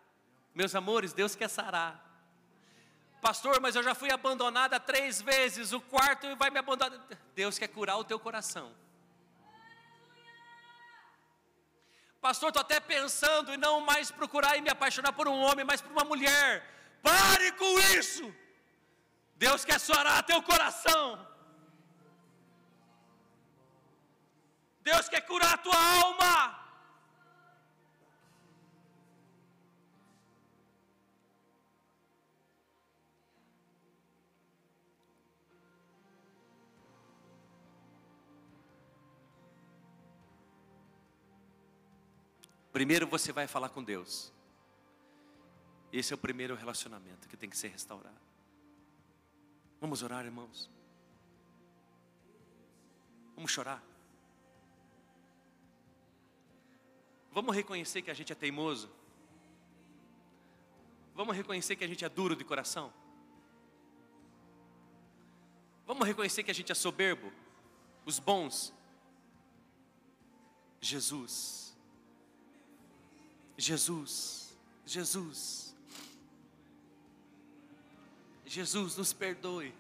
Meus 0.55 0.75
amores, 0.75 1.13
Deus 1.13 1.35
quer 1.35 1.49
sarar. 1.49 2.10
Pastor, 3.21 3.61
mas 3.61 3.77
eu 3.77 3.83
já 3.83 3.95
fui 3.95 4.11
abandonada 4.11 4.81
três 4.81 5.21
vezes, 5.21 5.73
o 5.73 5.81
quarto 5.81 6.35
vai 6.37 6.51
me 6.51 6.59
abandonar. 6.59 6.99
Deus 7.35 7.59
quer 7.59 7.69
curar 7.69 7.97
o 7.99 8.05
teu 8.05 8.19
coração. 8.19 8.75
Pastor, 12.21 12.49
estou 12.49 12.61
até 12.61 12.79
pensando 12.81 13.53
em 13.53 13.57
não 13.57 13.81
mais 13.81 14.11
procurar 14.11 14.57
e 14.57 14.61
me 14.61 14.71
apaixonar 14.71 15.13
por 15.13 15.27
um 15.29 15.39
homem, 15.41 15.65
mas 15.65 15.81
por 15.81 15.93
uma 15.93 16.05
mulher. 16.05 16.49
Pare 17.03 17.53
com 17.53 17.79
isso. 17.99 18.35
Deus 19.37 19.65
quer 19.65 19.81
sarar 19.81 20.23
teu 20.23 20.43
coração. 20.43 21.27
Deus 24.83 25.09
quer 25.09 25.23
curar 25.23 25.55
a 25.55 25.59
tua 25.59 25.81
alma. 26.03 26.35
Primeiro 42.73 43.07
você 43.07 43.33
vai 43.33 43.47
falar 43.47 43.69
com 43.71 43.83
Deus. 43.83 44.33
Esse 45.93 46.13
é 46.13 46.15
o 46.15 46.19
primeiro 46.19 46.55
relacionamento 46.55 47.29
que 47.29 47.37
tem 47.37 47.51
que 47.51 47.57
ser 47.57 47.69
restaurado. 47.69 48.21
Vamos 49.81 50.03
orar, 50.03 50.25
irmãos. 50.25 50.71
Vamos 53.35 53.51
chorar. 53.51 53.83
Vamos 57.33 57.55
reconhecer 57.55 58.03
que 58.03 58.11
a 58.11 58.15
gente 58.15 58.33
é 58.33 58.37
teimoso. 58.37 58.91
Vamos 61.15 61.37
reconhecer 61.37 61.75
que 61.75 61.85
a 61.85 61.89
gente 61.89 62.05
é 62.05 62.09
duro 62.09 62.37
de 62.37 62.45
coração. 62.45 62.93
Vamos 65.87 66.07
reconhecer 66.07 66.45
que 66.45 66.51
a 66.51 66.55
gente 66.55 66.71
é 66.71 66.75
soberbo. 66.75 67.33
Os 68.05 68.19
bons. 68.21 68.73
Jesus 70.81 71.70
Jesus, 73.61 74.55
Jesus, 74.87 75.75
Jesus, 78.47 78.97
nos 78.97 79.13
perdoe. 79.13 79.71